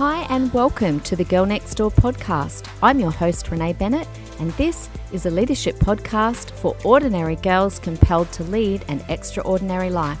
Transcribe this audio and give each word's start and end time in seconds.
Hi, 0.00 0.22
and 0.30 0.50
welcome 0.54 0.98
to 1.00 1.14
the 1.14 1.24
Girl 1.24 1.44
Next 1.44 1.74
Door 1.74 1.90
podcast. 1.90 2.66
I'm 2.82 2.98
your 2.98 3.10
host, 3.10 3.50
Renee 3.50 3.74
Bennett, 3.74 4.08
and 4.38 4.50
this 4.52 4.88
is 5.12 5.26
a 5.26 5.30
leadership 5.30 5.76
podcast 5.76 6.52
for 6.52 6.74
ordinary 6.86 7.36
girls 7.36 7.78
compelled 7.78 8.32
to 8.32 8.42
lead 8.44 8.82
an 8.88 9.04
extraordinary 9.10 9.90
life. 9.90 10.18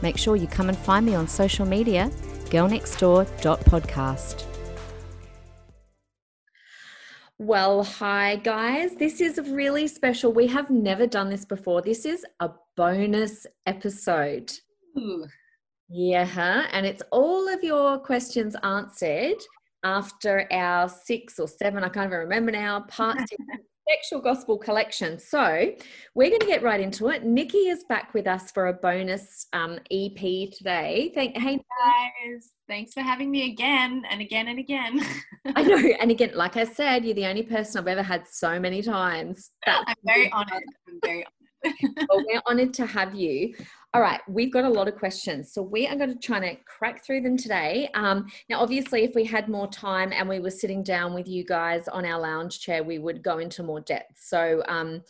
Make 0.00 0.16
sure 0.16 0.36
you 0.36 0.46
come 0.46 0.70
and 0.70 0.78
find 0.78 1.04
me 1.04 1.14
on 1.14 1.28
social 1.28 1.66
media, 1.66 2.10
girlnextdoor.podcast. 2.46 4.44
Well, 7.36 7.84
hi 7.84 8.36
guys. 8.36 8.96
This 8.96 9.20
is 9.20 9.38
really 9.50 9.86
special. 9.86 10.32
We 10.32 10.46
have 10.46 10.70
never 10.70 11.06
done 11.06 11.28
this 11.28 11.44
before. 11.44 11.82
This 11.82 12.06
is 12.06 12.24
a 12.40 12.52
bonus 12.74 13.46
episode. 13.66 14.50
Ooh. 14.96 15.26
Yeah, 15.90 16.66
and 16.72 16.86
it's 16.86 17.02
all 17.10 17.48
of 17.48 17.64
your 17.64 17.98
questions 17.98 18.54
answered 18.62 19.38
after 19.82 20.46
our 20.52 20.88
six 20.88 21.38
or 21.38 21.48
seven, 21.48 21.82
I 21.82 21.88
can't 21.88 22.06
even 22.06 22.18
remember 22.18 22.52
now, 22.52 22.80
parts 22.82 23.24
sexual 23.88 24.20
gospel 24.20 24.56
collection. 24.56 25.18
So 25.18 25.72
we're 26.14 26.28
going 26.28 26.40
to 26.40 26.46
get 26.46 26.62
right 26.62 26.80
into 26.80 27.08
it. 27.08 27.24
Nikki 27.24 27.68
is 27.68 27.84
back 27.88 28.14
with 28.14 28.26
us 28.26 28.52
for 28.52 28.68
a 28.68 28.72
bonus 28.72 29.46
um, 29.52 29.78
EP 29.90 30.50
today. 30.52 31.10
Thank, 31.14 31.36
hey 31.36 31.56
guys, 31.56 32.50
thanks 32.68 32.92
for 32.92 33.00
having 33.00 33.30
me 33.30 33.50
again 33.50 34.04
and 34.08 34.20
again 34.20 34.46
and 34.46 34.60
again. 34.60 35.00
I 35.56 35.62
know, 35.62 35.76
and 35.76 36.10
again, 36.10 36.32
like 36.34 36.56
I 36.56 36.64
said, 36.64 37.04
you're 37.04 37.14
the 37.14 37.26
only 37.26 37.42
person 37.42 37.80
I've 37.80 37.88
ever 37.88 38.02
had 38.02 38.28
so 38.30 38.60
many 38.60 38.82
times. 38.82 39.50
That's 39.66 39.84
I'm 39.88 39.94
very 40.04 40.30
honored. 40.30 40.62
I'm 40.88 41.00
very 41.02 41.24
honored 41.24 41.39
well, 41.64 42.24
we're 42.26 42.42
honored 42.46 42.74
to 42.74 42.86
have 42.86 43.14
you. 43.14 43.54
All 43.92 44.00
right, 44.00 44.20
we've 44.28 44.52
got 44.52 44.64
a 44.64 44.68
lot 44.68 44.86
of 44.86 44.94
questions, 44.94 45.52
so 45.52 45.62
we 45.62 45.86
are 45.86 45.96
going 45.96 46.12
to 46.12 46.18
try 46.18 46.38
to 46.38 46.56
crack 46.64 47.04
through 47.04 47.22
them 47.22 47.36
today. 47.36 47.90
Um, 47.94 48.26
now, 48.48 48.60
obviously, 48.60 49.02
if 49.02 49.14
we 49.14 49.24
had 49.24 49.48
more 49.48 49.68
time 49.68 50.12
and 50.12 50.28
we 50.28 50.38
were 50.38 50.50
sitting 50.50 50.82
down 50.82 51.12
with 51.12 51.26
you 51.26 51.44
guys 51.44 51.88
on 51.88 52.04
our 52.04 52.20
lounge 52.20 52.60
chair, 52.60 52.84
we 52.84 52.98
would 52.98 53.22
go 53.22 53.38
into 53.38 53.62
more 53.62 53.80
depth. 53.80 54.16
So, 54.16 54.62
um, 54.68 55.02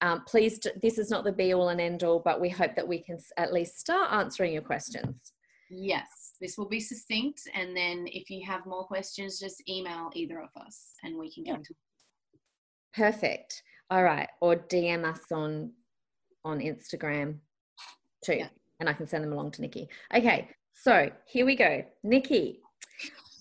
um, 0.00 0.24
please, 0.26 0.58
this 0.80 0.98
is 0.98 1.10
not 1.10 1.24
the 1.24 1.32
be 1.32 1.52
all 1.52 1.68
and 1.68 1.80
end 1.80 2.02
all, 2.02 2.20
but 2.24 2.40
we 2.40 2.48
hope 2.48 2.74
that 2.74 2.88
we 2.88 3.02
can 3.02 3.18
at 3.36 3.52
least 3.52 3.78
start 3.78 4.12
answering 4.12 4.52
your 4.52 4.62
questions. 4.62 5.14
Yes, 5.70 6.32
this 6.40 6.58
will 6.58 6.68
be 6.68 6.80
succinct, 6.80 7.42
and 7.54 7.76
then 7.76 8.06
if 8.08 8.28
you 8.28 8.44
have 8.46 8.66
more 8.66 8.84
questions, 8.84 9.38
just 9.38 9.62
email 9.68 10.10
either 10.14 10.40
of 10.40 10.50
us, 10.60 10.94
and 11.02 11.16
we 11.16 11.32
can 11.32 11.44
go 11.44 11.54
into. 11.54 11.74
Perfect. 12.94 13.62
All 13.90 14.02
right, 14.02 14.28
or 14.40 14.56
DM 14.56 15.04
us 15.04 15.30
on 15.30 15.70
on 16.44 16.58
Instagram 16.58 17.38
too. 18.24 18.34
Yeah. 18.34 18.48
And 18.80 18.88
I 18.88 18.92
can 18.92 19.06
send 19.06 19.24
them 19.24 19.32
along 19.32 19.52
to 19.52 19.60
Nikki. 19.60 19.88
Okay, 20.14 20.48
so 20.74 21.10
here 21.26 21.46
we 21.46 21.54
go. 21.54 21.84
Nikki, 22.02 22.60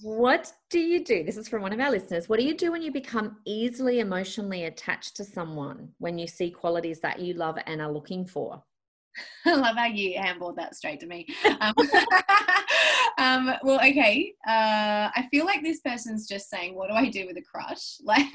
what 0.01 0.51
do 0.69 0.79
you 0.79 1.03
do? 1.03 1.23
This 1.23 1.37
is 1.37 1.47
from 1.47 1.61
one 1.61 1.73
of 1.73 1.79
our 1.79 1.91
listeners. 1.91 2.27
What 2.27 2.39
do 2.39 2.45
you 2.45 2.55
do 2.55 2.71
when 2.71 2.81
you 2.81 2.91
become 2.91 3.37
easily 3.45 3.99
emotionally 3.99 4.65
attached 4.65 5.15
to 5.17 5.23
someone 5.23 5.89
when 5.99 6.17
you 6.17 6.27
see 6.27 6.49
qualities 6.49 6.99
that 7.01 7.19
you 7.19 7.33
love 7.33 7.57
and 7.65 7.81
are 7.81 7.91
looking 7.91 8.25
for? 8.25 8.63
I 9.45 9.55
love 9.55 9.75
how 9.75 9.85
you 9.85 10.17
handballed 10.19 10.55
that 10.55 10.75
straight 10.75 10.99
to 11.01 11.07
me. 11.07 11.27
Um, 11.59 11.73
um, 13.17 13.55
well, 13.63 13.77
okay. 13.77 14.33
Uh, 14.47 15.11
I 15.15 15.27
feel 15.29 15.45
like 15.45 15.63
this 15.63 15.81
person's 15.81 16.27
just 16.27 16.49
saying, 16.49 16.75
"What 16.75 16.89
do 16.89 16.95
I 16.95 17.09
do 17.09 17.27
with 17.27 17.37
a 17.37 17.43
crush? 17.43 17.97
Like, 18.03 18.33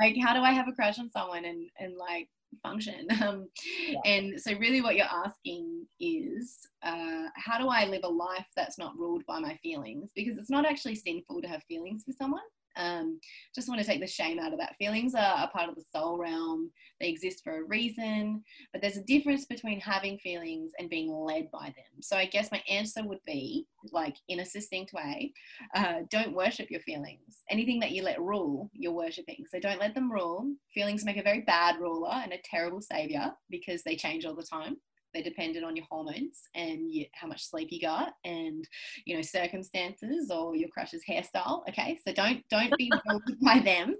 like 0.00 0.16
how 0.22 0.34
do 0.34 0.40
I 0.40 0.52
have 0.52 0.68
a 0.68 0.72
crush 0.72 0.98
on 0.98 1.10
someone 1.10 1.44
and 1.44 1.68
and 1.78 1.96
like 1.96 2.28
function. 2.62 3.06
Um, 3.20 3.48
yeah. 3.86 3.98
And 4.06 4.40
so, 4.40 4.52
really, 4.54 4.80
what 4.80 4.96
you're 4.96 5.04
asking 5.04 5.86
is 6.00 6.58
uh, 6.82 7.24
how 7.34 7.58
do 7.58 7.68
I 7.68 7.84
live 7.84 8.00
a 8.04 8.08
life 8.08 8.46
that's 8.56 8.78
not 8.78 8.96
ruled 8.96 9.24
by 9.26 9.38
my 9.40 9.58
feelings? 9.62 10.10
Because 10.16 10.38
it's 10.38 10.48
not 10.48 10.64
actually 10.64 10.94
sinful 10.94 11.42
to 11.42 11.48
have 11.48 11.62
feelings 11.64 12.02
for 12.04 12.12
someone. 12.12 12.40
Um, 12.76 13.20
just 13.54 13.68
want 13.68 13.80
to 13.80 13.86
take 13.86 14.00
the 14.00 14.06
shame 14.06 14.38
out 14.38 14.52
of 14.52 14.58
that. 14.58 14.76
Feelings 14.78 15.14
are 15.14 15.44
a 15.44 15.48
part 15.48 15.68
of 15.68 15.74
the 15.74 15.84
soul 15.94 16.18
realm, 16.18 16.70
they 17.00 17.08
exist 17.08 17.42
for 17.42 17.58
a 17.58 17.64
reason, 17.64 18.42
but 18.72 18.82
there's 18.82 18.96
a 18.96 19.04
difference 19.04 19.46
between 19.46 19.80
having 19.80 20.18
feelings 20.18 20.72
and 20.78 20.90
being 20.90 21.12
led 21.12 21.50
by 21.50 21.66
them. 21.66 22.00
So 22.00 22.16
I 22.16 22.26
guess 22.26 22.52
my 22.52 22.62
answer 22.68 23.02
would 23.04 23.22
be 23.26 23.66
like 23.92 24.16
in 24.28 24.40
a 24.40 24.46
succinct 24.46 24.92
way 24.92 25.32
uh, 25.74 26.00
don't 26.10 26.34
worship 26.34 26.70
your 26.70 26.80
feelings. 26.80 27.42
Anything 27.48 27.80
that 27.80 27.92
you 27.92 28.02
let 28.02 28.20
rule, 28.20 28.70
you're 28.72 28.92
worshiping. 28.92 29.44
So 29.50 29.58
don't 29.58 29.80
let 29.80 29.94
them 29.94 30.12
rule. 30.12 30.52
Feelings 30.74 31.04
make 31.04 31.16
a 31.16 31.22
very 31.22 31.40
bad 31.40 31.80
ruler 31.80 32.10
and 32.12 32.32
a 32.32 32.38
terrible 32.44 32.80
savior 32.80 33.32
because 33.48 33.82
they 33.82 33.96
change 33.96 34.24
all 34.24 34.34
the 34.34 34.42
time 34.42 34.76
they're 35.12 35.22
dependent 35.22 35.64
on 35.64 35.76
your 35.76 35.86
hormones 35.90 36.42
and 36.54 36.90
you, 36.90 37.06
how 37.12 37.26
much 37.26 37.48
sleep 37.48 37.68
you 37.70 37.80
got 37.80 38.12
and 38.24 38.66
you 39.04 39.16
know 39.16 39.22
circumstances 39.22 40.30
or 40.30 40.56
your 40.56 40.68
crush's 40.68 41.02
hairstyle 41.08 41.62
okay? 41.68 41.98
So 42.06 42.12
don't 42.12 42.42
don't 42.50 42.76
be 42.76 42.90
ruled 43.08 43.40
by 43.42 43.60
them. 43.60 43.96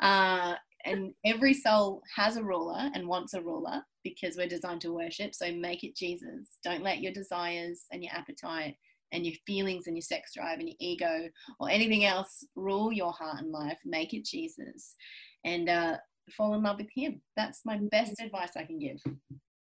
Uh, 0.00 0.54
and 0.84 1.12
every 1.26 1.52
soul 1.52 2.02
has 2.16 2.36
a 2.36 2.42
ruler 2.42 2.90
and 2.94 3.06
wants 3.06 3.34
a 3.34 3.42
ruler 3.42 3.82
because 4.02 4.36
we're 4.36 4.48
designed 4.48 4.80
to 4.82 4.94
worship. 4.94 5.34
So 5.34 5.52
make 5.52 5.84
it 5.84 5.96
jesus. 5.96 6.58
Don't 6.64 6.82
let 6.82 7.00
your 7.00 7.12
desires 7.12 7.84
and 7.92 8.02
your 8.02 8.12
appetite 8.14 8.76
and 9.12 9.26
your 9.26 9.34
feelings 9.46 9.86
and 9.86 9.96
your 9.96 10.02
sex 10.02 10.32
drive 10.34 10.58
and 10.58 10.68
your 10.68 10.76
ego 10.80 11.28
or 11.58 11.68
anything 11.68 12.04
else 12.04 12.44
rule 12.56 12.92
your 12.92 13.12
heart 13.12 13.40
and 13.40 13.52
life. 13.52 13.78
Make 13.84 14.14
it 14.14 14.24
jesus. 14.24 14.94
And 15.44 15.68
uh, 15.68 15.96
fall 16.36 16.54
in 16.54 16.62
love 16.62 16.78
with 16.78 16.90
him. 16.94 17.20
That's 17.36 17.60
my 17.64 17.78
best 17.90 18.20
advice 18.20 18.52
i 18.56 18.64
can 18.64 18.78
give 18.78 19.00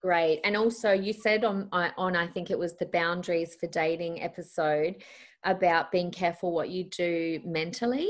Great. 0.01 0.41
And 0.43 0.55
also 0.55 0.91
you 0.91 1.11
said 1.11 1.43
on 1.43 1.69
uh, 1.71 1.89
on 1.97 2.15
I 2.15 2.27
think 2.27 2.51
it 2.51 2.59
was 2.59 2.75
the 2.75 2.85
boundaries 2.87 3.55
for 3.59 3.67
dating 3.67 4.21
episode 4.21 5.03
about 5.43 5.91
being 5.91 6.11
careful 6.11 6.53
what 6.53 6.69
you 6.69 6.83
do 6.85 7.41
mentally, 7.43 8.09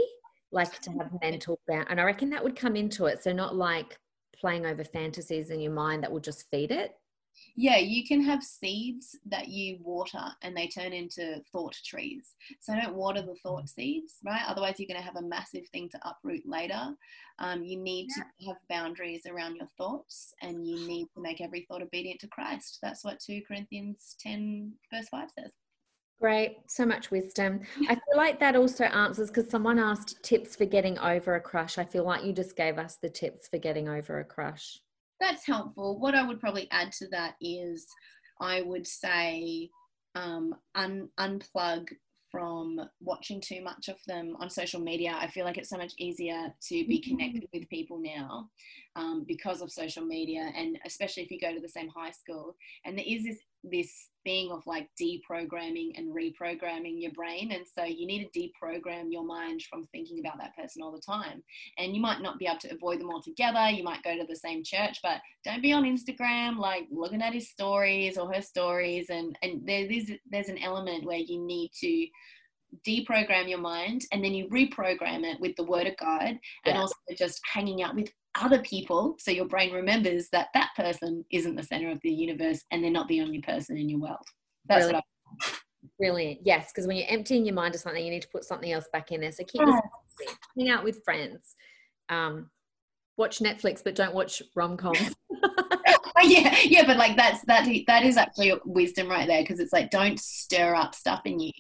like 0.51 0.79
to 0.81 0.91
have 0.91 1.11
mental 1.21 1.59
bound 1.67 1.87
and 1.89 1.99
I 1.99 2.03
reckon 2.03 2.29
that 2.31 2.43
would 2.43 2.55
come 2.55 2.75
into 2.75 3.05
it. 3.05 3.23
So 3.23 3.31
not 3.31 3.55
like 3.55 3.97
playing 4.35 4.65
over 4.65 4.83
fantasies 4.83 5.49
in 5.49 5.59
your 5.59 5.71
mind 5.71 6.03
that 6.03 6.11
will 6.11 6.19
just 6.19 6.49
feed 6.51 6.71
it 6.71 6.93
yeah, 7.55 7.77
you 7.77 8.05
can 8.05 8.21
have 8.21 8.43
seeds 8.43 9.17
that 9.25 9.47
you 9.47 9.79
water 9.81 10.23
and 10.43 10.55
they 10.55 10.67
turn 10.67 10.93
into 10.93 11.41
thought 11.51 11.75
trees. 11.83 12.35
So 12.61 12.75
don't 12.75 12.95
water 12.95 13.23
the 13.23 13.35
thought 13.35 13.63
mm. 13.63 13.69
seeds, 13.69 14.15
right? 14.23 14.43
Otherwise, 14.47 14.75
you're 14.77 14.87
going 14.87 14.99
to 14.99 15.05
have 15.05 15.15
a 15.15 15.27
massive 15.27 15.67
thing 15.69 15.89
to 15.89 15.99
uproot 16.07 16.43
later. 16.45 16.93
Um, 17.39 17.63
you 17.63 17.77
need 17.77 18.09
yeah. 18.15 18.23
to 18.23 18.45
have 18.47 18.57
boundaries 18.69 19.23
around 19.27 19.55
your 19.55 19.67
thoughts 19.77 20.33
and 20.41 20.67
you 20.67 20.87
need 20.87 21.07
to 21.15 21.21
make 21.21 21.41
every 21.41 21.65
thought 21.67 21.81
obedient 21.81 22.19
to 22.21 22.27
Christ. 22.27 22.77
That's 22.81 23.03
what 23.03 23.19
2 23.19 23.41
Corinthians 23.47 24.15
10, 24.19 24.73
verse 24.93 25.09
5 25.09 25.29
says. 25.31 25.51
Great, 26.19 26.57
so 26.67 26.83
much 26.83 27.11
wisdom. 27.11 27.61
I 27.89 27.93
feel 27.93 28.17
like 28.17 28.39
that 28.39 28.55
also 28.55 28.85
answers 28.85 29.29
because 29.29 29.51
someone 29.51 29.77
asked 29.77 30.21
tips 30.23 30.55
for 30.55 30.65
getting 30.65 30.97
over 30.97 31.35
a 31.35 31.41
crush. 31.41 31.77
I 31.77 31.85
feel 31.85 32.05
like 32.05 32.23
you 32.23 32.33
just 32.33 32.55
gave 32.55 32.79
us 32.79 32.97
the 32.99 33.09
tips 33.09 33.47
for 33.47 33.59
getting 33.59 33.87
over 33.87 34.19
a 34.19 34.25
crush 34.25 34.79
that's 35.19 35.45
helpful. 35.45 35.99
What 35.99 36.15
I 36.15 36.25
would 36.25 36.39
probably 36.39 36.67
add 36.71 36.91
to 36.93 37.07
that 37.09 37.35
is 37.41 37.87
I 38.39 38.61
would 38.61 38.85
say 38.85 39.69
um, 40.15 40.55
un- 40.75 41.09
unplug 41.19 41.89
from 42.31 42.79
watching 42.99 43.39
too 43.39 43.63
much 43.63 43.87
of 43.87 43.97
them 44.05 44.35
on 44.39 44.49
social 44.49 44.81
media. 44.81 45.15
I 45.19 45.27
feel 45.27 45.45
like 45.45 45.57
it's 45.57 45.69
so 45.69 45.77
much 45.77 45.93
easier 45.97 46.53
to 46.67 46.87
be 46.87 46.99
mm-hmm. 46.99 47.09
connected 47.09 47.47
with 47.53 47.69
people 47.69 47.99
now 47.99 48.49
um, 48.95 49.23
because 49.27 49.61
of 49.61 49.71
social 49.71 50.05
media, 50.05 50.51
and 50.55 50.77
especially 50.85 51.23
if 51.23 51.31
you 51.31 51.39
go 51.39 51.53
to 51.53 51.61
the 51.61 51.69
same 51.69 51.89
high 51.89 52.11
school. 52.11 52.55
And 52.85 52.97
there 52.97 53.05
is 53.07 53.23
this 53.23 53.37
this 53.63 54.09
thing 54.27 54.51
of 54.51 54.61
like 54.67 54.89
deprogramming 55.01 55.97
and 55.97 56.13
reprogramming 56.13 57.01
your 57.01 57.11
brain. 57.11 57.53
And 57.53 57.65
so 57.65 57.85
you 57.85 58.05
need 58.05 58.27
to 58.27 58.39
deprogram 58.39 59.05
your 59.09 59.23
mind 59.23 59.63
from 59.69 59.85
thinking 59.85 60.19
about 60.19 60.37
that 60.39 60.55
person 60.55 60.81
all 60.83 60.91
the 60.91 61.01
time. 61.01 61.41
And 61.77 61.95
you 61.95 62.01
might 62.01 62.21
not 62.21 62.37
be 62.37 62.45
able 62.45 62.59
to 62.59 62.73
avoid 62.73 62.99
them 62.99 63.09
altogether. 63.09 63.69
You 63.69 63.83
might 63.83 64.03
go 64.03 64.17
to 64.17 64.25
the 64.27 64.35
same 64.35 64.63
church, 64.65 64.99
but 65.01 65.21
don't 65.45 65.61
be 65.61 65.71
on 65.71 65.85
Instagram 65.85 66.57
like 66.57 66.87
looking 66.91 67.21
at 67.21 67.33
his 67.33 67.49
stories 67.49 68.17
or 68.17 68.33
her 68.33 68.41
stories. 68.41 69.09
And, 69.09 69.37
and 69.41 69.65
there 69.65 69.85
is, 69.85 70.11
there's 70.29 70.49
an 70.49 70.61
element 70.61 71.05
where 71.05 71.17
you 71.17 71.39
need 71.39 71.71
to 71.79 72.07
deprogram 72.85 73.49
your 73.49 73.59
mind 73.59 74.01
and 74.11 74.21
then 74.21 74.33
you 74.33 74.49
reprogram 74.49 75.23
it 75.23 75.39
with 75.39 75.55
the 75.55 75.63
word 75.63 75.87
of 75.87 75.95
God 75.95 76.37
and 76.65 76.77
also 76.77 76.95
just 77.17 77.39
hanging 77.45 77.81
out 77.81 77.95
with 77.95 78.11
other 78.41 78.59
people 78.59 79.15
so 79.19 79.31
your 79.31 79.45
brain 79.45 79.73
remembers 79.73 80.29
that 80.31 80.47
that 80.53 80.69
person 80.75 81.23
isn't 81.31 81.55
the 81.55 81.63
center 81.63 81.89
of 81.89 81.99
the 82.01 82.11
universe 82.11 82.63
and 82.71 82.83
they're 82.83 82.91
not 82.91 83.07
the 83.07 83.21
only 83.21 83.41
person 83.41 83.77
in 83.77 83.89
your 83.89 83.99
world 83.99 84.17
that's 84.67 84.85
Brilliant. 84.85 85.03
what 85.39 85.47
I 85.47 85.51
Brilliant. 85.97 86.39
Yes, 86.43 86.71
because 86.71 86.87
when 86.87 86.97
you're 86.97 87.09
emptying 87.09 87.45
your 87.45 87.55
mind 87.55 87.75
of 87.75 87.81
something, 87.81 88.03
you 88.03 88.11
need 88.11 88.21
to 88.21 88.27
put 88.29 88.43
something 88.43 88.71
else 88.71 88.85
back 88.91 89.11
in 89.11 89.21
there. 89.21 89.31
So 89.31 89.43
keep 89.43 89.61
yeah. 89.65 89.79
hang 90.57 90.69
out 90.69 90.83
with 90.83 91.03
friends. 91.03 91.55
Um, 92.09 92.49
watch 93.17 93.39
Netflix, 93.39 93.83
but 93.83 93.95
don't 93.95 94.13
watch 94.13 94.41
rom 94.55 94.77
coms. 94.77 95.15
yeah, 96.29 96.55
yeah, 96.63 96.85
but 96.85 96.97
like 96.97 97.15
that's 97.15 97.41
that 97.45 97.67
that 97.87 98.03
is 98.03 98.17
actually 98.17 98.53
wisdom 98.65 99.09
right 99.09 99.27
there 99.27 99.41
because 99.41 99.59
it's 99.59 99.73
like 99.73 99.89
don't 99.89 100.19
stir 100.19 100.75
up 100.75 100.93
stuff 100.93 101.21
in 101.25 101.39
you 101.39 101.51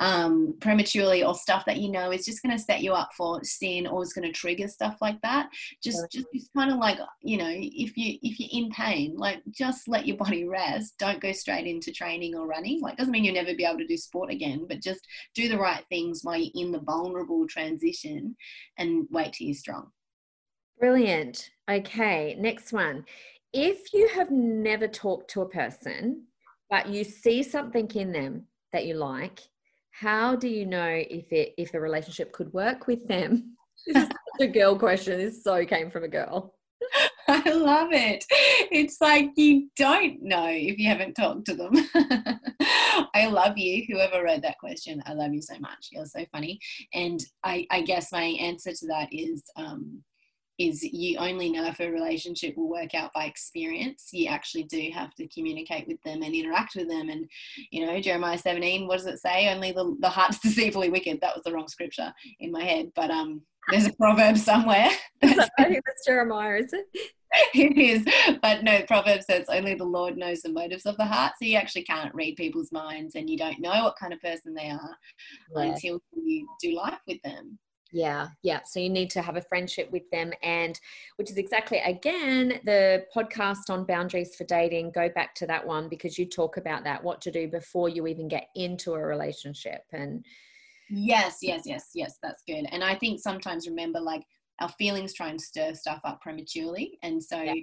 um, 0.00 0.54
prematurely 0.60 1.22
or 1.22 1.34
stuff 1.34 1.64
that 1.66 1.78
you 1.78 1.90
know 1.90 2.10
is 2.10 2.24
just 2.24 2.42
going 2.42 2.56
to 2.56 2.62
set 2.62 2.82
you 2.82 2.92
up 2.92 3.10
for 3.16 3.42
sin 3.44 3.86
or 3.86 4.02
is 4.02 4.12
going 4.12 4.26
to 4.26 4.32
trigger 4.32 4.68
stuff 4.68 4.96
like 5.00 5.20
that. 5.22 5.48
Just 5.82 6.10
just, 6.10 6.26
just 6.34 6.50
kind 6.56 6.72
of 6.72 6.78
like 6.78 6.98
you 7.22 7.36
know 7.36 7.50
if 7.50 7.96
you 7.96 8.18
if 8.22 8.40
you're 8.40 8.62
in 8.64 8.70
pain, 8.70 9.16
like 9.16 9.42
just 9.50 9.88
let 9.88 10.06
your 10.06 10.16
body 10.16 10.46
rest. 10.46 10.94
Don't 10.98 11.20
go 11.20 11.32
straight 11.32 11.66
into 11.66 11.92
training 11.92 12.34
or 12.34 12.46
running. 12.46 12.80
Like 12.80 12.96
doesn't 12.96 13.12
mean 13.12 13.24
you'll 13.24 13.34
never 13.34 13.54
be 13.54 13.64
able 13.64 13.78
to 13.78 13.86
do 13.86 13.96
sport 13.96 14.30
again, 14.30 14.66
but 14.68 14.82
just 14.82 15.06
do 15.34 15.48
the 15.48 15.58
right 15.58 15.84
things 15.88 16.20
while 16.22 16.36
you're 16.36 16.50
in 16.54 16.72
the 16.72 16.80
vulnerable 16.80 17.46
transition 17.46 18.36
and 18.78 19.06
wait 19.10 19.32
till 19.32 19.46
you're 19.46 19.54
strong. 19.54 19.90
Brilliant. 20.78 21.50
Okay, 21.70 22.36
next 22.38 22.72
one. 22.72 23.04
If 23.58 23.94
you 23.94 24.06
have 24.08 24.30
never 24.30 24.86
talked 24.86 25.30
to 25.30 25.40
a 25.40 25.48
person, 25.48 26.24
but 26.68 26.90
you 26.90 27.04
see 27.04 27.42
something 27.42 27.90
in 27.94 28.12
them 28.12 28.44
that 28.74 28.84
you 28.84 28.96
like, 28.96 29.40
how 29.92 30.36
do 30.36 30.46
you 30.46 30.66
know 30.66 30.86
if 30.86 31.32
it 31.32 31.54
if 31.56 31.72
the 31.72 31.80
relationship 31.80 32.32
could 32.32 32.52
work 32.52 32.86
with 32.86 33.08
them? 33.08 33.56
This 33.86 34.02
is 34.02 34.08
such 34.08 34.48
a 34.48 34.52
girl 34.52 34.76
question. 34.78 35.16
This 35.16 35.42
so 35.42 35.64
came 35.64 35.90
from 35.90 36.04
a 36.04 36.08
girl. 36.08 36.54
I 37.28 37.50
love 37.50 37.92
it. 37.92 38.24
It's 38.70 39.00
like 39.00 39.30
you 39.36 39.70
don't 39.76 40.22
know 40.22 40.48
if 40.48 40.76
you 40.76 40.88
haven't 40.88 41.14
talked 41.14 41.46
to 41.46 41.54
them. 41.54 41.72
I 43.14 43.28
love 43.30 43.56
you. 43.56 43.86
Whoever 43.88 44.22
read 44.22 44.42
that 44.42 44.58
question, 44.58 45.02
I 45.06 45.14
love 45.14 45.32
you 45.32 45.40
so 45.40 45.58
much. 45.60 45.88
You're 45.92 46.04
so 46.04 46.26
funny. 46.32 46.58
And 46.92 47.24
I, 47.44 47.66
I 47.70 47.82
guess 47.82 48.12
my 48.12 48.24
answer 48.24 48.72
to 48.72 48.86
that 48.88 49.08
is 49.12 49.42
um, 49.56 50.02
is 50.58 50.82
you 50.82 51.18
only 51.18 51.50
know 51.50 51.66
if 51.66 51.80
a 51.80 51.90
relationship 51.90 52.56
will 52.56 52.68
work 52.68 52.94
out 52.94 53.12
by 53.12 53.24
experience. 53.24 54.08
You 54.12 54.28
actually 54.28 54.64
do 54.64 54.90
have 54.94 55.14
to 55.16 55.28
communicate 55.28 55.86
with 55.86 56.02
them 56.02 56.22
and 56.22 56.34
interact 56.34 56.76
with 56.76 56.88
them. 56.88 57.08
And, 57.08 57.28
you 57.70 57.84
know, 57.84 58.00
Jeremiah 58.00 58.38
17, 58.38 58.86
what 58.86 58.98
does 58.98 59.06
it 59.06 59.20
say? 59.20 59.48
Only 59.48 59.72
the, 59.72 59.96
the 60.00 60.08
heart's 60.08 60.38
deceitfully 60.42 60.90
wicked. 60.90 61.20
That 61.20 61.34
was 61.34 61.44
the 61.44 61.52
wrong 61.52 61.68
scripture 61.68 62.12
in 62.40 62.52
my 62.52 62.64
head. 62.64 62.90
But 62.94 63.10
um, 63.10 63.42
there's 63.70 63.86
a 63.86 63.92
proverb 64.00 64.38
somewhere. 64.38 64.88
I 65.22 65.28
think 65.64 65.82
that's 65.86 66.06
Jeremiah, 66.06 66.58
is 66.58 66.72
it? 66.72 66.86
it 67.54 67.76
is. 67.76 68.38
But 68.40 68.64
no, 68.64 68.82
Proverb 68.82 69.22
says 69.22 69.46
only 69.48 69.74
the 69.74 69.84
Lord 69.84 70.16
knows 70.16 70.42
the 70.42 70.52
motives 70.52 70.86
of 70.86 70.96
the 70.96 71.04
heart. 71.04 71.32
So 71.38 71.46
you 71.46 71.56
actually 71.56 71.82
can't 71.82 72.14
read 72.14 72.36
people's 72.36 72.72
minds 72.72 73.14
and 73.14 73.28
you 73.28 73.36
don't 73.36 73.60
know 73.60 73.84
what 73.84 73.96
kind 73.98 74.12
of 74.12 74.20
person 74.20 74.54
they 74.54 74.70
are 74.70 74.96
yeah. 75.54 75.62
until 75.62 76.00
you 76.14 76.48
do 76.62 76.74
life 76.74 77.00
with 77.06 77.20
them. 77.22 77.58
Yeah, 77.96 78.28
yeah. 78.42 78.60
So 78.66 78.78
you 78.78 78.90
need 78.90 79.08
to 79.12 79.22
have 79.22 79.36
a 79.36 79.40
friendship 79.40 79.90
with 79.90 80.02
them, 80.10 80.30
and 80.42 80.78
which 81.16 81.30
is 81.30 81.38
exactly 81.38 81.78
again 81.78 82.60
the 82.66 83.06
podcast 83.16 83.70
on 83.70 83.86
boundaries 83.86 84.36
for 84.36 84.44
dating. 84.44 84.90
Go 84.90 85.08
back 85.08 85.34
to 85.36 85.46
that 85.46 85.66
one 85.66 85.88
because 85.88 86.18
you 86.18 86.26
talk 86.26 86.58
about 86.58 86.84
that 86.84 87.02
what 87.02 87.22
to 87.22 87.30
do 87.30 87.48
before 87.48 87.88
you 87.88 88.06
even 88.06 88.28
get 88.28 88.48
into 88.54 88.92
a 88.92 89.00
relationship. 89.00 89.80
And 89.94 90.26
yes, 90.90 91.38
yes, 91.40 91.62
yes, 91.64 91.88
yes, 91.94 92.18
that's 92.22 92.42
good. 92.46 92.66
And 92.70 92.84
I 92.84 92.96
think 92.96 93.18
sometimes 93.18 93.66
remember 93.66 93.98
like 93.98 94.24
our 94.60 94.68
feelings 94.78 95.14
try 95.14 95.28
and 95.28 95.40
stir 95.40 95.72
stuff 95.72 96.02
up 96.04 96.20
prematurely, 96.20 96.98
and 97.02 97.22
so. 97.22 97.40
Yeah 97.40 97.54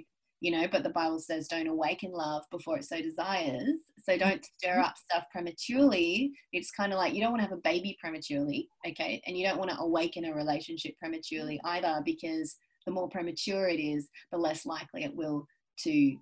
you 0.44 0.50
know, 0.50 0.68
but 0.70 0.82
the 0.82 0.90
Bible 0.90 1.18
says 1.18 1.48
don't 1.48 1.68
awaken 1.68 2.12
love 2.12 2.42
before 2.50 2.76
it 2.76 2.84
so 2.84 3.00
desires. 3.00 3.80
So 4.04 4.18
don't 4.18 4.44
stir 4.44 4.72
mm-hmm. 4.72 4.82
up 4.82 4.94
stuff 4.98 5.24
prematurely. 5.32 6.32
It's 6.52 6.70
kind 6.70 6.92
of 6.92 6.98
like 6.98 7.14
you 7.14 7.22
don't 7.22 7.30
want 7.30 7.42
to 7.42 7.48
have 7.48 7.56
a 7.56 7.62
baby 7.62 7.96
prematurely, 7.98 8.68
okay? 8.86 9.22
And 9.26 9.38
you 9.38 9.46
don't 9.46 9.56
want 9.56 9.70
to 9.70 9.78
awaken 9.78 10.26
a 10.26 10.34
relationship 10.34 10.98
prematurely 10.98 11.58
either 11.64 12.02
because 12.04 12.56
the 12.84 12.92
more 12.92 13.08
premature 13.08 13.68
it 13.68 13.80
is, 13.80 14.10
the 14.32 14.36
less 14.36 14.66
likely 14.66 15.04
it 15.04 15.16
will 15.16 15.46
to 15.84 16.14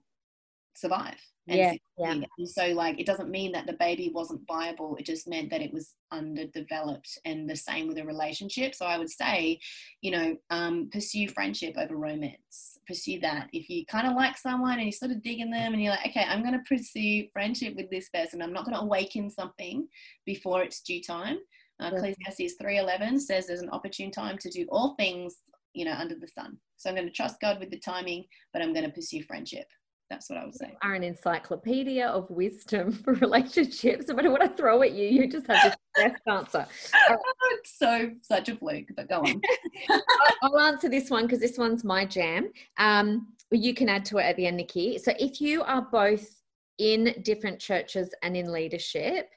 survive. 0.75 1.17
And 1.49 1.59
yeah, 1.59 1.75
yeah. 1.99 2.13
And 2.39 2.49
so, 2.49 2.69
like, 2.69 3.01
it 3.01 3.07
doesn't 3.07 3.31
mean 3.31 3.51
that 3.53 3.67
the 3.67 3.73
baby 3.73 4.13
wasn't 4.15 4.47
viable. 4.47 4.95
It 4.97 5.07
just 5.07 5.27
meant 5.27 5.51
that 5.51 5.61
it 5.61 5.73
was 5.73 5.95
underdeveloped, 6.13 7.19
and 7.25 7.51
the 7.51 7.57
same 7.57 7.89
with 7.89 7.99
a 7.99 8.05
relationship. 8.05 8.77
So, 8.77 8.87
I 8.87 8.97
would 8.97 9.11
say, 9.11 9.59
you 10.03 10.13
know, 10.13 10.37
um, 10.51 10.89
pursue 10.93 11.29
friendship 11.29 11.75
over 11.77 11.97
romance. 11.97 12.79
Pursue 12.87 13.19
that. 13.21 13.49
If 13.53 13.69
you 13.69 13.85
kind 13.87 14.07
of 14.07 14.15
like 14.15 14.39
someone 14.39 14.75
and 14.75 14.83
you're 14.83 14.93
sort 14.93 15.11
of 15.11 15.23
digging 15.23 15.51
them, 15.51 15.73
and 15.73 15.83
you're 15.83 15.93
like, 15.93 16.07
okay, 16.07 16.25
I'm 16.29 16.43
going 16.43 16.55
to 16.55 16.65
pursue 16.69 17.27
friendship 17.33 17.75
with 17.75 17.91
this 17.91 18.09
person. 18.11 18.41
I'm 18.41 18.53
not 18.53 18.65
going 18.65 18.77
to 18.77 18.83
awaken 18.83 19.29
something 19.29 19.89
before 20.25 20.63
it's 20.63 20.81
due 20.81 21.03
time. 21.03 21.39
Uh, 21.81 21.91
Ecclesiastes 21.93 22.57
3:11 22.63 23.21
says 23.21 23.47
there's 23.47 23.63
an 23.63 23.71
opportune 23.71 24.13
time 24.13 24.39
to 24.39 24.49
do 24.49 24.67
all 24.71 24.95
things, 24.95 25.39
you 25.75 25.85
know, 25.85 25.95
under 25.95 26.15
the 26.15 26.29
sun. 26.29 26.57
So 26.77 26.89
I'm 26.89 26.97
going 26.97 27.09
to 27.09 27.13
trust 27.13 27.41
God 27.41 27.59
with 27.59 27.71
the 27.71 27.79
timing, 27.79 28.25
but 28.53 28.63
I'm 28.63 28.73
going 28.73 28.87
to 28.87 28.93
pursue 28.93 29.23
friendship. 29.25 29.67
That's 30.13 30.29
what 30.29 30.41
I 30.41 30.45
would 30.45 30.55
say. 30.55 30.77
Are 30.83 30.93
an 30.93 31.03
encyclopedia 31.03 32.07
of 32.07 32.29
wisdom 32.29 32.93
for 33.05 33.15
relationships. 33.15 34.09
No 34.09 34.15
matter 34.15 34.31
what 34.31 34.43
I 34.43 34.49
throw 34.49 34.83
at 34.83 34.93
you, 34.93 35.09
you 35.09 35.27
just 35.27 35.47
have 35.47 35.75
the 35.97 36.03
best 36.03 36.23
answer. 36.27 36.67
it's 37.53 37.79
so 37.79 38.11
such 38.21 38.51
a 38.51 38.57
fluke, 38.57 38.91
but 38.95 39.09
go 39.09 39.21
on. 39.21 39.41
I'll 40.43 40.59
answer 40.59 40.91
this 40.91 41.09
one 41.09 41.25
because 41.25 41.41
this 41.41 41.57
one's 41.57 41.83
my 41.83 42.05
jam. 42.05 42.53
Um, 42.77 43.29
you 43.51 43.73
can 43.73 43.89
add 43.89 44.05
to 44.07 44.19
it 44.19 44.25
at 44.25 44.37
the 44.37 44.47
end, 44.47 44.59
Nikki. 44.59 44.99
So 44.99 45.15
if 45.19 45.41
you 45.41 45.63
are 45.63 45.89
both 45.91 46.29
in 46.77 47.15
different 47.23 47.59
churches 47.59 48.15
and 48.23 48.37
in 48.37 48.53
leadership, 48.53 49.31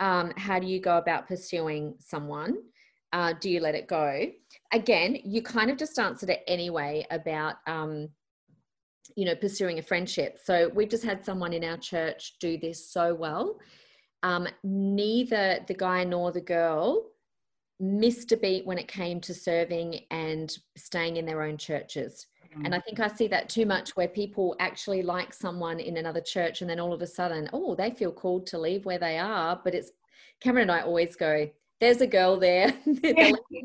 um, 0.00 0.32
how 0.38 0.58
do 0.58 0.66
you 0.66 0.80
go 0.80 0.96
about 0.96 1.28
pursuing 1.28 1.94
someone? 1.98 2.56
Uh, 3.12 3.34
do 3.38 3.50
you 3.50 3.60
let 3.60 3.74
it 3.74 3.86
go? 3.86 4.24
Again, 4.72 5.18
you 5.24 5.42
kind 5.42 5.70
of 5.70 5.76
just 5.76 5.98
answered 5.98 6.30
it 6.30 6.42
anyway 6.46 7.06
about 7.10 7.56
um, 7.66 8.08
you 9.16 9.24
know 9.24 9.34
pursuing 9.34 9.78
a 9.78 9.82
friendship 9.82 10.38
so 10.42 10.70
we've 10.74 10.90
just 10.90 11.04
had 11.04 11.24
someone 11.24 11.52
in 11.52 11.64
our 11.64 11.78
church 11.78 12.34
do 12.38 12.56
this 12.58 12.90
so 12.90 13.14
well 13.14 13.58
um, 14.22 14.46
neither 14.64 15.60
the 15.68 15.74
guy 15.74 16.04
nor 16.04 16.32
the 16.32 16.40
girl 16.40 17.10
missed 17.80 18.32
a 18.32 18.36
beat 18.36 18.64
when 18.66 18.78
it 18.78 18.88
came 18.88 19.20
to 19.20 19.34
serving 19.34 20.00
and 20.10 20.58
staying 20.76 21.16
in 21.16 21.26
their 21.26 21.42
own 21.42 21.56
churches 21.56 22.26
and 22.64 22.74
i 22.74 22.80
think 22.80 23.00
i 23.00 23.08
see 23.08 23.26
that 23.26 23.50
too 23.50 23.66
much 23.66 23.94
where 23.96 24.08
people 24.08 24.56
actually 24.60 25.02
like 25.02 25.34
someone 25.34 25.78
in 25.78 25.98
another 25.98 26.22
church 26.22 26.62
and 26.62 26.70
then 26.70 26.80
all 26.80 26.92
of 26.92 27.02
a 27.02 27.06
sudden 27.06 27.50
oh 27.52 27.74
they 27.74 27.90
feel 27.90 28.10
called 28.10 28.46
to 28.46 28.58
leave 28.58 28.86
where 28.86 28.98
they 28.98 29.18
are 29.18 29.60
but 29.62 29.74
it's 29.74 29.90
cameron 30.40 30.70
and 30.70 30.72
i 30.72 30.80
always 30.80 31.16
go 31.16 31.48
there's 31.78 32.00
a 32.00 32.06
girl 32.06 32.38
there. 32.38 32.72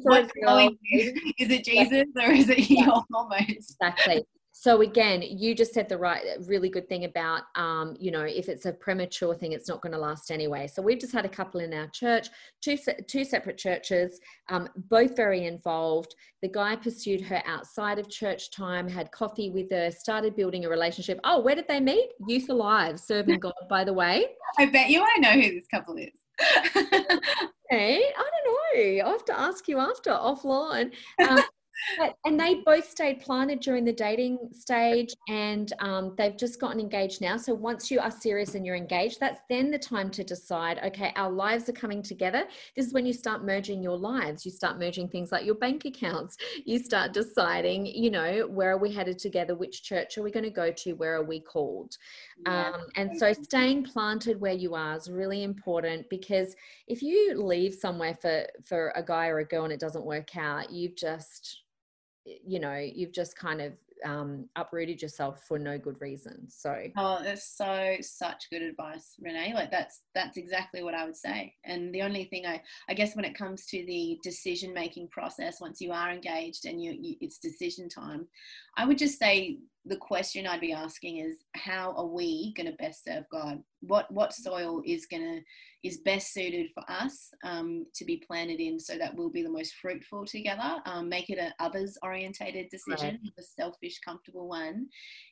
What's 0.02 0.34
going? 0.44 0.78
Is 0.92 1.50
it 1.50 1.64
Jesus 1.64 2.08
or 2.18 2.30
is 2.30 2.50
it 2.50 2.70
yeah. 2.70 2.88
your 2.88 3.04
hormones? 3.10 3.78
Exactly 3.80 4.26
so 4.62 4.82
again 4.82 5.24
you 5.24 5.56
just 5.56 5.74
said 5.74 5.90
the 5.90 5.98
right 5.98 6.22
really 6.46 6.70
good 6.70 6.88
thing 6.88 7.06
about 7.06 7.42
um, 7.56 7.96
you 8.00 8.12
know 8.12 8.22
if 8.22 8.48
it's 8.48 8.68
a 8.68 8.72
premature 8.72 9.34
thing 9.34 9.54
it's 9.54 9.68
not 9.68 9.82
going 9.82 9.92
to 9.92 9.98
last 9.98 10.30
anyway. 10.30 10.68
So 10.68 10.84
we've 10.84 11.00
just 11.00 11.14
had 11.14 11.26
a 11.26 11.30
couple 11.30 11.62
in 11.62 11.74
our 11.74 11.88
church 11.88 12.28
two 12.62 12.78
two 13.08 13.26
separate 13.26 13.58
churches 13.58 14.20
um, 14.50 14.70
both 14.76 15.16
very 15.16 15.46
involved. 15.46 16.14
The 16.44 16.48
guy 16.48 16.76
pursued 16.76 17.22
her 17.22 17.42
outside 17.48 17.98
of 17.98 18.08
church 18.08 18.52
time 18.52 18.88
had 18.88 19.12
coffee 19.12 19.50
with 19.50 19.72
her 19.72 19.90
started 19.90 20.36
building 20.36 20.66
a 20.66 20.70
relationship. 20.70 21.20
Oh 21.24 21.42
where 21.42 21.56
did 21.56 21.68
they 21.68 21.80
meet? 21.80 22.12
Youth 22.28 22.50
alive 22.50 23.00
serving 23.00 23.40
god 23.46 23.54
by 23.68 23.84
the 23.84 23.94
way. 23.94 24.28
I 24.60 24.68
bet 24.68 24.92
you 24.92 25.04
i 25.04 25.18
know 25.18 25.32
who 25.32 25.56
this 25.56 25.68
couple 25.74 25.98
is. 25.98 26.20
Hey 27.72 28.04
i 28.16 28.30
don't 28.32 28.46
know. 28.46 29.08
I 29.08 29.10
have 29.10 29.26
to 29.26 29.40
ask 29.40 29.68
you 29.68 29.80
after 29.80 30.12
offline. 30.12 30.92
Um, 31.28 31.40
but, 31.98 32.16
and 32.26 32.40
they 32.40 32.56
both 32.66 32.90
stayed 32.90 33.20
planted 33.20 33.60
during 33.60 33.86
the 33.86 33.94
dating 33.94 34.38
stage 34.52 35.14
and 35.28 35.74
um, 35.80 36.14
they've 36.18 36.38
just 36.38 36.60
gotten 36.60 36.80
engaged 36.80 37.22
now. 37.22 37.38
So 37.38 37.54
once 37.54 37.90
you 37.90 38.00
are 38.00 38.12
serious 38.12 38.56
and 38.56 38.66
you're 38.66 38.76
engaged, 38.76 39.20
that's 39.20 39.42
then 39.50 39.72
the 39.72 39.80
time 39.80 40.10
to 40.12 40.24
decide, 40.24 40.80
okay, 40.86 41.12
our 41.16 41.32
lives 41.32 41.68
are 41.70 41.74
coming 41.74 42.02
together. 42.02 42.46
This 42.76 42.88
is 42.88 42.94
when 42.94 43.06
you 43.06 43.14
start 43.14 43.44
merging 43.46 43.82
your 43.82 43.98
lives. 43.98 44.46
You 44.46 44.52
start 44.52 44.80
merging 44.80 45.08
things 45.08 45.32
like 45.32 45.46
your 45.46 45.56
bank 45.56 45.86
accounts. 45.86 46.38
You 46.66 46.80
start 46.80 47.14
deciding, 47.14 47.86
you 47.86 48.12
know, 48.12 48.48
where 48.48 48.72
are 48.72 48.78
we 48.78 48.94
headed 48.94 49.18
together? 49.18 49.56
Which 49.56 49.84
church 49.84 50.18
are 50.18 50.24
we 50.24 50.32
going 50.32 50.44
to 50.44 50.50
go 50.50 50.72
to? 50.72 50.94
Where 50.94 51.16
are 51.16 51.24
we 51.24 51.40
called? 51.40 51.98
Yeah. 52.46 52.72
Um, 52.74 52.82
and 52.96 53.18
so 53.18 53.34
staying 53.34 53.84
planted 53.84 54.40
where 54.40 54.54
you 54.54 54.76
are 54.76 54.96
is 54.96 55.10
really 55.10 55.44
important 55.44 56.10
because 56.10 56.56
if 56.88 57.02
you 57.02 57.42
leave 57.42 57.74
somewhere 57.74 58.18
for, 58.22 58.46
for 58.64 58.92
a 58.96 59.04
guy 59.04 59.28
or 59.28 59.40
a 59.40 59.46
girl 59.46 59.64
and 59.64 59.74
it 59.74 59.80
doesn't 59.80 60.06
work 60.06 60.36
out, 60.38 60.72
you've 60.72 60.96
just 60.96 61.62
you 62.26 62.60
know 62.60 62.76
you've 62.76 63.12
just 63.12 63.36
kind 63.36 63.62
of 63.62 63.74
um, 64.04 64.50
uprooted 64.56 65.00
yourself 65.00 65.44
for 65.48 65.60
no 65.60 65.78
good 65.78 66.02
reason 66.02 66.50
so. 66.50 66.76
Oh 66.98 67.20
that's 67.24 67.56
so 67.56 67.98
such 68.02 68.50
good 68.50 68.64
advice 68.64 69.14
renee 69.22 69.54
like 69.54 69.70
that's 69.70 70.02
that's 70.16 70.38
exactly 70.38 70.82
what 70.82 70.96
i 70.96 71.06
would 71.06 71.16
say 71.16 71.54
and 71.66 71.94
the 71.94 72.02
only 72.02 72.26
thing 72.26 72.48
i 72.48 72.60
i 72.90 72.96
guess 72.96 73.16
when 73.16 73.26
it 73.26 73.38
comes 73.38 73.68
to 73.68 73.86
the 73.86 74.18
decision 74.24 74.74
making 74.74 75.08
process 75.10 75.62
once 75.62 75.80
you 75.80 75.92
are 75.92 76.12
engaged 76.12 76.66
and 76.66 76.82
you, 76.82 76.98
you 77.00 77.16
it's 77.22 77.38
decision 77.38 77.88
time 77.88 78.28
i 78.76 78.86
would 78.86 78.98
just 78.98 79.20
say 79.20 79.60
the 79.86 79.98
question 79.98 80.46
I'd 80.46 80.62
be 80.62 80.74
asking 80.74 81.18
is 81.18 81.44
how 81.56 81.94
are 81.98 82.06
we 82.06 82.54
going 82.56 82.68
to 82.68 82.78
best 82.78 83.04
serve 83.04 83.24
God? 83.32 83.62
What 83.82 84.12
what 84.12 84.34
soil 84.34 84.82
is 84.86 85.08
going 85.08 85.24
to 85.24 85.42
is 85.84 86.02
best 86.02 86.34
suited 86.34 86.70
for 86.74 86.84
us 86.88 87.30
um, 87.44 87.88
to 87.96 88.06
be 88.06 88.24
planted 88.28 88.60
in, 88.60 88.80
so 88.80 88.98
that 88.98 89.16
we'll 89.16 89.32
be 89.32 89.42
the 89.42 89.50
most 89.50 89.76
fruitful 89.82 90.26
together. 90.26 90.82
Um, 90.86 91.10
make 91.10 91.30
it 91.30 91.40
an 91.40 91.54
others 91.60 91.98
orientated 92.04 92.70
decision, 92.70 93.20
right. 93.24 93.34
a 93.40 93.42
selfish, 93.42 94.00
comfortable 94.00 94.48
one. 94.48 94.88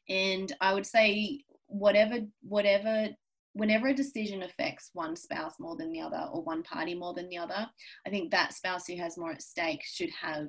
And 0.10 0.52
I 0.62 0.74
would 0.74 0.86
say 0.86 1.44
whatever 1.68 2.20
whatever 2.42 3.10
whenever 3.54 3.90
a 3.90 3.94
decision 3.94 4.44
affects 4.44 4.92
one 4.94 5.16
spouse 5.16 5.60
more 5.60 5.76
than 5.76 5.92
the 5.92 6.02
other 6.02 6.28
or 6.32 6.44
one 6.44 6.64
party 6.64 6.96
more 6.96 7.14
than 7.14 7.30
the 7.30 7.38
other, 7.38 7.68
I 8.06 8.10
think 8.10 8.32
that 8.32 8.54
spouse 8.54 8.88
who 8.88 8.96
has 8.98 9.18
more 9.18 9.32
at 9.32 9.42
stake 9.42 9.82
should 9.84 10.12
have 10.12 10.48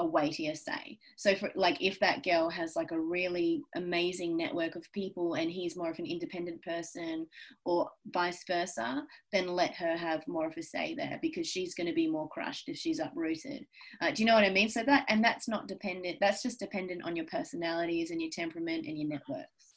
a 0.00 0.06
weightier 0.06 0.54
say. 0.54 0.98
So 1.16 1.34
for 1.34 1.50
like 1.54 1.76
if 1.80 2.00
that 2.00 2.24
girl 2.24 2.48
has 2.48 2.74
like 2.74 2.90
a 2.90 3.00
really 3.00 3.62
amazing 3.76 4.36
network 4.36 4.74
of 4.74 4.90
people 4.92 5.34
and 5.34 5.50
he's 5.50 5.76
more 5.76 5.90
of 5.90 5.98
an 5.98 6.06
independent 6.06 6.62
person 6.62 7.26
or 7.64 7.90
vice 8.12 8.42
versa, 8.46 9.04
then 9.32 9.48
let 9.48 9.74
her 9.74 9.96
have 9.96 10.26
more 10.26 10.46
of 10.46 10.54
a 10.56 10.62
say 10.62 10.94
there 10.94 11.18
because 11.22 11.46
she's 11.46 11.74
going 11.74 11.86
to 11.86 11.92
be 11.92 12.08
more 12.08 12.28
crushed 12.28 12.68
if 12.68 12.76
she's 12.76 12.98
uprooted. 12.98 13.66
Uh, 14.00 14.10
do 14.10 14.22
you 14.22 14.26
know 14.26 14.34
what 14.34 14.44
I 14.44 14.50
mean? 14.50 14.68
So 14.68 14.82
that 14.84 15.04
and 15.08 15.22
that's 15.22 15.48
not 15.48 15.68
dependent. 15.68 16.18
That's 16.20 16.42
just 16.42 16.58
dependent 16.58 17.04
on 17.04 17.14
your 17.14 17.26
personalities 17.26 18.10
and 18.10 18.20
your 18.20 18.30
temperament 18.30 18.86
and 18.86 18.98
your 18.98 19.08
networks. 19.08 19.74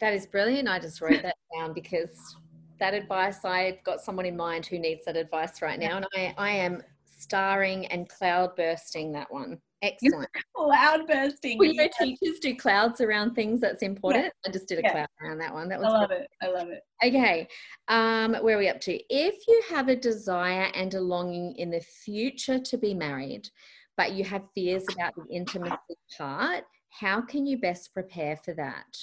That 0.00 0.14
is 0.14 0.26
brilliant. 0.26 0.68
I 0.68 0.78
just 0.78 1.00
wrote 1.02 1.22
that 1.22 1.36
down 1.54 1.74
because 1.74 2.36
that 2.78 2.94
advice 2.94 3.44
I've 3.44 3.84
got 3.84 4.00
someone 4.00 4.24
in 4.24 4.36
mind 4.36 4.64
who 4.64 4.78
needs 4.78 5.04
that 5.04 5.16
advice 5.16 5.60
right 5.60 5.78
now 5.78 5.98
and 5.98 6.06
I, 6.16 6.34
I 6.38 6.50
am 6.50 6.82
starring 7.20 7.86
and 7.86 8.08
cloud 8.08 8.56
bursting 8.56 9.12
that 9.12 9.30
one. 9.30 9.58
Excellent. 9.82 10.28
cloud 10.56 11.06
bursting. 11.06 11.58
Well, 11.58 11.68
you 11.68 11.74
know, 11.74 11.88
teachers 11.98 12.38
do 12.40 12.54
clouds 12.54 13.00
around 13.00 13.34
things 13.34 13.60
that's 13.60 13.82
important. 13.82 14.24
Yeah. 14.24 14.30
I 14.46 14.52
just 14.52 14.68
did 14.68 14.78
a 14.78 14.82
yeah. 14.82 14.92
cloud 14.92 15.08
around 15.22 15.38
that 15.38 15.52
one. 15.52 15.68
That 15.68 15.80
was 15.80 15.88
I 15.88 15.98
love 15.98 16.10
it. 16.10 16.28
I 16.42 16.48
love 16.48 16.68
it. 16.68 16.82
Okay. 17.04 17.48
Um, 17.88 18.34
where 18.42 18.56
are 18.56 18.58
we 18.58 18.68
up 18.68 18.80
to? 18.82 18.98
If 19.08 19.36
you 19.48 19.62
have 19.68 19.88
a 19.88 19.96
desire 19.96 20.70
and 20.74 20.92
a 20.94 21.00
longing 21.00 21.54
in 21.56 21.70
the 21.70 21.80
future 21.80 22.58
to 22.58 22.76
be 22.76 22.92
married, 22.92 23.48
but 23.96 24.12
you 24.12 24.24
have 24.24 24.42
fears 24.54 24.84
about 24.92 25.14
the 25.16 25.34
intimacy 25.34 25.76
part, 26.16 26.64
how 26.90 27.20
can 27.20 27.46
you 27.46 27.58
best 27.58 27.94
prepare 27.94 28.36
for 28.36 28.52
that? 28.54 28.96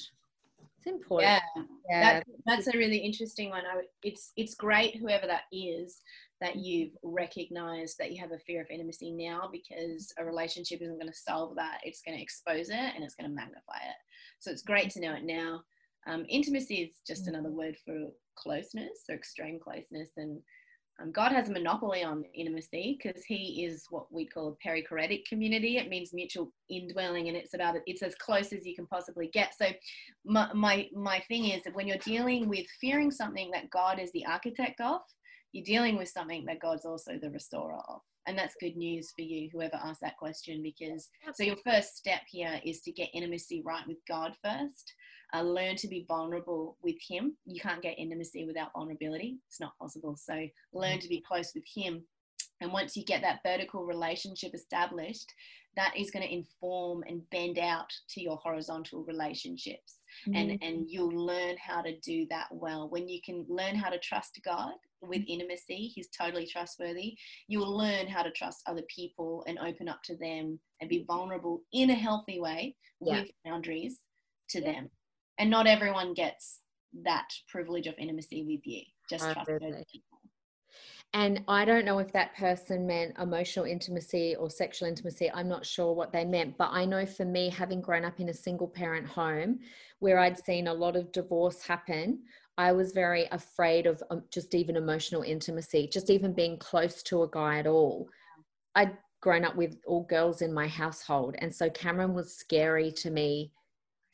It's 0.78 0.86
important. 0.86 1.42
Yeah, 1.56 1.64
yeah. 1.90 2.14
That, 2.14 2.28
that's 2.46 2.68
a 2.68 2.78
really 2.78 2.98
interesting 2.98 3.50
one. 3.50 3.64
I, 3.66 3.82
it's 4.04 4.34
it's 4.38 4.54
great 4.54 4.98
whoever 4.98 5.26
that 5.26 5.44
is 5.52 6.02
that 6.40 6.56
you've 6.56 6.92
recognized 7.04 7.98
that 7.98 8.12
you 8.12 8.22
have 8.22 8.32
a 8.32 8.40
fear 8.40 8.62
of 8.62 8.68
intimacy 8.70 9.12
now 9.12 9.50
because 9.52 10.14
a 10.20 10.26
relationship 10.26 10.82
isn't 10.82 11.00
going 11.00 11.12
to 11.12 11.18
solve 11.18 11.56
that. 11.56 11.80
It's 11.84 12.02
going 12.02 12.18
to 12.18 12.24
expose 12.24 12.70
it 12.70 12.76
and 12.96 13.04
it's 13.04 13.16
going 13.16 13.30
to 13.30 13.36
magnify 13.36 13.78
it. 13.78 13.98
So 14.40 14.52
it's 14.52 14.62
great 14.62 14.92
to 14.92 15.02
know 15.02 15.14
it 15.14 15.24
now. 15.24 15.62
Um, 16.08 16.26
intimacy 16.30 16.76
is 16.76 16.96
just 17.06 17.26
mm. 17.26 17.30
another 17.30 17.50
word 17.50 17.76
for 17.84 18.08
closeness 18.36 19.06
or 19.10 19.16
extreme 19.16 19.60
closeness. 19.60 20.12
And 20.16 20.40
um, 21.02 21.12
God 21.12 21.32
has 21.32 21.50
a 21.50 21.52
monopoly 21.52 22.04
on 22.04 22.24
intimacy 22.34 22.98
because 23.02 23.24
He 23.26 23.66
is 23.66 23.86
what 23.90 24.12
we 24.12 24.26
call 24.26 24.50
a 24.50 24.68
perichoretic 24.68 25.26
community. 25.26 25.78
It 25.78 25.90
means 25.90 26.14
mutual 26.14 26.52
indwelling, 26.70 27.28
and 27.28 27.38
it's 27.38 27.54
about 27.54 27.76
it's 27.86 28.02
as 28.02 28.16
close 28.16 28.52
as 28.52 28.66
you 28.66 28.76
can 28.76 28.88
possibly 28.88 29.28
get. 29.28 29.54
So, 29.56 29.68
my 30.26 30.52
my, 30.54 30.88
my 30.96 31.20
thing 31.28 31.50
is 31.50 31.64
that 31.64 31.76
when 31.76 31.88
you're 31.88 31.98
dealing 31.98 32.50
with 32.50 32.66
fearing 32.82 33.12
something 33.12 33.52
that 33.52 33.70
God 33.70 34.00
is 34.00 34.12
the 34.14 34.26
architect 34.26 34.82
of, 34.82 35.02
you're 35.52 35.66
dealing 35.66 35.98
with 35.98 36.10
something 36.10 36.46
that 36.46 36.60
God's 36.60 36.86
also 36.86 37.18
the 37.22 37.30
restorer 37.30 37.80
of. 37.88 38.02
And 38.28 38.38
that's 38.38 38.56
good 38.60 38.76
news 38.76 39.12
for 39.16 39.22
you, 39.22 39.50
whoever 39.52 39.76
asked 39.76 40.02
that 40.02 40.18
question, 40.18 40.62
because 40.62 41.10
so 41.34 41.44
your 41.44 41.56
first 41.66 41.96
step 41.96 42.22
here 42.28 42.60
is 42.66 42.82
to 42.82 42.92
get 42.92 43.10
intimacy 43.14 43.64
right 43.66 43.88
with 43.88 43.98
God 44.08 44.34
first. 44.44 44.94
Uh, 45.34 45.42
learn 45.42 45.76
to 45.78 45.88
be 45.88 46.06
vulnerable 46.08 46.78
with 46.82 46.96
Him. 47.06 47.36
You 47.46 47.60
can't 47.62 47.82
get 47.82 48.00
intimacy 48.00 48.46
without 48.46 48.72
vulnerability, 48.74 49.38
it's 49.48 49.60
not 49.60 49.78
possible. 49.80 50.16
So 50.18 50.48
learn 50.74 51.00
to 51.00 51.08
be 51.08 51.24
close 51.26 51.52
with 51.56 51.66
Him. 51.74 52.04
And 52.60 52.74
once 52.74 52.98
you 52.98 53.06
get 53.06 53.22
that 53.22 53.40
vertical 53.46 53.86
relationship 53.86 54.54
established, 54.54 55.32
that 55.78 55.94
is 55.96 56.12
going 56.12 56.28
to 56.28 56.34
inform 56.34 57.04
and 57.08 57.22
bend 57.30 57.60
out 57.60 57.92
to 58.10 58.22
your 58.22 58.38
horizontal 58.38 59.04
relationships. 59.06 60.00
Mm-hmm. 60.28 60.36
And, 60.36 60.64
and 60.64 60.86
you'll 60.90 61.26
learn 61.26 61.56
how 61.58 61.82
to 61.82 61.98
do 62.00 62.26
that 62.30 62.48
well. 62.52 62.90
When 62.90 63.08
you 63.08 63.20
can 63.24 63.46
learn 63.50 63.76
how 63.76 63.90
to 63.90 64.00
trust 64.00 64.40
God 64.44 64.74
with 65.02 65.22
intimacy. 65.28 65.92
He's 65.94 66.10
totally 66.10 66.46
trustworthy. 66.46 67.18
You 67.48 67.60
will 67.60 67.76
learn 67.76 68.08
how 68.08 68.24
to 68.24 68.32
trust 68.32 68.64
other 68.68 68.84
people 68.94 69.44
and 69.48 69.60
open 69.60 69.88
up 69.88 70.02
to 70.04 70.18
them 70.18 70.60
and 70.82 70.90
be 70.90 71.06
vulnerable 71.08 71.62
in 71.74 71.90
a 71.90 71.96
healthy 71.96 72.40
way 72.40 72.76
yeah. 73.02 73.22
with 73.22 73.30
boundaries 73.46 74.00
to 74.50 74.62
yeah. 74.62 74.72
them. 74.72 74.90
And 75.38 75.50
not 75.50 75.68
everyone 75.68 76.14
gets 76.14 76.62
that 77.04 77.28
privilege 77.50 77.88
of 77.88 77.96
intimacy 77.98 78.44
with 78.44 78.62
you. 78.66 78.82
Just 79.10 79.24
trust. 79.32 79.50
And 81.14 81.44
I 81.48 81.66
don't 81.66 81.86
know 81.86 82.00
if 82.00 82.12
that 82.14 82.36
person 82.36 82.86
meant 82.86 83.18
emotional 83.18 83.66
intimacy 83.66 84.36
or 84.36 84.50
sexual 84.50 84.88
intimacy. 84.88 85.32
I'm 85.34 85.48
not 85.48 85.66
sure 85.66 85.94
what 85.94 86.12
they 86.12 86.26
meant. 86.26 86.58
But 86.58 86.70
I 86.72 86.86
know 86.86 87.06
for 87.06 87.26
me, 87.26 87.50
having 87.50 87.82
grown 87.82 88.06
up 88.06 88.20
in 88.20 88.30
a 88.30 88.34
single 88.34 88.68
parent 88.68 89.08
home 89.08 89.60
where 90.00 90.20
I'd 90.20 90.38
seen 90.38 90.68
a 90.68 90.74
lot 90.74 90.96
of 90.96 91.12
divorce 91.12 91.62
happen, 91.62 92.20
I 92.58 92.72
was 92.72 92.92
very 92.92 93.28
afraid 93.32 93.86
of 93.86 94.02
um, 94.10 94.24
just 94.32 94.56
even 94.56 94.76
emotional 94.76 95.22
intimacy, 95.22 95.90
just 95.92 96.10
even 96.10 96.34
being 96.34 96.58
close 96.58 97.04
to 97.04 97.24
a 97.24 97.30
guy 97.30 97.60
at 97.60 97.68
all. 97.68 98.10
I'd 98.76 98.98
grown 99.22 99.46
up 99.46 99.56
with 99.56 99.78
all 99.86 100.04
girls 100.04 100.42
in 100.42 100.54
my 100.54 100.68
household, 100.68 101.36
and 101.40 101.54
so 101.54 101.70
Cameron 101.70 102.14
was 102.14 102.36
scary 102.36 102.92
to 102.94 103.12
me 103.12 103.52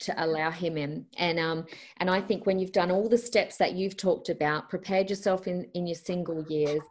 to 0.00 0.24
allow 0.24 0.50
him 0.50 0.76
in. 0.76 1.06
And 1.16 1.38
um, 1.38 1.66
and 1.98 2.10
I 2.10 2.20
think 2.20 2.46
when 2.46 2.58
you've 2.58 2.72
done 2.72 2.90
all 2.90 3.08
the 3.08 3.18
steps 3.18 3.56
that 3.58 3.74
you've 3.74 3.96
talked 3.96 4.28
about, 4.28 4.68
prepared 4.68 5.10
yourself 5.10 5.46
in 5.46 5.66
in 5.74 5.86
your 5.86 5.96
single 5.96 6.42
years, 6.44 6.82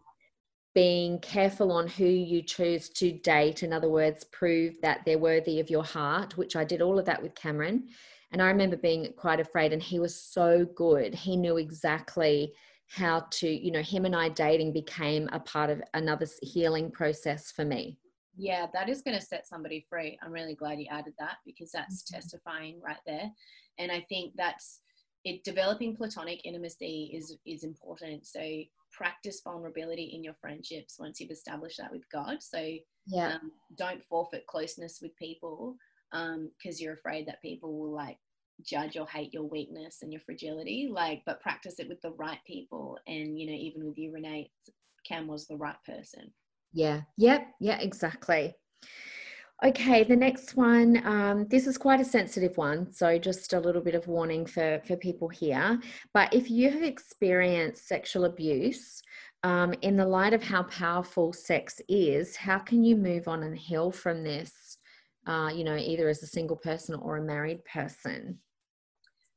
being 0.74 1.19
careful 1.19 1.72
on 1.72 1.88
who 1.88 2.05
you 2.05 2.41
choose 2.41 2.89
to 2.89 3.12
date. 3.12 3.63
In 3.63 3.74
other 3.74 3.89
words, 3.89 4.24
prove 4.25 4.75
that 4.81 5.01
they're 5.05 5.17
worthy 5.17 5.60
of 5.60 5.69
your 5.69 5.83
heart, 5.83 6.38
which 6.38 6.55
I 6.55 6.63
did 6.63 6.81
all 6.81 7.00
of 7.00 7.05
that 7.05 7.22
with 7.22 7.36
Cameron 7.36 7.89
and 8.33 8.41
I 8.41 8.48
remember 8.48 8.75
being 8.75 9.13
quite 9.15 9.39
afraid, 9.39 9.74
and 9.74 9.81
he 9.81 10.00
was 10.00 10.15
so 10.15 10.65
good. 10.75 11.13
He 11.13 11.38
knew 11.38 11.57
exactly 11.57 12.51
how 12.88 13.27
to, 13.29 13.48
you 13.48 13.72
know, 13.72 13.83
him 13.83 14.05
and 14.05 14.15
I 14.15 14.29
dating 14.29 14.74
became 14.74 15.29
a 15.31 15.39
part 15.39 15.69
of 15.69 15.81
another 15.93 16.25
healing 16.41 16.89
process 16.89 17.51
for 17.51 17.63
me. 17.63 18.00
Yeah, 18.35 18.67
that 18.73 18.89
is 18.89 19.01
going 19.01 19.17
to 19.17 19.25
set 19.25 19.47
somebody 19.47 19.85
free. 19.89 20.17
I'm 20.23 20.31
really 20.31 20.55
glad 20.55 20.79
you 20.79 20.87
added 20.89 21.13
that 21.19 21.37
because 21.45 21.71
that's 21.71 22.03
mm-hmm. 22.03 22.15
testifying 22.15 22.81
right 22.81 22.97
there. 23.05 23.31
And 23.77 23.91
I 23.91 24.05
think 24.09 24.33
that's 24.35 24.79
it 25.23 25.43
developing 25.43 25.95
platonic 25.95 26.41
intimacy 26.45 27.11
is 27.13 27.37
is 27.45 27.63
important. 27.63 28.25
So 28.25 28.41
practice 28.91 29.41
vulnerability 29.43 30.11
in 30.15 30.23
your 30.23 30.35
friendships 30.39 30.97
once 30.99 31.19
you've 31.19 31.31
established 31.31 31.77
that 31.77 31.91
with 31.91 32.03
God. 32.11 32.37
So 32.41 32.59
yeah. 33.07 33.35
Um, 33.35 33.51
don't 33.77 34.03
forfeit 34.05 34.47
closeness 34.47 34.99
with 35.01 35.15
people 35.17 35.75
because 36.11 36.35
um, 36.35 36.77
you're 36.77 36.93
afraid 36.93 37.27
that 37.27 37.41
people 37.41 37.77
will 37.77 37.91
like 37.91 38.17
judge 38.65 38.97
or 38.97 39.07
hate 39.07 39.33
your 39.33 39.43
weakness 39.43 39.99
and 40.01 40.13
your 40.13 40.21
fragility 40.21 40.87
like 40.89 41.21
but 41.25 41.41
practice 41.41 41.79
it 41.79 41.89
with 41.89 41.99
the 42.01 42.11
right 42.11 42.37
people 42.45 42.97
and 43.07 43.37
you 43.39 43.47
know 43.47 43.53
even 43.53 43.83
with 43.83 43.97
you 43.97 44.13
renee 44.13 44.49
cam 45.07 45.27
was 45.27 45.47
the 45.47 45.57
right 45.57 45.75
person 45.85 46.31
yeah 46.74 47.01
yep 47.18 47.48
yeah 47.60 47.80
exactly 47.80 48.53
okay 49.63 50.03
the 50.03 50.15
next 50.15 50.56
one 50.56 51.06
um, 51.06 51.48
this 51.50 51.68
is 51.68 51.77
quite 51.77 52.01
a 52.01 52.06
sensitive 52.06 52.58
one 52.58 52.92
so 52.92 53.18
just 53.18 53.53
a 53.53 53.60
little 53.60 53.82
bit 53.82 53.96
of 53.96 54.08
warning 54.08 54.46
for 54.46 54.82
for 54.86 54.96
people 54.98 55.30
here 55.30 55.80
but 56.13 56.34
if 56.34 56.50
you 56.50 56.70
have 56.70 56.84
experienced 56.84 57.88
sexual 57.88 58.25
abuse 58.25 59.01
um, 59.44 59.74
in 59.82 59.98
the 59.98 60.06
light 60.06 60.34
of 60.34 60.42
how 60.44 60.63
powerful 60.63 61.32
sex 61.32 61.80
is 61.88 62.36
how 62.36 62.60
can 62.60 62.84
you 62.84 62.96
move 62.96 63.27
on 63.27 63.44
and 63.44 63.58
heal 63.58 63.92
from 63.92 64.24
this 64.24 64.77
uh, 65.25 65.50
you 65.53 65.63
know, 65.63 65.75
either 65.75 66.10
as 66.10 66.22
a 66.24 66.27
single 66.27 66.58
person 66.58 66.96
or 66.96 67.18
a 67.18 67.24
married 67.24 67.63
person? 67.65 68.39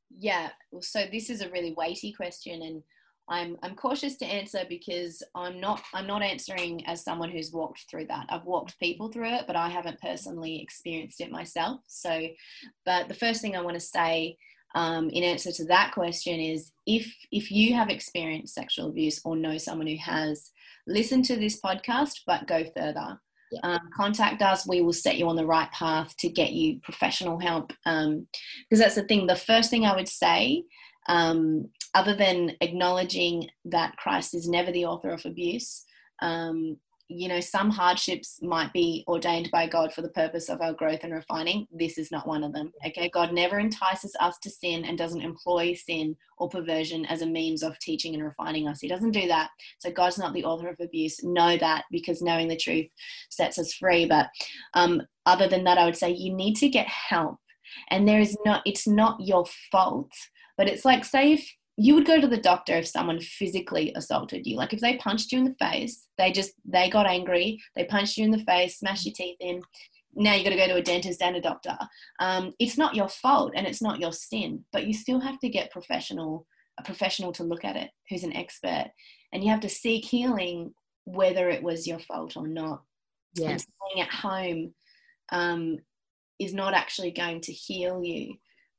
Yeah, 0.09 0.49
so 0.81 1.05
this 1.11 1.29
is 1.29 1.41
a 1.41 1.49
really 1.49 1.73
weighty 1.77 2.11
question, 2.11 2.61
and 2.61 2.83
I'm 3.29 3.57
I'm 3.63 3.75
cautious 3.75 4.15
to 4.17 4.25
answer 4.25 4.61
because 4.67 5.21
I'm 5.35 5.59
not 5.59 5.81
I'm 5.93 6.07
not 6.07 6.21
answering 6.21 6.85
as 6.85 7.03
someone 7.03 7.29
who's 7.29 7.51
walked 7.51 7.85
through 7.89 8.07
that. 8.07 8.27
I've 8.29 8.45
walked 8.45 8.79
people 8.79 9.11
through 9.11 9.33
it, 9.33 9.45
but 9.47 9.55
I 9.55 9.69
haven't 9.69 10.01
personally 10.01 10.61
experienced 10.61 11.21
it 11.21 11.31
myself. 11.31 11.81
So, 11.87 12.27
but 12.85 13.07
the 13.07 13.13
first 13.13 13.41
thing 13.41 13.55
I 13.55 13.61
want 13.61 13.75
to 13.75 13.81
say 13.81 14.37
um, 14.75 15.09
in 15.09 15.23
answer 15.23 15.51
to 15.51 15.65
that 15.65 15.93
question 15.93 16.39
is 16.39 16.71
if 16.85 17.13
if 17.31 17.51
you 17.51 17.73
have 17.73 17.89
experienced 17.89 18.55
sexual 18.55 18.89
abuse 18.89 19.21
or 19.25 19.35
know 19.35 19.57
someone 19.57 19.87
who 19.87 19.97
has, 19.97 20.51
listen 20.87 21.21
to 21.23 21.35
this 21.35 21.59
podcast, 21.59 22.21
but 22.25 22.47
go 22.47 22.63
further 22.75 23.19
yeah. 23.51 23.59
um, 23.63 23.89
contact 23.95 24.41
us. 24.41 24.67
We 24.67 24.81
will 24.81 24.93
set 24.93 25.17
you 25.17 25.27
on 25.27 25.35
the 25.35 25.45
right 25.45 25.71
path 25.71 26.15
to 26.17 26.29
get 26.29 26.53
you 26.53 26.79
professional 26.81 27.39
help. 27.39 27.69
Because 27.85 28.05
um, 28.05 28.27
that's 28.69 28.95
the 28.95 29.03
thing. 29.03 29.27
The 29.27 29.35
first 29.35 29.69
thing 29.69 29.85
I 29.85 29.95
would 29.95 30.09
say, 30.09 30.63
um, 31.07 31.69
other 31.93 32.15
than 32.15 32.55
acknowledging 32.61 33.47
that 33.65 33.95
Christ 33.97 34.33
is 34.33 34.47
never 34.47 34.71
the 34.71 34.85
author 34.85 35.11
of 35.11 35.25
abuse, 35.25 35.85
um, 36.21 36.77
you 37.09 37.29
know, 37.29 37.39
some 37.39 37.69
hardships 37.69 38.39
might 38.41 38.73
be 38.73 39.05
ordained 39.07 39.49
by 39.49 39.65
God 39.65 39.93
for 39.93 40.01
the 40.01 40.09
purpose 40.09 40.49
of 40.49 40.61
our 40.61 40.73
growth 40.73 40.99
and 41.03 41.13
refining. 41.13 41.65
This 41.71 41.97
is 41.97 42.11
not 42.11 42.27
one 42.27 42.43
of 42.43 42.51
them. 42.51 42.73
Okay. 42.85 43.09
God 43.13 43.31
never 43.31 43.59
entices 43.59 44.13
us 44.19 44.37
to 44.39 44.49
sin 44.49 44.83
and 44.83 44.97
doesn't 44.97 45.21
employ 45.21 45.73
sin 45.73 46.17
or 46.37 46.49
perversion 46.49 47.05
as 47.05 47.21
a 47.21 47.25
means 47.25 47.63
of 47.63 47.79
teaching 47.79 48.13
and 48.13 48.23
refining 48.23 48.67
us. 48.67 48.81
He 48.81 48.89
doesn't 48.89 49.11
do 49.11 49.27
that. 49.27 49.51
So 49.79 49.89
God's 49.89 50.17
not 50.17 50.33
the 50.33 50.43
author 50.43 50.67
of 50.67 50.79
abuse. 50.81 51.23
Know 51.23 51.55
that 51.57 51.85
because 51.91 52.21
knowing 52.21 52.49
the 52.49 52.57
truth 52.57 52.87
sets 53.29 53.57
us 53.57 53.73
free. 53.73 54.05
But 54.05 54.27
um, 54.73 55.01
other 55.25 55.47
than 55.47 55.63
that, 55.63 55.77
I 55.77 55.85
would 55.85 55.97
say 55.97 56.11
you 56.11 56.33
need 56.33 56.55
to 56.55 56.67
get 56.67 56.87
help. 56.87 57.37
And 57.89 58.05
there 58.05 58.19
is 58.19 58.35
not, 58.45 58.63
it's 58.65 58.87
not 58.87 59.17
your 59.21 59.45
fault, 59.71 60.11
but 60.57 60.67
it's 60.67 60.85
like, 60.85 61.05
say, 61.05 61.33
if 61.33 61.53
you 61.77 61.93
would 61.93 62.07
go 62.07 62.19
to 62.19 62.27
the 62.27 62.37
doctor 62.37 62.73
if 62.73 62.87
someone 62.87 63.19
physically 63.19 63.93
assaulted 63.95 64.47
you. 64.47 64.57
Like 64.57 64.73
if 64.73 64.81
they 64.81 64.97
punched 64.97 65.31
you 65.31 65.37
in 65.37 65.45
the 65.45 65.55
face, 65.59 66.07
they 66.17 66.31
just 66.31 66.53
they 66.65 66.89
got 66.89 67.05
angry, 67.05 67.61
they 67.75 67.85
punched 67.85 68.17
you 68.17 68.25
in 68.25 68.31
the 68.31 68.43
face, 68.45 68.79
smashed 68.79 69.05
your 69.05 69.13
teeth 69.13 69.37
in. 69.39 69.61
Now 70.15 70.33
you 70.33 70.43
got 70.43 70.49
to 70.49 70.55
go 70.55 70.67
to 70.67 70.75
a 70.75 70.81
dentist 70.81 71.21
and 71.21 71.35
a 71.35 71.41
doctor. 71.41 71.77
Um, 72.19 72.53
it's 72.57 72.79
not 72.79 72.95
your 72.95 73.07
fault 73.07 73.53
and 73.55 73.67
it's 73.67 73.81
not 73.81 73.99
your 73.99 74.11
sin, 74.11 74.65
but 74.73 74.87
you 74.87 74.93
still 74.93 75.19
have 75.19 75.39
to 75.39 75.49
get 75.49 75.71
professional 75.71 76.47
a 76.79 76.83
professional 76.83 77.31
to 77.31 77.43
look 77.43 77.65
at 77.65 77.75
it 77.75 77.89
who's 78.09 78.23
an 78.23 78.35
expert, 78.35 78.91
and 79.33 79.43
you 79.43 79.49
have 79.49 79.61
to 79.61 79.69
seek 79.69 80.05
healing 80.05 80.73
whether 81.05 81.49
it 81.49 81.63
was 81.63 81.87
your 81.87 81.99
fault 81.99 82.37
or 82.37 82.47
not. 82.47 82.83
Yeah. 83.35 83.49
And 83.49 83.61
staying 83.61 84.05
at 84.05 84.13
home 84.13 84.73
um, 85.31 85.77
is 86.39 86.53
not 86.53 86.73
actually 86.73 87.11
going 87.11 87.41
to 87.41 87.51
heal 87.51 88.03
you 88.03 88.35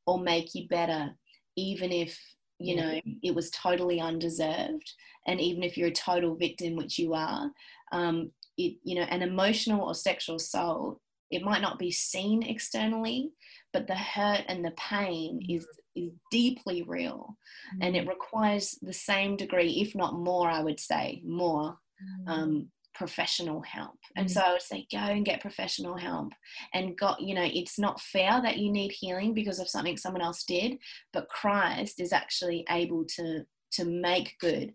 or 0.07 0.21
make 0.21 0.55
you 0.55 0.69
better, 0.69 1.11
even 1.59 1.91
if 1.91 2.19
you 2.59 2.77
know 2.77 3.01
it 3.23 3.35
was 3.35 3.51
totally 3.51 4.01
undeserved 4.01 4.93
and 5.27 5.41
even 5.41 5.63
if 5.63 5.77
you're 5.77 5.89
a 5.89 5.93
total 5.93 6.35
victim 6.35 6.77
which 6.77 6.99
you 6.99 7.15
are 7.15 7.51
um, 7.93 8.31
it 8.57 8.77
you 8.85 8.95
know 8.95 9.03
an 9.03 9.23
emotional 9.23 9.87
or 9.87 9.95
sexual 9.95 10.37
assault 10.37 11.01
it 11.31 11.43
might 11.43 11.63
not 11.63 11.79
be 11.79 11.91
seen 11.91 12.43
externally 12.43 13.31
but 13.73 13.87
the 13.87 13.95
hurt 13.95 14.45
and 14.49 14.65
the 14.65 14.73
pain 14.73 15.45
is 15.49 15.67
is 15.95 16.13
deeply 16.31 16.83
real 16.83 17.37
mm. 17.75 17.79
and 17.85 17.97
it 17.97 18.07
mm. 18.07 18.09
requires 18.09 18.79
the 18.83 18.93
same 18.93 19.37
degree 19.37 19.81
if 19.81 19.95
not 19.95 20.15
more 20.15 20.49
i 20.49 20.63
would 20.63 20.81
say 20.81 21.21
more 21.25 21.77
mm. 22.03 22.33
um, 22.33 22.69
professional 22.95 23.63
help. 23.63 23.99
And 24.17 24.27
mm. 24.27 24.31
so 24.31 24.41
I 24.41 24.53
would 24.53 24.63
say, 24.63 24.87
go 24.91 24.99
and 24.99 25.25
get 25.25 25.41
professional 25.41 25.97
help. 25.97 26.33
And 26.75 26.97
got, 26.97 27.21
you 27.21 27.35
know, 27.35 27.47
it's 27.47 27.79
not 27.79 28.01
fair 28.01 28.41
that 28.43 28.59
you 28.59 28.71
need 28.73 28.93
healing 28.93 29.35
because 29.35 29.59
of 29.59 29.69
something 29.69 29.97
someone 29.97 30.23
else 30.23 30.45
did, 30.45 30.79
but 31.13 31.29
Christ 31.29 32.01
is 32.01 32.13
actually 32.13 32.65
able 32.69 33.05
to 33.17 33.45
to 33.71 33.85
make 33.85 34.35
good 34.41 34.73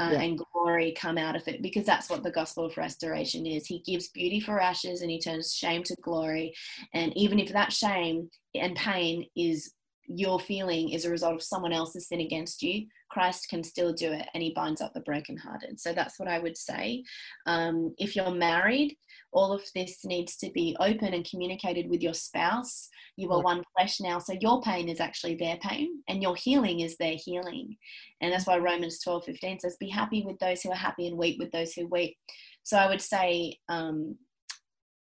uh, 0.00 0.10
yeah. 0.12 0.20
and 0.20 0.40
glory 0.52 0.94
come 0.96 1.18
out 1.18 1.34
of 1.34 1.46
it 1.48 1.60
because 1.60 1.84
that's 1.84 2.08
what 2.08 2.22
the 2.22 2.30
gospel 2.30 2.64
of 2.64 2.76
restoration 2.76 3.46
is. 3.46 3.66
He 3.66 3.80
gives 3.80 4.08
beauty 4.08 4.38
for 4.38 4.60
ashes 4.60 5.02
and 5.02 5.10
he 5.10 5.20
turns 5.20 5.54
shame 5.54 5.82
to 5.84 5.96
glory. 6.02 6.54
And 6.94 7.16
even 7.16 7.38
if 7.38 7.52
that 7.52 7.72
shame 7.72 8.30
and 8.54 8.76
pain 8.76 9.26
is 9.36 9.72
your 10.08 10.40
feeling 10.40 10.90
is 10.90 11.04
a 11.04 11.10
result 11.10 11.34
of 11.34 11.42
someone 11.42 11.72
else's 11.72 12.08
sin 12.08 12.20
against 12.20 12.62
you, 12.62 12.86
Christ 13.10 13.48
can 13.48 13.62
still 13.62 13.92
do 13.92 14.10
it 14.12 14.26
and 14.34 14.42
he 14.42 14.52
binds 14.54 14.80
up 14.80 14.94
the 14.94 15.00
brokenhearted. 15.00 15.78
So 15.78 15.92
that's 15.92 16.18
what 16.18 16.28
I 16.28 16.38
would 16.38 16.56
say. 16.56 17.04
Um, 17.46 17.94
if 17.98 18.16
you're 18.16 18.30
married, 18.30 18.96
all 19.32 19.52
of 19.52 19.62
this 19.74 20.04
needs 20.04 20.36
to 20.38 20.50
be 20.50 20.76
open 20.80 21.14
and 21.14 21.28
communicated 21.28 21.88
with 21.88 22.02
your 22.02 22.14
spouse. 22.14 22.88
You 23.16 23.30
are 23.32 23.42
one 23.42 23.62
flesh 23.76 24.00
now, 24.00 24.18
so 24.18 24.34
your 24.40 24.62
pain 24.62 24.88
is 24.88 25.00
actually 25.00 25.36
their 25.36 25.56
pain 25.58 26.02
and 26.08 26.22
your 26.22 26.36
healing 26.36 26.80
is 26.80 26.96
their 26.96 27.16
healing. 27.16 27.76
And 28.20 28.32
that's 28.32 28.46
why 28.46 28.58
Romans 28.58 29.00
12 29.02 29.24
15 29.24 29.60
says, 29.60 29.76
Be 29.78 29.90
happy 29.90 30.22
with 30.24 30.38
those 30.38 30.62
who 30.62 30.70
are 30.70 30.76
happy 30.76 31.06
and 31.06 31.18
weep 31.18 31.38
with 31.38 31.50
those 31.52 31.72
who 31.72 31.86
weep. 31.86 32.16
So 32.62 32.76
I 32.76 32.88
would 32.88 33.02
say, 33.02 33.58
um, 33.68 34.16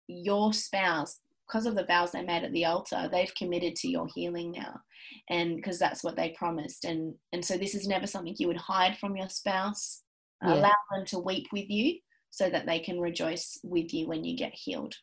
your 0.07 0.53
spouse 0.53 1.19
because 1.47 1.65
of 1.65 1.75
the 1.75 1.85
vows 1.85 2.11
they 2.11 2.23
made 2.23 2.43
at 2.43 2.51
the 2.51 2.65
altar, 2.65 3.09
they've 3.11 3.33
committed 3.35 3.75
to 3.77 3.89
your 3.89 4.07
healing 4.13 4.51
now. 4.51 4.73
And 5.29 5.55
because 5.55 5.79
that's 5.79 6.03
what 6.03 6.15
they 6.15 6.35
promised. 6.37 6.85
And 6.85 7.13
and 7.31 7.43
so 7.43 7.57
this 7.57 7.75
is 7.75 7.87
never 7.87 8.07
something 8.07 8.35
you 8.37 8.47
would 8.47 8.57
hide 8.57 8.97
from 8.97 9.15
your 9.15 9.29
spouse. 9.29 10.01
Yeah. 10.41 10.55
Allow 10.55 10.75
them 10.91 11.05
to 11.07 11.19
weep 11.19 11.47
with 11.51 11.69
you 11.69 11.99
so 12.29 12.49
that 12.49 12.65
they 12.65 12.79
can 12.79 12.99
rejoice 12.99 13.59
with 13.63 13.93
you 13.93 14.07
when 14.07 14.23
you 14.23 14.35
get 14.35 14.53
healed. 14.53 14.95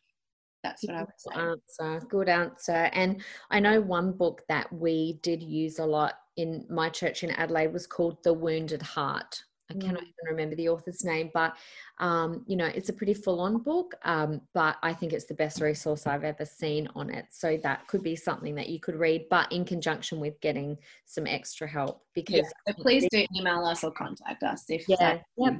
That's 0.63 0.83
what 0.83 0.95
I 0.95 1.01
would 1.01 1.09
say. 1.17 1.89
Answer. 1.89 2.05
Good 2.07 2.29
answer. 2.29 2.89
And 2.93 3.23
I 3.49 3.59
know 3.59 3.81
one 3.81 4.11
book 4.11 4.41
that 4.47 4.71
we 4.71 5.19
did 5.23 5.41
use 5.41 5.79
a 5.79 5.85
lot 5.85 6.15
in 6.37 6.65
my 6.69 6.89
church 6.89 7.23
in 7.23 7.31
Adelaide 7.31 7.73
was 7.73 7.87
called 7.87 8.17
The 8.23 8.33
Wounded 8.33 8.81
Heart 8.81 9.41
I 9.71 9.79
cannot 9.79 10.03
mm. 10.03 10.07
even 10.07 10.25
remember 10.25 10.55
the 10.55 10.69
author's 10.69 11.03
name, 11.03 11.31
but 11.33 11.55
um, 11.99 12.43
you 12.47 12.55
know, 12.55 12.65
it's 12.65 12.89
a 12.89 12.93
pretty 12.93 13.13
full-on 13.13 13.59
book. 13.59 13.95
Um, 14.03 14.41
but 14.53 14.77
I 14.83 14.93
think 14.93 15.13
it's 15.13 15.25
the 15.25 15.33
best 15.33 15.61
resource 15.61 16.07
I've 16.07 16.23
ever 16.23 16.45
seen 16.45 16.87
on 16.95 17.09
it. 17.09 17.25
So 17.31 17.57
that 17.63 17.87
could 17.87 18.03
be 18.03 18.15
something 18.15 18.55
that 18.55 18.69
you 18.69 18.79
could 18.79 18.95
read, 18.95 19.27
but 19.29 19.51
in 19.51 19.65
conjunction 19.65 20.19
with 20.19 20.39
getting 20.41 20.77
some 21.05 21.27
extra 21.27 21.67
help. 21.67 22.01
Because 22.13 22.51
yeah. 22.67 22.73
so 22.73 22.81
please 22.81 23.07
do 23.11 23.25
email 23.35 23.65
us 23.65 23.83
or 23.83 23.91
contact 23.91 24.43
us 24.43 24.65
if 24.69 24.87
yeah, 24.87 25.19
yeah, 25.37 25.57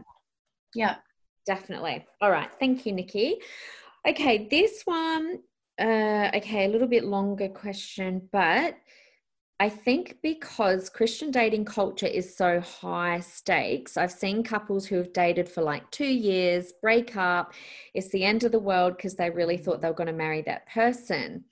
yeah, 0.76 0.96
definitely. 1.46 2.06
All 2.22 2.32
right, 2.32 2.50
thank 2.60 2.86
you, 2.86 2.92
Nikki. 2.92 3.38
Okay, 4.08 4.48
this 4.50 4.82
one. 4.86 5.40
Uh, 5.80 6.30
okay, 6.36 6.66
a 6.66 6.68
little 6.68 6.88
bit 6.88 7.06
longer 7.06 7.50
question, 7.50 8.28
but 8.32 8.76
I 9.62 9.70
think 9.70 10.18
because 10.24 10.90
Christian 10.90 11.30
dating 11.30 11.66
culture 11.66 12.08
is 12.08 12.36
so 12.36 12.60
high 12.62 13.20
stakes, 13.20 13.96
I've 13.96 14.12
seen 14.12 14.42
couples 14.42 14.88
who 14.88 14.96
have 14.96 15.14
dated 15.14 15.48
for 15.48 15.62
like 15.62 15.92
two 15.92 16.12
years 16.12 16.74
break 16.82 17.16
up. 17.16 17.54
It's 17.94 18.10
the 18.10 18.24
end 18.24 18.44
of 18.44 18.52
the 18.52 18.60
world 18.60 18.98
because 18.98 19.14
they 19.14 19.30
really 19.30 19.58
thought 19.58 19.80
they 19.80 19.88
were 19.88 19.94
going 19.94 20.08
to 20.08 20.14
marry 20.14 20.42
that 20.48 20.66
person. 20.66 21.44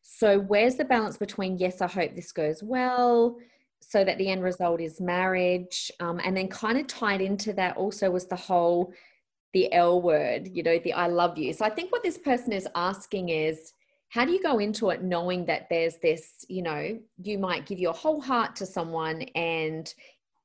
So, 0.00 0.38
where's 0.38 0.76
the 0.76 0.86
balance 0.86 1.18
between, 1.18 1.58
yes, 1.58 1.82
I 1.82 1.86
hope 1.86 2.14
this 2.14 2.32
goes 2.32 2.62
well, 2.62 3.36
so 3.80 4.04
that 4.04 4.16
the 4.16 4.30
end 4.30 4.42
result 4.42 4.80
is 4.80 4.98
marriage? 4.98 5.92
Um, 6.00 6.18
and 6.24 6.34
then, 6.34 6.48
kind 6.48 6.78
of 6.78 6.86
tied 6.86 7.20
into 7.20 7.52
that 7.52 7.76
also 7.76 8.10
was 8.10 8.24
the 8.26 8.36
whole, 8.36 8.90
the 9.52 9.70
L 9.74 10.00
word, 10.00 10.48
you 10.48 10.62
know, 10.62 10.78
the 10.78 10.94
I 10.94 11.08
love 11.08 11.36
you. 11.36 11.52
So, 11.52 11.66
I 11.66 11.70
think 11.70 11.92
what 11.92 12.02
this 12.02 12.16
person 12.16 12.54
is 12.54 12.66
asking 12.74 13.28
is, 13.28 13.74
how 14.10 14.24
do 14.24 14.32
you 14.32 14.42
go 14.42 14.58
into 14.58 14.90
it 14.90 15.02
knowing 15.02 15.46
that 15.46 15.66
there's 15.70 15.96
this 16.02 16.44
you 16.48 16.62
know 16.62 16.98
you 17.22 17.38
might 17.38 17.66
give 17.66 17.78
your 17.78 17.94
whole 17.94 18.20
heart 18.20 18.54
to 18.56 18.66
someone 18.66 19.22
and 19.34 19.94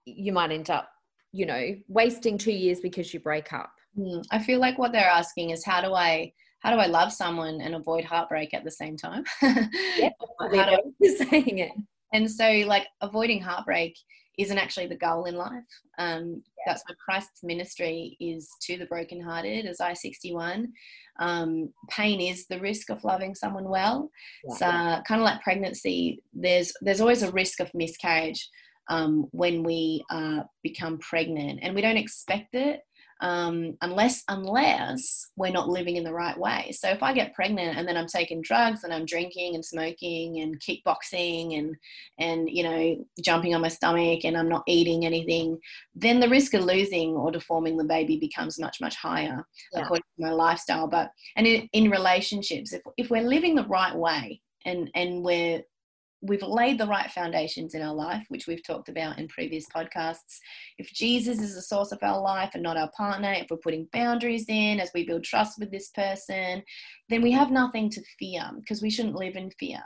you 0.06 0.32
might 0.32 0.52
end 0.52 0.70
up 0.70 0.90
you 1.32 1.46
know 1.46 1.76
wasting 1.88 2.38
two 2.38 2.54
years 2.54 2.80
because 2.80 3.14
you 3.14 3.20
break 3.20 3.52
up? 3.54 3.72
Mm, 3.98 4.24
i 4.32 4.40
feel 4.40 4.60
like 4.60 4.78
what 4.78 4.92
they're 4.92 5.10
asking 5.10 5.52
is 5.52 5.66
how 5.66 5.82
do 5.82 5.94
i 5.94 6.32
how 6.60 6.72
do 6.72 6.78
i 6.78 6.86
love 6.86 7.14
someone 7.14 7.62
and 7.62 7.76
avoid 7.76 8.04
heartbreak 8.04 8.54
at 8.54 8.64
the 8.64 8.72
same 8.72 8.98
time? 8.98 9.24
Yeah 9.42 10.10
how 10.40 10.48
do 10.50 10.78
I, 11.04 11.08
saying 11.30 11.60
it. 11.60 11.72
And 12.14 12.30
so 12.30 12.50
like 12.68 12.88
avoiding 13.02 13.42
heartbreak 13.42 13.98
isn't 14.38 14.58
actually 14.58 14.88
the 14.88 14.98
goal 14.98 15.26
in 15.26 15.36
life. 15.36 15.64
Um, 15.98 16.42
yeah. 16.58 16.74
That's 16.74 16.84
why 16.88 16.96
Christ's 17.04 17.44
ministry 17.44 18.18
is 18.20 18.50
to 18.64 18.78
the 18.78 18.86
brokenhearted, 18.86 19.68
Isaiah 19.68 19.96
61. 19.96 20.72
Um, 21.20 21.70
pain 21.90 22.20
is 22.20 22.46
the 22.48 22.60
risk 22.60 22.90
of 22.90 23.04
loving 23.04 23.36
someone 23.36 23.70
well. 23.70 24.10
Yeah. 24.48 24.56
So, 24.56 25.04
kind 25.08 25.22
of 25.22 25.26
like 25.26 25.42
pregnancy, 25.42 26.22
there's 26.34 26.74
there's 26.82 27.02
always 27.02 27.24
a 27.24 27.32
risk 27.32 27.60
of 27.60 27.74
miscarriage 27.74 28.50
um, 28.90 29.28
when 29.32 29.64
we 29.64 30.04
uh, 30.10 30.42
become 30.64 30.98
pregnant, 31.00 31.60
and 31.62 31.74
we 31.74 31.82
don't 31.82 31.98
expect 31.98 32.54
it 32.54 32.82
um, 33.22 33.78
unless 33.82 34.24
unless 34.28 35.32
we're 35.38 35.52
not 35.52 35.70
living 35.70 35.96
in 35.96 36.04
the 36.04 36.14
right 36.14 36.38
way. 36.38 36.72
So 36.78 36.90
if 36.90 37.02
I 37.02 37.14
get 37.14 37.34
pregnant 37.34 37.78
and 37.78 37.88
then 37.88 37.96
I'm 37.96 38.08
taking 38.08 38.42
drugs 38.42 38.84
and 38.84 38.94
I'm 38.94 39.06
drinking 39.06 39.56
and 39.56 39.64
smoking 39.64 40.42
and 40.42 40.60
kickboxing 40.60 41.58
and 41.58 41.76
and 42.20 42.50
you 42.50 42.64
know 42.64 43.06
jumping 43.22 43.56
on 43.56 43.62
my 43.62 43.70
stomach 43.70 44.26
and 44.26 44.38
I'm 44.38 44.50
not 44.50 44.64
eating 44.68 45.06
anything, 45.06 45.58
then 45.96 46.20
the 46.20 46.30
risk 46.30 46.54
of 46.54 46.66
losing 46.66 47.12
or 47.12 47.32
deforming 47.32 47.78
the 47.78 47.86
baby 47.86 48.18
becomes 48.18 48.60
much 48.60 48.82
much 48.82 48.96
higher 48.96 49.46
yeah. 49.74 49.82
according 49.82 50.04
to 50.18 50.26
my 50.26 50.32
lifestyle. 50.32 50.88
But 50.88 51.12
and 51.38 51.48
in, 51.48 51.70
in 51.72 51.90
relationships, 51.90 52.74
if 52.74 52.82
if 52.98 53.10
we're 53.10 53.24
living 53.24 53.56
the 53.56 53.68
right 53.68 53.96
way 53.96 54.42
and 54.66 54.90
and 54.94 55.24
we're 55.24 55.64
we've 56.28 56.42
laid 56.42 56.78
the 56.80 56.88
right 56.88 57.10
foundations 57.12 57.74
in 57.74 57.82
our 57.82 57.94
life, 57.94 58.26
which 58.30 58.48
we've 58.48 58.64
talked 58.64 58.90
about 58.90 59.20
in 59.20 59.28
previous 59.28 59.66
podcasts. 59.68 60.40
If 60.78 60.92
Jesus 60.92 61.40
is 61.40 61.56
the 61.56 61.62
source 61.62 61.92
of 61.92 62.00
our 62.02 62.20
life 62.20 62.52
and 62.54 62.64
not 62.64 62.78
our 62.78 62.90
partner, 62.96 63.34
if 63.34 63.48
we're 63.50 63.58
putting 63.58 63.88
boundaries 63.92 64.46
in 64.48 64.80
as 64.80 64.92
we 64.94 65.06
build 65.06 65.24
trust 65.24 65.60
with 65.60 65.72
this 65.72 65.90
person, 65.90 66.64
then 67.10 67.22
we 67.22 67.32
have 67.32 67.52
nothing 67.52 67.90
to 67.92 68.02
fear 68.20 68.50
because 68.60 68.82
we 68.82 68.90
shouldn't 68.90 69.16
live 69.16 69.36
in 69.36 69.52
fear. 69.60 69.82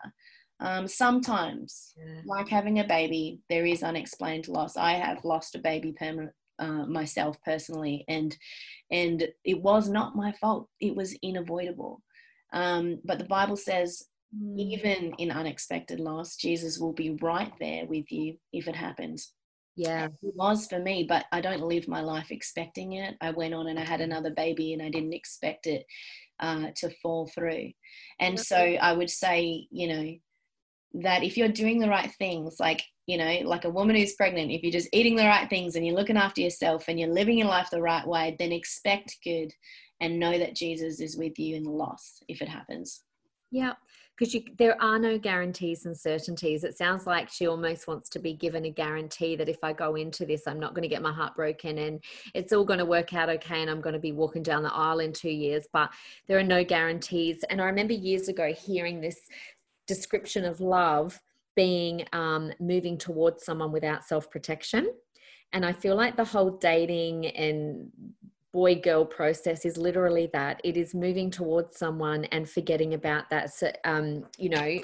Um, 0.62 0.88
sometimes, 0.88 1.94
yeah. 1.98 2.22
like 2.26 2.50
having 2.50 2.80
a 2.80 2.88
baby, 2.88 3.40
there 3.50 3.66
is 3.66 3.84
unexplained 3.84 4.48
loss. 4.48 4.76
I 4.76 4.94
have 4.94 5.24
lost 5.24 5.56
a 5.56 5.60
baby 5.60 5.94
permanent. 5.98 6.32
Uh, 6.62 6.86
myself 6.86 7.38
personally, 7.46 8.04
and 8.10 8.36
and 8.92 9.26
it 9.46 9.62
was 9.62 9.88
not 9.88 10.18
my 10.18 10.34
fault. 10.34 10.68
It 10.82 10.94
was 10.94 11.18
unavoidable. 11.24 12.02
Um, 12.52 13.00
but 13.06 13.18
the 13.18 13.24
Bible 13.24 13.56
says 13.56 14.04
even 14.58 15.14
in 15.18 15.32
unexpected 15.32 16.00
loss, 16.00 16.36
Jesus 16.36 16.78
will 16.78 16.94
be 16.94 17.18
right 17.22 17.52
there 17.60 17.86
with 17.86 18.12
you 18.12 18.38
if 18.54 18.68
it 18.68 18.76
happens. 18.76 19.34
Yeah. 19.76 20.08
It 20.22 20.36
was 20.36 20.68
for 20.68 20.80
me, 20.80 21.06
but 21.08 21.26
I 21.32 21.42
don't 21.42 21.62
live 21.62 21.88
my 21.88 22.02
life 22.02 22.32
expecting 22.32 22.94
it. 22.94 23.16
I 23.22 23.32
went 23.32 23.54
on 23.54 23.68
and 23.68 23.80
I 23.80 23.86
had 23.86 24.02
another 24.02 24.32
baby 24.32 24.74
and 24.74 24.82
I 24.82 24.90
didn't 24.90 25.14
expect 25.14 25.68
it 25.68 25.86
uh, 26.40 26.68
to 26.78 26.90
fall 27.02 27.28
through. 27.34 27.72
And 28.20 28.40
so 28.40 28.58
I 28.58 28.94
would 28.94 29.10
say, 29.10 29.68
you 29.72 29.88
know, 29.88 30.14
that 31.02 31.24
if 31.24 31.38
you're 31.38 31.48
doing 31.48 31.80
the 31.80 31.90
right 31.90 32.12
things, 32.18 32.58
like, 32.60 32.84
you 33.06 33.18
know, 33.18 33.40
like 33.46 33.66
a 33.66 33.70
woman 33.70 33.96
who's 33.96 34.16
pregnant, 34.16 34.52
if 34.52 34.64
you're 34.64 34.72
just 34.72 34.90
eating 34.92 35.16
the 35.16 35.26
right 35.26 35.50
things 35.50 35.76
and 35.76 35.86
you're 35.86 35.96
looking 35.96 36.18
after 36.18 36.42
yourself 36.42 36.86
and 36.88 37.00
you're 37.00 37.14
living 37.14 37.38
your 37.38 37.48
life 37.48 37.70
the 37.72 37.82
right 37.82 38.06
way, 38.06 38.36
then 38.38 38.52
expect 38.52 39.18
good 39.24 39.52
and 40.02 40.20
know 40.20 40.38
that 40.38 40.56
Jesus 40.56 41.00
is 41.00 41.18
with 41.18 41.40
you 41.40 41.56
in 41.56 41.64
the 41.64 41.72
loss 41.72 42.20
if 42.28 42.42
it 42.42 42.50
happens. 42.50 43.02
Yeah, 43.52 43.74
because 44.20 44.36
there 44.58 44.80
are 44.82 45.00
no 45.00 45.18
guarantees 45.18 45.86
and 45.86 45.98
certainties. 45.98 46.66
It 46.66 46.78
sounds 46.78 47.08
like 47.08 47.30
she 47.30 47.48
almost 47.48 47.88
wants 47.88 48.10
to 48.10 48.20
be 48.20 48.34
given 48.34 48.66
a 48.66 48.70
guarantee 48.70 49.38
that 49.38 49.48
if 49.48 49.64
I 49.64 49.72
go 49.72 49.96
into 49.96 50.26
this, 50.26 50.46
I'm 50.46 50.60
not 50.60 50.74
going 50.74 50.84
to 50.84 50.90
get 50.90 51.02
my 51.02 51.14
heart 51.14 51.36
broken 51.36 51.78
and 51.78 52.04
it's 52.34 52.52
all 52.52 52.66
going 52.66 52.80
to 52.80 52.86
work 52.86 53.14
out 53.14 53.30
okay 53.30 53.62
and 53.62 53.70
I'm 53.70 53.80
going 53.80 53.94
to 53.94 54.00
be 54.00 54.12
walking 54.12 54.44
down 54.44 54.64
the 54.64 54.74
aisle 54.74 55.00
in 55.00 55.14
two 55.14 55.30
years. 55.30 55.68
But 55.72 55.92
there 56.28 56.38
are 56.38 56.44
no 56.44 56.66
guarantees. 56.66 57.46
And 57.50 57.62
I 57.62 57.66
remember 57.66 57.94
years 57.94 58.28
ago 58.28 58.52
hearing 58.52 59.00
this 59.00 59.22
description 59.88 60.44
of 60.44 60.60
love 60.60 61.20
being 61.56 62.06
um, 62.12 62.52
moving 62.60 62.98
towards 62.98 63.46
someone 63.46 63.72
without 63.72 64.04
self 64.04 64.30
protection. 64.30 64.92
And 65.54 65.66
I 65.66 65.72
feel 65.72 65.96
like 65.96 66.18
the 66.18 66.26
whole 66.26 66.52
dating 66.52 67.28
and 67.28 67.90
boy 68.54 68.76
girl 68.76 69.06
process 69.06 69.66
is 69.66 69.78
literally 69.78 70.30
that. 70.34 70.60
It 70.64 70.78
is 70.78 70.94
moving 70.94 71.30
towards 71.32 71.78
someone 71.78 72.26
and 72.26 72.50
forgetting 72.50 72.94
about 72.94 73.30
that 73.30 73.54
so, 73.54 73.72
um, 73.86 74.26
you 74.38 74.50
know 74.50 74.80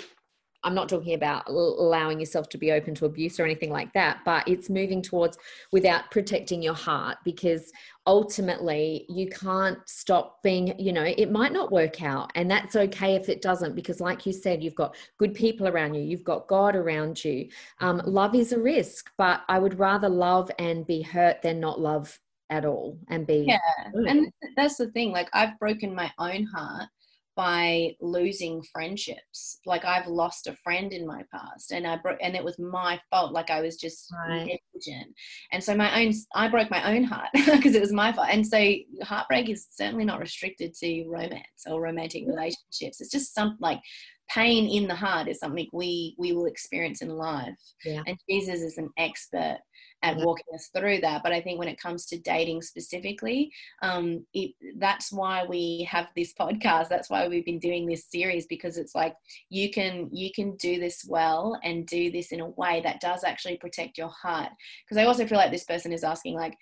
i'm 0.66 0.74
not 0.74 0.90
talking 0.90 1.14
about 1.14 1.48
allowing 1.48 2.20
yourself 2.20 2.50
to 2.50 2.58
be 2.58 2.72
open 2.72 2.94
to 2.96 3.06
abuse 3.06 3.40
or 3.40 3.46
anything 3.46 3.72
like 3.72 3.94
that 3.94 4.20
but 4.26 4.46
it's 4.48 4.70
moving 4.70 5.02
towards 5.02 5.38
without 5.72 6.10
protecting 6.12 6.62
your 6.62 6.74
heart 6.74 7.18
because 7.24 7.72
ultimately 8.08 9.06
you 9.08 9.30
can't 9.30 9.78
stop 9.86 10.42
being 10.44 10.78
you 10.80 10.92
know 10.92 11.04
it 11.04 11.32
might 11.32 11.54
not 11.54 11.72
work 11.72 12.02
out 12.02 12.32
and 12.36 12.50
that's 12.50 12.76
okay 12.76 13.16
if 13.16 13.30
it 13.30 13.42
doesn't 13.42 13.76
because 13.76 14.02
like 14.02 14.26
you 14.26 14.34
said 14.34 14.64
you've 14.64 14.76
got 14.76 14.96
good 15.18 15.34
people 15.34 15.68
around 15.68 15.94
you 15.94 16.02
you've 16.02 16.24
got 16.24 16.48
god 16.48 16.76
around 16.76 17.24
you. 17.24 17.48
Um, 17.80 18.02
love 18.06 18.36
is 18.36 18.52
a 18.52 18.60
risk 18.60 19.12
but 19.18 19.44
i 19.48 19.60
would 19.60 19.80
rather 19.80 20.10
love 20.10 20.50
and 20.60 20.86
be 20.86 21.02
hurt 21.02 21.42
than 21.42 21.60
not 21.60 21.80
love 21.80 22.20
at 22.50 22.66
all 22.66 22.98
and 23.10 23.26
be 23.26 23.46
yeah 23.48 23.60
and 23.94 24.32
that's 24.56 24.78
the 24.78 24.92
thing 24.92 25.12
like 25.12 25.30
i've 25.34 25.58
broken 25.60 25.94
my 25.94 26.12
own 26.20 26.44
heart 26.46 26.88
by 27.36 27.94
losing 28.00 28.64
friendships. 28.72 29.60
Like 29.66 29.84
i've 29.86 30.08
lost 30.08 30.48
a 30.48 30.56
friend 30.64 30.94
in 30.94 31.06
my 31.06 31.24
past 31.34 31.72
and 31.72 31.86
i 31.86 31.98
broke 31.98 32.18
and 32.22 32.36
it 32.36 32.44
was 32.44 32.58
my 32.58 33.00
fault 33.10 33.34
like 33.34 33.50
i 33.50 33.62
was 33.62 33.76
just 33.76 34.12
right. 34.14 34.40
negligent. 34.40 35.14
And 35.52 35.64
so 35.64 35.76
my 35.76 36.02
own 36.02 36.14
i 36.34 36.48
broke 36.48 36.72
my 36.72 36.96
own 36.96 37.04
heart 37.04 37.30
because 37.34 37.76
it 37.76 37.82
was 37.82 37.92
my 37.92 38.12
fault. 38.14 38.28
And 38.32 38.46
so 38.46 38.74
heartbreak 39.04 39.50
is 39.50 39.68
certainly 39.72 40.06
not 40.06 40.20
restricted 40.20 40.74
to 40.76 41.06
romance 41.08 41.66
or 41.68 41.82
romantic 41.82 42.24
relationships. 42.26 43.02
It's 43.02 43.12
just 43.12 43.36
something 43.36 43.58
like 43.60 43.82
pain 44.30 44.68
in 44.68 44.88
the 44.88 44.96
heart 44.96 45.28
is 45.28 45.40
something 45.40 45.68
we 45.72 46.16
we 46.18 46.32
will 46.32 46.46
experience 46.46 47.02
in 47.02 47.10
life. 47.10 47.54
Yeah. 47.84 48.02
and 48.08 48.18
jesus 48.30 48.62
is 48.62 48.78
an 48.78 48.90
expert 48.98 49.60
at 50.06 50.18
walking 50.18 50.54
us 50.54 50.70
through 50.76 51.02
that. 51.02 51.24
But 51.24 51.32
I 51.32 51.42
think 51.42 51.60
when 51.60 51.68
it 51.68 51.80
comes 51.80 52.06
to 52.08 52.20
dating 52.20 52.62
specifically, 52.62 53.52
um, 53.82 54.26
it, 54.34 54.52
that's 54.78 55.12
why 55.12 55.46
we 55.46 55.88
have 55.90 56.08
this 56.16 56.34
podcast. 56.40 56.90
That's 56.90 57.10
why 57.10 57.28
we've 57.28 57.46
been 57.46 57.60
doing 57.60 57.86
this 57.86 58.06
series 58.10 58.46
because 58.46 58.78
it's 58.78 58.96
like 58.96 59.16
you 59.50 59.72
can 59.72 60.10
you 60.12 60.32
can 60.34 60.56
do 60.58 60.80
this 60.80 61.06
well 61.08 61.60
and 61.64 61.88
do 61.88 62.12
this 62.12 62.32
in 62.32 62.42
a 62.42 62.50
way 62.50 62.82
that 62.84 63.02
does 63.02 63.24
actually 63.24 63.58
protect 63.58 63.98
your 63.98 64.10
heart. 64.10 64.50
Because 64.86 65.02
I 65.02 65.06
also 65.06 65.26
feel 65.26 65.38
like 65.38 65.52
this 65.52 65.64
person 65.64 65.92
is 65.92 66.04
asking 66.04 66.36
like, 66.36 66.56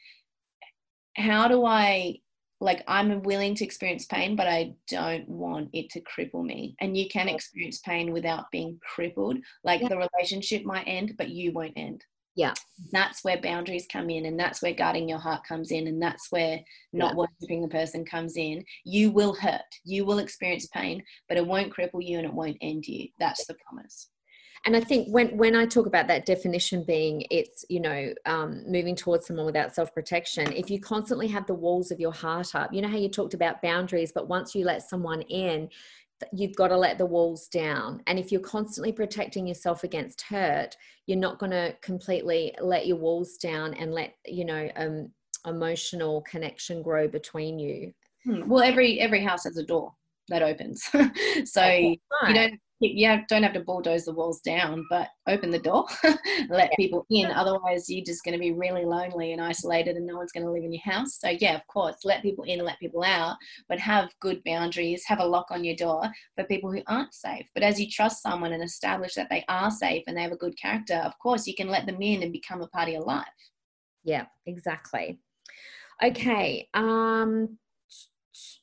how 1.16 1.48
do 1.48 1.66
I 1.66 2.18
like 2.64 2.84
I'm 2.88 3.22
willing 3.24 3.56
to 3.56 3.66
experience 3.66 4.06
pain, 4.06 4.36
but 4.36 4.48
I 4.48 4.74
don't 4.88 5.28
want 5.28 5.70
it 5.74 5.90
to 5.92 6.02
cripple 6.02 6.46
me. 6.46 6.76
And 6.80 6.96
you 6.96 7.10
can 7.10 7.28
experience 7.28 7.80
pain 7.80 8.14
without 8.14 8.46
being 8.52 8.80
crippled. 8.82 9.38
Like 9.64 9.82
yeah. 9.82 9.90
the 9.90 9.98
relationship 9.98 10.64
might 10.64 10.88
end, 10.88 11.16
but 11.18 11.30
you 11.30 11.52
won't 11.52 11.74
end. 11.76 12.04
Yeah. 12.36 12.54
That's 12.92 13.24
where 13.24 13.40
boundaries 13.42 13.88
come 13.92 14.10
in, 14.10 14.26
and 14.26 14.40
that's 14.40 14.62
where 14.62 14.74
guarding 14.74 15.08
your 15.08 15.20
heart 15.20 15.44
comes 15.48 15.72
in, 15.72 15.88
and 15.88 16.02
that's 16.02 16.32
where 16.32 16.60
not 16.92 17.12
yeah. 17.12 17.18
worshiping 17.18 17.62
the 17.62 17.68
person 17.68 18.04
comes 18.06 18.38
in. 18.38 18.64
You 18.84 19.12
will 19.12 19.34
hurt, 19.34 19.62
you 19.84 20.06
will 20.06 20.20
experience 20.20 20.68
pain, 20.68 21.04
but 21.28 21.38
it 21.38 21.46
won't 21.46 21.74
cripple 21.74 22.06
you 22.06 22.18
and 22.18 22.26
it 22.26 22.34
won't 22.34 22.58
end 22.62 22.88
you. 22.88 23.08
That's 23.20 23.46
the 23.46 23.56
promise. 23.66 24.10
And 24.66 24.78
I 24.78 24.80
think 24.80 25.10
when 25.10 25.36
when 25.38 25.56
I 25.56 25.66
talk 25.66 25.88
about 25.88 26.08
that 26.08 26.26
definition 26.26 26.84
being 26.84 27.26
it's 27.30 27.66
you 27.70 27.82
know 27.82 28.14
um, 28.26 28.64
moving 28.66 28.96
towards 28.96 29.28
someone 29.28 29.46
without 29.46 29.76
self 29.76 29.94
protection, 29.94 30.52
if 30.54 30.70
you 30.70 30.80
constantly 30.80 31.28
have 31.28 31.46
the 31.48 31.54
walls 31.54 31.92
of 31.92 32.00
your 32.00 32.14
heart 32.14 32.56
up, 32.56 32.74
you 32.74 32.82
know 32.82 32.88
how 32.88 32.98
you 32.98 33.10
talked 33.10 33.34
about 33.34 33.62
boundaries, 33.62 34.14
but 34.14 34.30
once 34.30 34.56
you 34.56 34.64
let 34.64 34.82
someone 34.82 35.22
in, 35.24 35.70
you've 36.32 36.56
got 36.56 36.70
to 36.70 36.78
let 36.78 36.98
the 36.98 37.06
walls 37.06 37.48
down. 37.48 38.02
And 38.08 38.18
if 38.18 38.32
you're 38.32 38.42
constantly 38.42 38.92
protecting 38.92 39.48
yourself 39.48 39.84
against 39.84 40.22
hurt, 40.22 40.76
you're 41.06 41.18
not 41.18 41.40
going 41.40 41.52
to 41.52 41.76
completely 41.82 42.56
let 42.62 42.88
your 42.88 42.98
walls 42.98 43.38
down 43.38 43.74
and 43.74 43.94
let, 43.94 44.16
you 44.26 44.46
know, 44.46 44.70
um, 44.76 45.10
emotional 45.46 46.22
connection 46.22 46.82
grow 46.82 47.08
between 47.08 47.60
you. 47.60 47.94
Hmm. 48.24 48.48
Well, 48.48 48.64
every 48.64 49.00
every 49.00 49.22
house 49.22 49.44
has 49.44 49.58
a 49.58 49.64
door 49.64 49.94
that 50.30 50.42
opens. 50.42 50.84
so 51.46 51.62
right. 51.62 52.00
you 52.28 52.34
don't 52.34 52.60
you 52.84 53.22
don't 53.30 53.44
have 53.44 53.54
to 53.54 53.60
bulldoze 53.60 54.06
the 54.06 54.14
walls 54.14 54.42
down, 54.42 54.86
but 54.90 55.10
open 55.28 55.50
the 55.52 55.60
door, 55.60 55.86
let 56.50 56.70
yeah. 56.72 56.76
people 56.78 57.06
in. 57.10 57.32
Otherwise, 57.32 57.90
you're 57.90 58.06
just 58.06 58.24
going 58.24 58.34
to 58.34 58.40
be 58.40 58.52
really 58.52 58.86
lonely 58.86 59.32
and 59.32 59.42
isolated, 59.42 59.96
and 59.96 60.06
no 60.06 60.18
one's 60.18 60.32
going 60.32 60.46
to 60.46 60.52
live 60.52 60.64
in 60.64 60.74
your 60.74 60.84
house. 60.84 61.20
So, 61.20 61.30
yeah, 61.30 61.56
of 61.56 61.66
course, 61.68 61.98
let 62.04 62.22
people 62.22 62.44
in, 62.44 62.60
and 62.60 62.66
let 62.66 62.80
people 62.80 63.04
out, 63.04 63.38
but 63.70 63.80
have 63.80 64.10
good 64.20 64.42
boundaries. 64.46 65.04
Have 65.08 65.20
a 65.20 65.26
lock 65.26 65.48
on 65.50 65.64
your 65.64 65.76
door 65.76 66.04
for 66.36 66.44
people 66.46 66.72
who 66.72 66.82
aren't 66.88 67.14
safe. 67.14 67.46
But 67.54 67.64
as 67.64 67.80
you 67.80 67.90
trust 67.90 68.22
someone 68.22 68.54
and 68.54 68.64
establish 68.64 69.16
that 69.16 69.30
they 69.30 69.46
are 69.48 69.72
safe 69.72 70.04
and 70.08 70.18
they 70.18 70.22
have 70.22 70.32
a 70.32 70.38
good 70.38 70.58
character, 70.58 70.96
of 70.96 71.14
course, 71.20 71.48
you 71.48 71.56
can 71.56 71.70
let 71.70 71.86
them 71.86 72.02
in 72.02 72.24
and 72.24 72.32
become 72.32 72.62
a 72.62 72.68
part 72.68 72.88
of 72.88 72.94
your 72.94 73.04
life. 73.04 73.26
Yeah, 74.04 74.26
exactly. 74.46 75.20
Okay. 76.04 76.68
Um, 76.74 77.58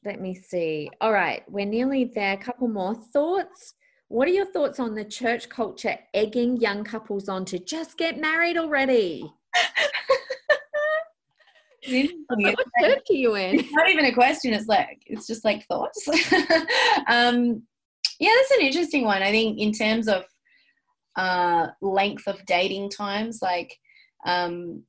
let 0.04 0.20
me 0.20 0.34
see. 0.34 0.90
All 1.00 1.12
right, 1.12 1.42
we're 1.48 1.66
nearly 1.66 2.10
there. 2.14 2.34
A 2.34 2.36
couple 2.36 2.68
more 2.68 2.94
thoughts. 2.94 3.74
What 4.10 4.26
are 4.26 4.32
your 4.32 4.46
thoughts 4.46 4.80
on 4.80 4.96
the 4.96 5.04
church 5.04 5.48
culture 5.48 5.96
egging 6.14 6.56
young 6.56 6.82
couples 6.82 7.28
on 7.28 7.44
to 7.44 7.60
just 7.60 7.96
get 7.96 8.18
married 8.18 8.56
already? 8.56 9.22
what 11.86 12.56
church 12.82 13.04
are 13.08 13.14
you 13.14 13.36
in? 13.36 13.60
It's 13.60 13.72
not 13.72 13.88
even 13.88 14.06
a 14.06 14.12
question. 14.12 14.52
It's 14.52 14.66
like 14.66 15.00
it's 15.06 15.28
just 15.28 15.44
like 15.44 15.64
thoughts. 15.68 16.08
um, 17.06 17.62
yeah, 18.18 18.32
that's 18.34 18.50
an 18.58 18.66
interesting 18.66 19.04
one. 19.04 19.22
I 19.22 19.30
think 19.30 19.60
in 19.60 19.70
terms 19.70 20.08
of 20.08 20.24
uh, 21.14 21.68
length 21.80 22.26
of 22.26 22.44
dating 22.46 22.90
times, 22.90 23.38
like 23.40 23.78
um, 24.26 24.82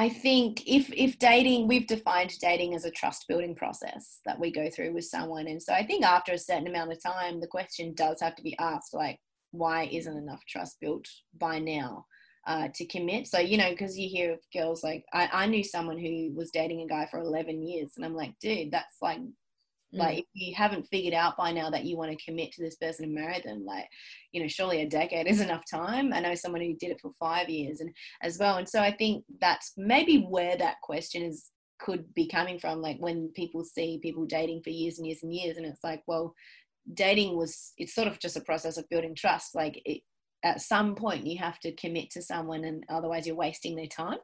I 0.00 0.08
think 0.08 0.62
if 0.64 0.92
if 0.92 1.18
dating, 1.18 1.66
we've 1.66 1.88
defined 1.88 2.32
dating 2.40 2.74
as 2.74 2.84
a 2.84 2.90
trust 2.90 3.26
building 3.28 3.56
process 3.56 4.20
that 4.24 4.38
we 4.38 4.52
go 4.52 4.70
through 4.70 4.94
with 4.94 5.04
someone, 5.06 5.48
and 5.48 5.60
so 5.60 5.72
I 5.72 5.84
think 5.84 6.04
after 6.04 6.32
a 6.32 6.38
certain 6.38 6.68
amount 6.68 6.92
of 6.92 7.02
time, 7.02 7.40
the 7.40 7.48
question 7.48 7.94
does 7.94 8.20
have 8.20 8.36
to 8.36 8.42
be 8.42 8.56
asked, 8.60 8.94
like, 8.94 9.18
why 9.50 9.88
isn't 9.90 10.16
enough 10.16 10.44
trust 10.46 10.78
built 10.80 11.06
by 11.36 11.58
now 11.58 12.06
uh, 12.46 12.68
to 12.76 12.86
commit? 12.86 13.26
So 13.26 13.40
you 13.40 13.56
know, 13.58 13.70
because 13.70 13.98
you 13.98 14.08
hear 14.08 14.34
of 14.34 14.40
girls 14.52 14.84
like 14.84 15.04
I, 15.12 15.28
I 15.32 15.46
knew 15.46 15.64
someone 15.64 15.98
who 15.98 16.32
was 16.32 16.50
dating 16.52 16.82
a 16.82 16.86
guy 16.86 17.08
for 17.10 17.18
eleven 17.18 17.66
years, 17.66 17.94
and 17.96 18.04
I'm 18.04 18.14
like, 18.14 18.38
dude, 18.40 18.70
that's 18.70 18.96
like. 19.02 19.18
Like, 19.92 20.18
if 20.18 20.26
you 20.34 20.54
haven't 20.54 20.86
figured 20.90 21.14
out 21.14 21.36
by 21.36 21.52
now 21.52 21.70
that 21.70 21.84
you 21.84 21.96
want 21.96 22.10
to 22.10 22.24
commit 22.24 22.52
to 22.52 22.62
this 22.62 22.76
person 22.76 23.06
and 23.06 23.14
marry 23.14 23.40
them, 23.40 23.64
like, 23.64 23.86
you 24.32 24.42
know, 24.42 24.48
surely 24.48 24.82
a 24.82 24.88
decade 24.88 25.26
is 25.26 25.40
enough 25.40 25.62
time. 25.70 26.12
I 26.12 26.20
know 26.20 26.34
someone 26.34 26.60
who 26.60 26.74
did 26.74 26.90
it 26.90 27.00
for 27.00 27.12
five 27.18 27.48
years 27.48 27.80
and 27.80 27.90
as 28.22 28.38
well. 28.38 28.58
And 28.58 28.68
so 28.68 28.82
I 28.82 28.94
think 28.94 29.24
that's 29.40 29.72
maybe 29.76 30.26
where 30.28 30.56
that 30.56 30.80
question 30.82 31.22
is 31.22 31.50
could 31.78 32.12
be 32.14 32.28
coming 32.28 32.58
from. 32.58 32.82
Like, 32.82 32.98
when 32.98 33.30
people 33.34 33.64
see 33.64 33.98
people 34.02 34.26
dating 34.26 34.62
for 34.62 34.70
years 34.70 34.98
and 34.98 35.06
years 35.06 35.22
and 35.22 35.34
years, 35.34 35.56
and 35.56 35.64
it's 35.64 35.82
like, 35.82 36.02
well, 36.06 36.34
dating 36.92 37.36
was, 37.36 37.72
it's 37.78 37.94
sort 37.94 38.08
of 38.08 38.18
just 38.18 38.36
a 38.36 38.42
process 38.42 38.76
of 38.76 38.88
building 38.90 39.14
trust. 39.14 39.54
Like, 39.54 39.80
it, 39.84 40.02
at 40.44 40.60
some 40.60 40.94
point 40.94 41.26
you 41.26 41.36
have 41.38 41.58
to 41.58 41.72
commit 41.72 42.10
to 42.10 42.22
someone 42.22 42.64
and 42.64 42.84
otherwise 42.88 43.26
you're 43.26 43.34
wasting 43.34 43.74
their 43.74 43.88
time 43.88 44.18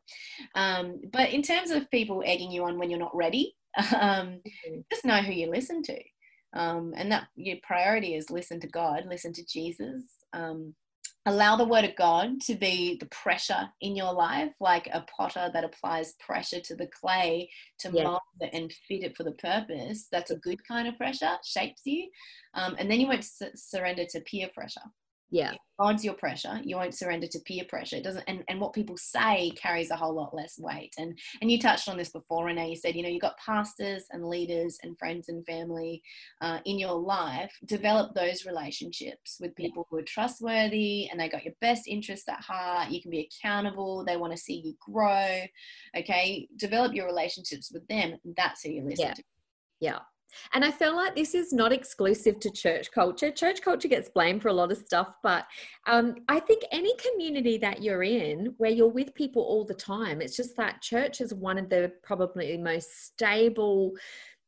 um, 0.54 1.00
but 1.12 1.30
in 1.30 1.42
terms 1.42 1.70
of 1.70 1.90
people 1.90 2.22
egging 2.24 2.52
you 2.52 2.64
on 2.64 2.78
when 2.78 2.88
you're 2.88 2.98
not 3.00 3.14
ready 3.16 3.52
um, 4.00 4.40
mm-hmm. 4.46 4.80
just 4.90 5.04
know 5.04 5.18
who 5.18 5.32
you 5.32 5.50
listen 5.50 5.82
to. 5.82 5.98
Um, 6.52 6.94
and 6.96 7.10
that 7.10 7.26
your 7.34 7.56
priority 7.64 8.14
is 8.14 8.30
listen 8.30 8.60
to 8.60 8.68
god 8.68 9.06
listen 9.08 9.32
to 9.32 9.44
jesus. 9.44 10.04
Um, 10.32 10.74
allow 11.26 11.56
the 11.56 11.66
word 11.66 11.84
of 11.84 11.96
god 11.96 12.40
to 12.42 12.54
be 12.54 12.96
the 13.00 13.06
pressure 13.06 13.68
in 13.80 13.96
your 13.96 14.12
life 14.12 14.52
like 14.60 14.86
a 14.92 15.04
potter 15.16 15.50
that 15.52 15.64
applies 15.64 16.14
pressure 16.20 16.60
to 16.60 16.76
the 16.76 16.86
clay 16.88 17.50
to 17.78 17.90
yeah. 17.90 18.04
mold 18.04 18.20
it 18.40 18.50
and 18.52 18.72
fit 18.86 19.02
it 19.02 19.16
for 19.16 19.24
the 19.24 19.32
purpose. 19.32 20.06
That's 20.12 20.30
a 20.30 20.36
good 20.36 20.60
kind 20.66 20.86
of 20.86 20.96
pressure 20.96 21.36
shapes 21.44 21.82
you. 21.84 22.08
Um, 22.54 22.76
and 22.78 22.90
then 22.90 23.00
you 23.00 23.08
won't 23.08 23.26
surrender 23.56 24.04
to 24.10 24.20
peer 24.20 24.48
pressure 24.54 24.82
Yeah. 25.30 25.54
God's 25.80 26.04
your 26.04 26.14
pressure. 26.14 26.60
You 26.62 26.76
won't 26.76 26.94
surrender 26.94 27.26
to 27.26 27.40
peer 27.40 27.64
pressure. 27.68 27.96
It 27.96 28.04
doesn't, 28.04 28.22
and, 28.28 28.44
and 28.48 28.60
what 28.60 28.72
people 28.72 28.96
say 28.96 29.50
carries 29.60 29.90
a 29.90 29.96
whole 29.96 30.14
lot 30.14 30.32
less 30.32 30.56
weight. 30.56 30.94
And 30.98 31.18
and 31.40 31.50
you 31.50 31.58
touched 31.58 31.88
on 31.88 31.96
this 31.96 32.10
before, 32.10 32.44
Renee. 32.44 32.70
You 32.70 32.76
said, 32.76 32.94
you 32.94 33.02
know, 33.02 33.08
you've 33.08 33.20
got 33.20 33.36
pastors 33.38 34.04
and 34.12 34.24
leaders 34.24 34.78
and 34.84 34.96
friends 34.96 35.28
and 35.28 35.44
family 35.44 36.00
uh, 36.40 36.60
in 36.64 36.78
your 36.78 36.94
life. 36.94 37.52
Develop 37.66 38.14
those 38.14 38.46
relationships 38.46 39.38
with 39.40 39.56
people 39.56 39.88
who 39.90 39.96
are 39.96 40.02
trustworthy 40.02 41.08
and 41.10 41.18
they 41.18 41.28
got 41.28 41.44
your 41.44 41.54
best 41.60 41.88
interests 41.88 42.28
at 42.28 42.40
heart. 42.40 42.90
You 42.90 43.02
can 43.02 43.10
be 43.10 43.28
accountable. 43.42 44.04
They 44.04 44.16
want 44.16 44.32
to 44.32 44.38
see 44.38 44.62
you 44.64 44.74
grow. 44.80 45.40
Okay. 45.98 46.46
Develop 46.56 46.94
your 46.94 47.06
relationships 47.06 47.72
with 47.72 47.84
them. 47.88 48.16
That's 48.36 48.62
who 48.62 48.70
you 48.70 48.84
listen 48.84 49.06
yeah. 49.06 49.14
to. 49.14 49.22
Yeah. 49.80 49.98
And 50.52 50.64
I 50.64 50.70
feel 50.70 50.94
like 50.96 51.14
this 51.14 51.34
is 51.34 51.52
not 51.52 51.72
exclusive 51.72 52.40
to 52.40 52.50
church 52.50 52.90
culture. 52.92 53.30
Church 53.30 53.62
culture 53.62 53.88
gets 53.88 54.08
blamed 54.08 54.42
for 54.42 54.48
a 54.48 54.52
lot 54.52 54.72
of 54.72 54.78
stuff, 54.78 55.14
but 55.22 55.46
um, 55.86 56.16
I 56.28 56.40
think 56.40 56.62
any 56.72 56.94
community 56.96 57.58
that 57.58 57.82
you're 57.82 58.02
in 58.02 58.54
where 58.58 58.70
you're 58.70 58.88
with 58.88 59.14
people 59.14 59.42
all 59.42 59.64
the 59.64 59.74
time, 59.74 60.20
it's 60.20 60.36
just 60.36 60.56
that 60.56 60.82
church 60.82 61.20
is 61.20 61.34
one 61.34 61.58
of 61.58 61.68
the 61.68 61.92
probably 62.02 62.56
most 62.56 63.06
stable 63.06 63.94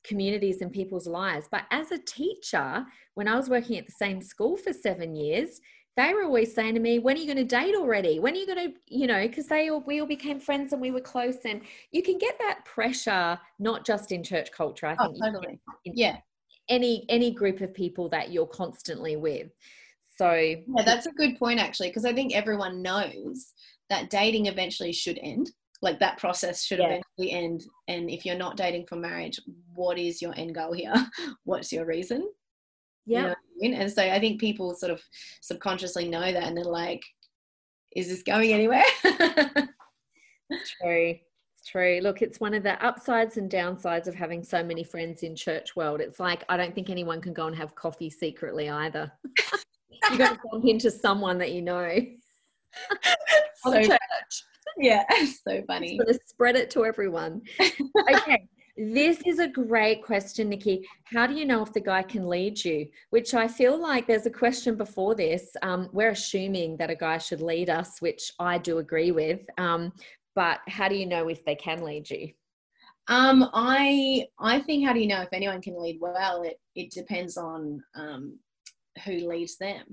communities 0.04 0.62
in 0.62 0.70
people's 0.70 1.06
lives. 1.06 1.48
But 1.50 1.64
as 1.70 1.90
a 1.90 1.98
teacher, 1.98 2.84
when 3.14 3.28
I 3.28 3.36
was 3.36 3.50
working 3.50 3.76
at 3.76 3.86
the 3.86 3.92
same 3.92 4.22
school 4.22 4.56
for 4.56 4.72
seven 4.72 5.16
years, 5.16 5.60
they 5.96 6.12
were 6.14 6.24
always 6.24 6.54
saying 6.54 6.74
to 6.74 6.80
me, 6.80 6.98
"When 6.98 7.16
are 7.16 7.20
you 7.20 7.26
going 7.26 7.36
to 7.38 7.44
date 7.44 7.74
already? 7.74 8.18
When 8.18 8.34
are 8.34 8.38
you 8.38 8.46
going 8.46 8.72
to, 8.72 8.78
you 8.88 9.06
know?" 9.06 9.26
Because 9.26 9.46
they 9.46 9.68
all 9.70 9.80
we 9.80 10.00
all 10.00 10.06
became 10.06 10.40
friends 10.40 10.72
and 10.72 10.80
we 10.82 10.90
were 10.90 11.00
close, 11.00 11.38
and 11.44 11.62
you 11.92 12.02
can 12.02 12.18
get 12.18 12.38
that 12.38 12.64
pressure 12.64 13.38
not 13.58 13.86
just 13.86 14.12
in 14.12 14.22
church 14.22 14.52
culture. 14.52 14.86
I 14.86 14.96
Oh, 14.98 15.08
think 15.08 15.24
totally. 15.24 15.60
in 15.84 15.94
Yeah. 15.96 16.18
any 16.68 17.06
any 17.08 17.30
group 17.32 17.60
of 17.60 17.72
people 17.74 18.08
that 18.10 18.30
you're 18.32 18.46
constantly 18.46 19.16
with. 19.16 19.50
So 20.18 20.32
Yeah, 20.32 20.82
that's 20.84 21.06
a 21.06 21.12
good 21.12 21.38
point 21.38 21.60
actually, 21.60 21.88
because 21.88 22.04
I 22.04 22.12
think 22.12 22.34
everyone 22.34 22.82
knows 22.82 23.52
that 23.90 24.10
dating 24.10 24.46
eventually 24.46 24.92
should 24.92 25.18
end. 25.22 25.50
Like 25.82 25.98
that 26.00 26.18
process 26.18 26.64
should 26.64 26.80
Yeah. 26.80 26.86
eventually 27.18 27.32
end. 27.32 27.64
And 27.88 28.10
if 28.10 28.24
you're 28.24 28.34
not 28.36 28.56
dating 28.56 28.86
for 28.86 28.96
marriage, 28.96 29.38
what 29.74 29.98
is 29.98 30.22
your 30.22 30.34
end 30.36 30.54
goal 30.54 30.72
here? 30.72 30.94
What's 31.44 31.70
your 31.72 31.84
reason? 31.86 32.22
You 32.22 32.32
yeah, 33.06 33.22
know 33.28 33.34
And 33.62 33.90
so 33.90 34.02
I 34.02 34.20
think 34.20 34.40
people 34.40 34.74
sort 34.74 34.92
of 34.92 35.02
subconsciously 35.40 36.08
know 36.08 36.32
that 36.32 36.42
and 36.42 36.56
they're 36.56 36.64
like, 36.64 37.02
is 37.94 38.08
this 38.08 38.22
going 38.22 38.52
anywhere? 38.52 38.84
true. 39.04 41.14
It's 41.58 41.70
true. 41.70 42.00
Look, 42.02 42.22
it's 42.22 42.40
one 42.40 42.54
of 42.54 42.62
the 42.62 42.82
upsides 42.84 43.38
and 43.38 43.50
downsides 43.50 44.06
of 44.06 44.14
having 44.14 44.44
so 44.44 44.62
many 44.62 44.84
friends 44.84 45.22
in 45.22 45.34
church 45.34 45.74
world. 45.74 46.00
It's 46.00 46.20
like 46.20 46.44
I 46.48 46.56
don't 46.56 46.74
think 46.74 46.90
anyone 46.90 47.20
can 47.20 47.32
go 47.32 47.46
and 47.46 47.56
have 47.56 47.74
coffee 47.74 48.10
secretly 48.10 48.68
either. 48.68 49.10
you 50.10 50.18
got 50.18 50.34
to 50.34 50.40
bump 50.50 50.66
into 50.66 50.90
someone 50.90 51.38
that 51.38 51.52
you 51.52 51.62
know. 51.62 51.94
So, 53.62 53.82
church. 53.82 53.98
yeah, 54.76 55.02
so 55.44 55.60
funny. 55.66 55.98
Just 56.06 56.28
spread 56.28 56.54
it 56.54 56.70
to 56.72 56.84
everyone. 56.84 57.40
Okay. 57.58 58.46
This 58.76 59.22
is 59.24 59.38
a 59.38 59.48
great 59.48 60.04
question, 60.04 60.50
Nikki. 60.50 60.86
How 61.04 61.26
do 61.26 61.32
you 61.32 61.46
know 61.46 61.62
if 61.62 61.72
the 61.72 61.80
guy 61.80 62.02
can 62.02 62.28
lead 62.28 62.62
you? 62.62 62.86
Which 63.08 63.32
I 63.32 63.48
feel 63.48 63.80
like 63.80 64.06
there's 64.06 64.26
a 64.26 64.30
question 64.30 64.76
before 64.76 65.14
this. 65.14 65.56
Um, 65.62 65.88
we're 65.92 66.10
assuming 66.10 66.76
that 66.76 66.90
a 66.90 66.94
guy 66.94 67.16
should 67.16 67.40
lead 67.40 67.70
us, 67.70 68.02
which 68.02 68.32
I 68.38 68.58
do 68.58 68.76
agree 68.78 69.12
with. 69.12 69.40
Um, 69.56 69.94
but 70.34 70.60
how 70.68 70.88
do 70.88 70.94
you 70.94 71.06
know 71.06 71.28
if 71.28 71.42
they 71.46 71.54
can 71.54 71.82
lead 71.82 72.10
you? 72.10 72.32
Um, 73.08 73.48
I 73.54 74.26
I 74.38 74.60
think 74.60 74.84
how 74.84 74.92
do 74.92 75.00
you 75.00 75.06
know 75.06 75.22
if 75.22 75.32
anyone 75.32 75.62
can 75.62 75.80
lead 75.80 75.98
well? 76.00 76.42
It 76.42 76.60
it 76.74 76.90
depends 76.90 77.38
on 77.38 77.82
um, 77.94 78.38
who 79.04 79.28
leads 79.28 79.56
them, 79.56 79.84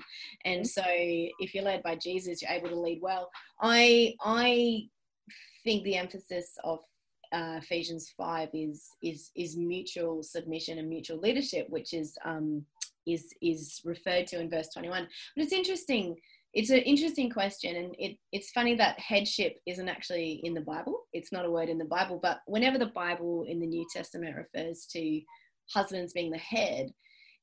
and 0.45 0.67
so 0.67 0.83
if 0.85 1.53
you're 1.53 1.63
led 1.63 1.83
by 1.83 1.95
Jesus, 1.95 2.41
you're 2.41 2.51
able 2.51 2.69
to 2.69 2.79
lead 2.79 2.99
well. 3.01 3.29
I 3.61 4.15
I 4.25 4.89
think 5.63 5.83
the 5.83 5.95
emphasis 5.95 6.57
of 6.63 6.79
uh, 7.33 7.59
Ephesians 7.61 8.13
five 8.15 8.49
is 8.53 8.89
is 9.01 9.31
is 9.35 9.57
mutual 9.57 10.23
submission 10.23 10.77
and 10.77 10.87
mutual 10.87 11.17
leadership, 11.17 11.67
which 11.69 11.93
is 11.93 12.15
um, 12.25 12.63
is 13.07 13.33
is 13.41 13.81
referred 13.83 14.27
to 14.27 14.39
in 14.39 14.49
verse 14.49 14.69
twenty 14.71 14.89
one. 14.89 15.07
But 15.35 15.43
it's 15.43 15.53
interesting 15.53 16.15
it's 16.53 16.69
an 16.69 16.79
interesting 16.79 17.31
question 17.31 17.75
and 17.75 17.95
it, 17.97 18.15
it's 18.31 18.51
funny 18.51 18.75
that 18.75 18.99
headship 18.99 19.57
isn't 19.65 19.89
actually 19.89 20.39
in 20.43 20.53
the 20.53 20.61
bible 20.61 21.01
it's 21.11 21.31
not 21.31 21.45
a 21.45 21.51
word 21.51 21.69
in 21.69 21.77
the 21.77 21.85
bible 21.85 22.19
but 22.21 22.41
whenever 22.45 22.77
the 22.77 22.85
bible 22.87 23.45
in 23.47 23.59
the 23.59 23.65
new 23.65 23.85
testament 23.91 24.35
refers 24.35 24.85
to 24.85 25.19
husbands 25.73 26.13
being 26.13 26.31
the 26.31 26.37
head 26.37 26.91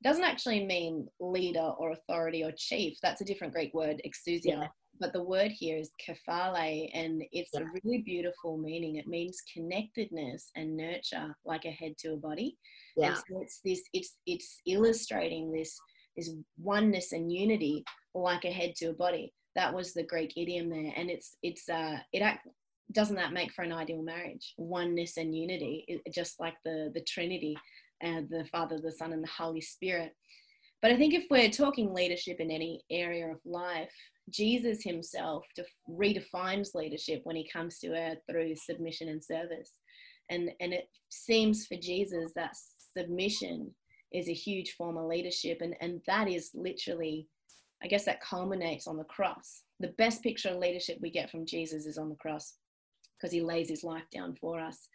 doesn't 0.02 0.24
actually 0.24 0.64
mean 0.64 1.06
leader 1.20 1.60
or 1.78 1.92
authority 1.92 2.42
or 2.42 2.52
chief. 2.56 2.96
That's 3.02 3.20
a 3.20 3.24
different 3.24 3.52
greek 3.52 3.74
word 3.74 4.00
exousia. 4.06 4.44
Yeah. 4.44 4.68
but 4.98 5.12
the 5.14 5.22
word 5.22 5.50
here 5.50 5.78
is 5.78 5.92
kephale 6.04 6.90
and 6.92 7.22
it's 7.32 7.50
Yeah. 7.54 7.60
a 7.60 7.64
really 7.82 8.02
beautiful 8.02 8.58
meaning. 8.58 8.96
It 8.96 9.06
means 9.06 9.40
connectedness 9.54 10.50
and 10.56 10.76
nurture 10.76 11.34
like 11.44 11.64
a 11.64 11.70
head 11.70 11.96
to 11.98 12.12
a 12.14 12.16
body. 12.16 12.58
Yeah. 12.96 13.08
and 13.08 13.16
so 13.16 13.40
it's 13.40 13.60
this 13.64 13.82
it's 13.92 14.18
it's 14.26 14.60
illustrating 14.66 15.52
this 15.52 15.78
this 16.16 16.30
oneness 16.58 17.12
and 17.12 17.32
unity 17.32 17.84
like 18.14 18.44
a 18.44 18.50
head 18.50 18.74
to 18.76 18.86
a 18.86 18.92
body. 18.92 19.32
That 19.54 19.72
was 19.74 19.92
the 19.94 20.02
greek 20.02 20.32
idiom 20.36 20.68
there. 20.70 20.92
And 20.96 21.08
it's 21.10 21.36
it's 21.42 21.68
uh 21.68 21.98
it 22.12 22.20
act 22.20 22.46
doesn't 22.92 23.16
that 23.16 23.32
make 23.32 23.52
for 23.52 23.62
an 23.62 23.72
ideal 23.72 24.02
marriage? 24.02 24.54
Oneness 24.58 25.16
and 25.16 25.34
unity 25.34 25.84
it, 25.88 26.12
just 26.12 26.40
like 26.40 26.56
the 26.64 26.90
the 26.94 27.02
trinity 27.02 27.56
the 28.00 28.44
father 28.50 28.78
the 28.78 28.92
son 28.92 29.12
and 29.12 29.22
the 29.22 29.28
holy 29.28 29.60
spirit. 29.60 30.14
But 30.82 30.90
i 30.92 30.96
think 30.96 31.14
if 31.14 31.24
we're 31.30 31.50
talking 31.50 31.92
leadership 31.92 32.40
in 32.40 32.50
any 32.50 32.82
area 32.90 33.28
of 33.28 33.38
life 33.44 33.92
jesus 34.30 34.82
himself 34.82 35.44
def- 35.56 35.66
redefines 35.88 36.74
leadership 36.74 37.20
when 37.24 37.36
he 37.36 37.48
comes 37.52 37.78
to 37.78 37.88
earth 37.88 38.18
through 38.30 38.54
submission 38.56 39.08
and 39.08 39.22
service. 39.22 39.72
And 40.30 40.50
and 40.60 40.72
it 40.72 40.88
seems 41.08 41.66
for 41.66 41.76
jesus 41.76 42.32
that 42.36 42.54
submission 42.96 43.74
is 44.12 44.28
a 44.28 44.34
huge 44.34 44.72
form 44.72 44.96
of 44.96 45.06
leadership 45.06 45.58
and 45.60 45.74
and 45.80 46.00
that 46.06 46.28
is 46.28 46.50
literally 46.54 47.26
i 47.82 47.86
guess 47.86 48.04
that 48.04 48.20
culminates 48.20 48.86
on 48.86 48.96
the 48.96 49.04
cross. 49.04 49.62
The 49.80 49.94
best 49.98 50.22
picture 50.22 50.50
of 50.50 50.58
leadership 50.58 50.98
we 51.00 51.10
get 51.10 51.30
from 51.30 51.46
jesus 51.46 51.86
is 51.86 51.98
on 51.98 52.08
the 52.08 52.16
cross 52.16 52.54
because 53.16 53.32
he 53.32 53.42
lays 53.42 53.68
his 53.68 53.84
life 53.84 54.08
down 54.12 54.36
for 54.40 54.60
us 54.60 54.88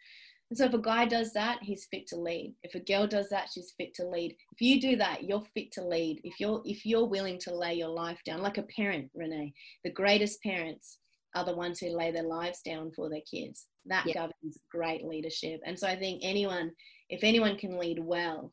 and 0.50 0.56
so 0.58 0.64
if 0.66 0.74
a 0.74 0.78
guy 0.78 1.04
does 1.04 1.32
that 1.32 1.58
he's 1.62 1.86
fit 1.90 2.06
to 2.06 2.16
lead 2.16 2.54
if 2.62 2.74
a 2.74 2.80
girl 2.80 3.06
does 3.06 3.28
that 3.28 3.48
she's 3.52 3.74
fit 3.76 3.92
to 3.94 4.06
lead 4.06 4.32
if 4.52 4.60
you 4.60 4.80
do 4.80 4.96
that 4.96 5.24
you're 5.24 5.42
fit 5.54 5.72
to 5.72 5.84
lead 5.84 6.20
if 6.24 6.38
you're 6.38 6.62
if 6.64 6.86
you're 6.86 7.06
willing 7.06 7.38
to 7.38 7.54
lay 7.54 7.74
your 7.74 7.88
life 7.88 8.20
down 8.24 8.40
like 8.40 8.58
a 8.58 8.62
parent 8.64 9.10
renee 9.14 9.52
the 9.84 9.90
greatest 9.90 10.42
parents 10.42 10.98
are 11.34 11.44
the 11.44 11.54
ones 11.54 11.78
who 11.78 11.88
lay 11.96 12.10
their 12.10 12.22
lives 12.22 12.60
down 12.62 12.90
for 12.94 13.10
their 13.10 13.20
kids 13.30 13.66
that 13.86 14.06
Yeah. 14.06 14.14
governs 14.14 14.58
great 14.70 15.04
leadership 15.04 15.60
and 15.66 15.78
so 15.78 15.86
i 15.86 15.96
think 15.96 16.20
anyone 16.22 16.70
if 17.08 17.22
anyone 17.24 17.56
can 17.56 17.78
lead 17.78 17.98
well 17.98 18.52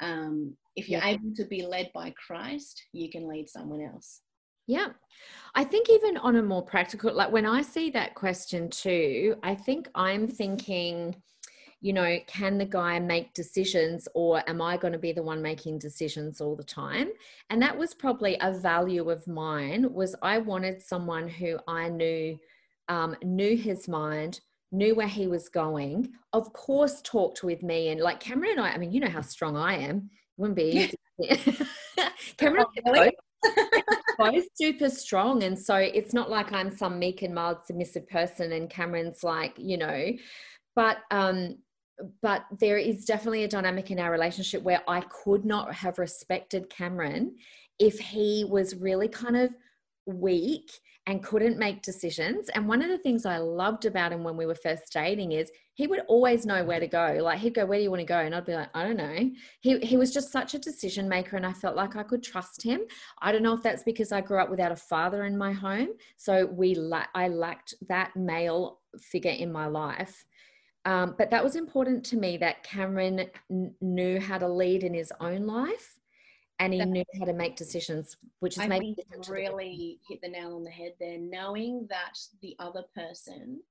um, 0.00 0.56
if 0.76 0.88
you're 0.88 1.00
Yeah. 1.00 1.08
able 1.08 1.34
to 1.36 1.44
be 1.46 1.62
led 1.62 1.90
by 1.94 2.10
Christ, 2.26 2.82
you 2.92 3.10
can 3.10 3.26
lead 3.26 3.48
someone 3.48 3.80
else. 3.80 4.20
Yeah. 4.66 4.88
I 5.54 5.64
think 5.64 5.88
even 5.88 6.16
on 6.18 6.36
a 6.36 6.42
more 6.42 6.62
practical, 6.62 7.14
like 7.14 7.32
when 7.32 7.46
I 7.46 7.62
see 7.62 7.90
that 7.90 8.14
question 8.14 8.68
too, 8.68 9.36
I 9.42 9.54
think 9.54 9.88
I'm 9.94 10.28
thinking, 10.28 11.16
you 11.80 11.92
know, 11.92 12.18
can 12.26 12.58
the 12.58 12.66
guy 12.66 12.98
make 12.98 13.32
decisions 13.32 14.06
or 14.14 14.42
am 14.48 14.60
I 14.60 14.76
going 14.76 14.92
to 14.92 14.98
be 14.98 15.12
the 15.12 15.22
one 15.22 15.40
making 15.40 15.78
decisions 15.78 16.40
all 16.40 16.56
the 16.56 16.64
time? 16.64 17.08
And 17.48 17.62
that 17.62 17.76
was 17.76 17.94
probably 17.94 18.36
a 18.40 18.52
value 18.52 19.08
of 19.08 19.26
mine 19.26 19.92
was 19.92 20.14
I 20.22 20.38
wanted 20.38 20.82
someone 20.82 21.28
who 21.28 21.58
I 21.66 21.88
knew 21.88 22.38
um, 22.88 23.16
knew 23.22 23.56
his 23.56 23.88
mind, 23.88 24.40
knew 24.70 24.94
where 24.94 25.08
he 25.08 25.26
was 25.26 25.48
going, 25.48 26.12
of 26.32 26.52
course 26.52 27.00
talked 27.02 27.42
with 27.42 27.62
me 27.62 27.88
and 27.88 28.00
like 28.00 28.20
Cameron 28.20 28.52
and 28.52 28.60
I, 28.60 28.70
I 28.70 28.78
mean, 28.78 28.92
you 28.92 29.00
know 29.00 29.08
how 29.08 29.22
strong 29.22 29.56
I 29.56 29.76
am. 29.76 29.96
It 29.96 30.40
wouldn't 30.40 30.56
be 30.56 30.92
easy. 31.18 31.56
Cameron 32.36 32.66
Oh? 32.86 33.10
Both 34.18 34.44
super 34.54 34.88
strong 34.88 35.42
and 35.42 35.58
so 35.58 35.76
it's 35.76 36.12
not 36.12 36.30
like 36.30 36.52
i'm 36.52 36.70
some 36.70 36.98
meek 36.98 37.22
and 37.22 37.34
mild 37.34 37.58
submissive 37.64 38.08
person 38.08 38.52
and 38.52 38.70
cameron's 38.70 39.22
like 39.22 39.54
you 39.56 39.76
know 39.76 40.12
but 40.74 40.98
um 41.10 41.56
but 42.22 42.44
there 42.60 42.76
is 42.76 43.04
definitely 43.04 43.44
a 43.44 43.48
dynamic 43.48 43.90
in 43.90 43.98
our 43.98 44.10
relationship 44.10 44.62
where 44.62 44.82
i 44.88 45.00
could 45.02 45.44
not 45.44 45.72
have 45.74 45.98
respected 45.98 46.68
cameron 46.68 47.34
if 47.78 47.98
he 47.98 48.44
was 48.48 48.76
really 48.76 49.08
kind 49.08 49.36
of 49.36 49.50
weak 50.06 50.70
and 51.06 51.22
couldn't 51.22 51.58
make 51.58 51.82
decisions. 51.82 52.48
And 52.50 52.66
one 52.66 52.82
of 52.82 52.88
the 52.88 52.98
things 52.98 53.24
i 53.26 53.38
loved 53.38 53.84
about 53.84 54.12
him 54.12 54.24
when 54.24 54.36
we 54.36 54.46
were 54.46 54.56
first 54.56 54.92
dating 54.92 55.32
is 55.32 55.50
he 55.74 55.86
would 55.86 56.00
always 56.08 56.44
know 56.44 56.64
where 56.64 56.80
to 56.80 56.86
go. 56.86 57.18
Like 57.20 57.38
he'd 57.38 57.54
go 57.54 57.64
where 57.64 57.78
do 57.78 57.84
you 57.84 57.90
want 57.90 58.00
to 58.00 58.06
go? 58.06 58.18
And 58.18 58.34
i'd 58.34 58.44
be 58.44 58.54
like 58.54 58.70
i 58.74 58.82
don't 58.82 58.96
know. 58.96 59.30
He, 59.60 59.78
he 59.78 59.96
was 59.96 60.12
just 60.12 60.32
such 60.32 60.54
a 60.54 60.58
decision 60.58 61.08
maker 61.08 61.36
and 61.36 61.46
i 61.46 61.52
felt 61.52 61.76
like 61.76 61.96
i 61.96 62.02
could 62.02 62.22
trust 62.22 62.62
him. 62.62 62.80
I 63.22 63.32
don't 63.32 63.42
know 63.42 63.54
if 63.54 63.62
that's 63.62 63.84
because 63.84 64.12
I 64.12 64.20
grew 64.20 64.38
up 64.38 64.50
without 64.50 64.72
a 64.72 64.76
father 64.76 65.24
in 65.24 65.38
my 65.38 65.52
home, 65.52 65.90
so 66.16 66.46
we 66.46 66.74
la- 66.74 67.06
I 67.14 67.28
lacked 67.28 67.74
that 67.88 68.16
male 68.16 68.80
figure 69.00 69.30
in 69.32 69.52
my 69.52 69.66
life. 69.66 70.24
Um, 70.86 71.16
but 71.18 71.30
that 71.30 71.42
was 71.42 71.56
important 71.56 72.04
to 72.06 72.16
me 72.16 72.36
that 72.36 72.62
Cameron 72.62 73.28
n- 73.50 73.74
knew 73.80 74.20
how 74.20 74.38
to 74.38 74.48
lead 74.48 74.84
in 74.84 74.94
his 74.94 75.12
own 75.20 75.44
life, 75.44 75.95
and 76.58 76.72
he 76.72 76.84
knew 76.84 77.04
how 77.18 77.26
to 77.26 77.32
make 77.32 77.56
decisions, 77.56 78.16
which 78.40 78.54
is 78.56 78.62
I 78.62 78.66
maybe 78.68 78.86
think 78.86 78.96
different 78.98 79.24
to 79.24 79.30
the- 79.30 79.34
really 79.34 80.00
hit 80.08 80.20
the 80.22 80.28
nail 80.28 80.56
on 80.56 80.64
the 80.64 80.70
head 80.70 80.94
there. 80.98 81.18
Knowing 81.18 81.86
that 81.88 82.14
the 82.40 82.56
other 82.58 82.84
person 82.94 83.62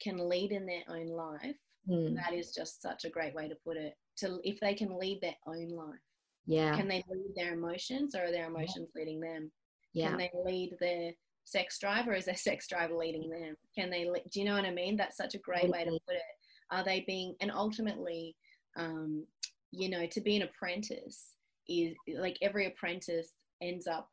can 0.00 0.28
lead 0.28 0.50
in 0.52 0.66
their 0.66 0.82
own 0.88 1.06
life, 1.08 1.56
Hmm, 1.86 2.14
that 2.14 2.32
is 2.32 2.54
just 2.54 2.80
such 2.80 3.04
a 3.04 3.10
great 3.10 3.34
way 3.34 3.46
to 3.46 3.54
put 3.56 3.76
it. 3.76 3.94
To 4.16 4.40
if 4.42 4.58
they 4.58 4.72
can 4.74 4.98
lead 4.98 5.20
their 5.20 5.36
own 5.46 5.68
life, 5.68 6.00
yeah, 6.46 6.74
can 6.76 6.88
they 6.88 7.04
lead 7.08 7.34
their 7.36 7.52
emotions, 7.52 8.14
or 8.14 8.24
are 8.24 8.30
their 8.30 8.46
emotions 8.46 8.90
leading 8.94 9.20
them? 9.20 9.52
yeah, 9.92 10.08
Can 10.08 10.16
they 10.18 10.30
lead 10.34 10.76
their 10.80 11.12
sex 11.44 11.78
drive, 11.78 12.08
or 12.08 12.14
is 12.14 12.24
their 12.24 12.36
sex 12.48 12.66
drive 12.68 12.90
leading 12.90 13.28
them? 13.28 13.54
Can 13.76 13.90
they? 13.90 14.08
le- 14.08 14.24
Do 14.30 14.40
you 14.40 14.46
know 14.46 14.54
what 14.54 14.64
I 14.64 14.70
mean? 14.70 14.96
That's 14.96 15.16
such 15.18 15.34
a 15.34 15.38
great 15.38 15.68
way 15.68 15.84
to 15.84 15.90
put 16.06 16.16
it. 16.16 16.22
Are 16.70 16.82
they 16.84 17.00
being? 17.06 17.36
And 17.42 17.50
ultimately, 17.52 18.34
um, 18.76 19.26
you 19.70 19.90
know, 19.90 20.06
to 20.06 20.20
be 20.22 20.36
an 20.36 20.42
apprentice 20.42 21.33
is 21.68 21.94
like 22.18 22.36
every 22.42 22.66
apprentice 22.66 23.28
ends 23.62 23.86
up 23.86 24.10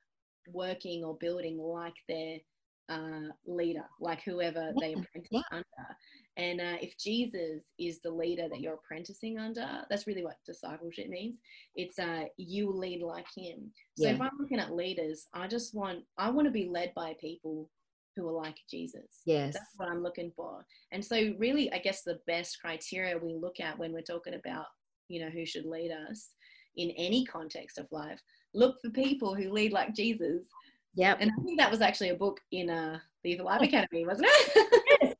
working 0.47 1.03
or 1.03 1.17
building 1.17 1.57
like 1.57 1.93
their 2.07 2.37
uh, 2.89 3.29
leader, 3.45 3.85
like 3.99 4.21
whoever 4.23 4.73
they 4.79 4.91
Yeah, 4.91 5.01
apprentice 5.01 5.29
yeah. 5.31 5.41
under. 5.51 5.65
And 6.37 6.61
uh, 6.61 6.77
if 6.81 6.97
Jesus 6.97 7.63
is 7.79 7.99
the 7.99 8.09
leader 8.11 8.47
that 8.49 8.59
you're 8.59 8.75
apprenticing 8.75 9.37
under, 9.37 9.83
that's 9.89 10.07
really 10.07 10.23
what 10.23 10.37
discipleship 10.45 11.07
means. 11.09 11.37
It's 11.75 11.99
uh, 11.99 12.25
you 12.37 12.69
lead 12.69 13.01
like 13.01 13.27
him. 13.35 13.71
So 13.95 14.07
Yeah. 14.07 14.15
if 14.15 14.21
I'm 14.21 14.37
looking 14.39 14.59
at 14.59 14.73
leaders, 14.75 15.27
I 15.33 15.47
just 15.47 15.73
want 15.73 15.99
I 16.17 16.29
want 16.29 16.47
to 16.47 16.51
be 16.51 16.65
led 16.69 16.93
by 16.95 17.15
people 17.19 17.69
who 18.15 18.27
are 18.27 18.33
like 18.33 18.57
Jesus. 18.69 19.21
yes, 19.25 19.53
That's 19.53 19.73
what 19.77 19.89
I'm 19.89 20.03
looking 20.03 20.31
for. 20.35 20.65
And 20.91 21.03
so 21.03 21.33
really 21.37 21.71
I 21.71 21.79
guess 21.79 22.03
the 22.03 22.19
best 22.27 22.59
criteria 22.59 23.17
we 23.17 23.35
look 23.35 23.59
at 23.59 23.77
when 23.77 23.93
we're 23.93 24.01
talking 24.01 24.33
about, 24.33 24.65
you 25.07 25.21
know, 25.21 25.29
who 25.29 25.45
should 25.45 25.65
lead 25.65 25.91
us 25.91 26.29
in 26.77 26.91
any 26.91 27.25
context 27.25 27.77
of 27.77 27.91
life, 27.91 28.21
look 28.53 28.79
for 28.81 28.89
people 28.89 29.35
who 29.35 29.51
lead 29.51 29.73
like 29.73 29.95
Jesus. 29.95 30.45
Yeah. 30.93 31.15
And 31.19 31.31
I 31.31 31.43
think 31.43 31.59
that 31.59 31.71
was 31.71 31.81
actually 31.81 32.09
a 32.09 32.15
book 32.15 32.39
in 32.51 32.69
uh 32.69 32.99
the 33.23 33.31
Evil 33.31 33.45
Life 33.45 33.61
Academy, 33.61 34.05
wasn't 34.05 34.27
it? 34.29 34.77
Yes, 35.01 35.15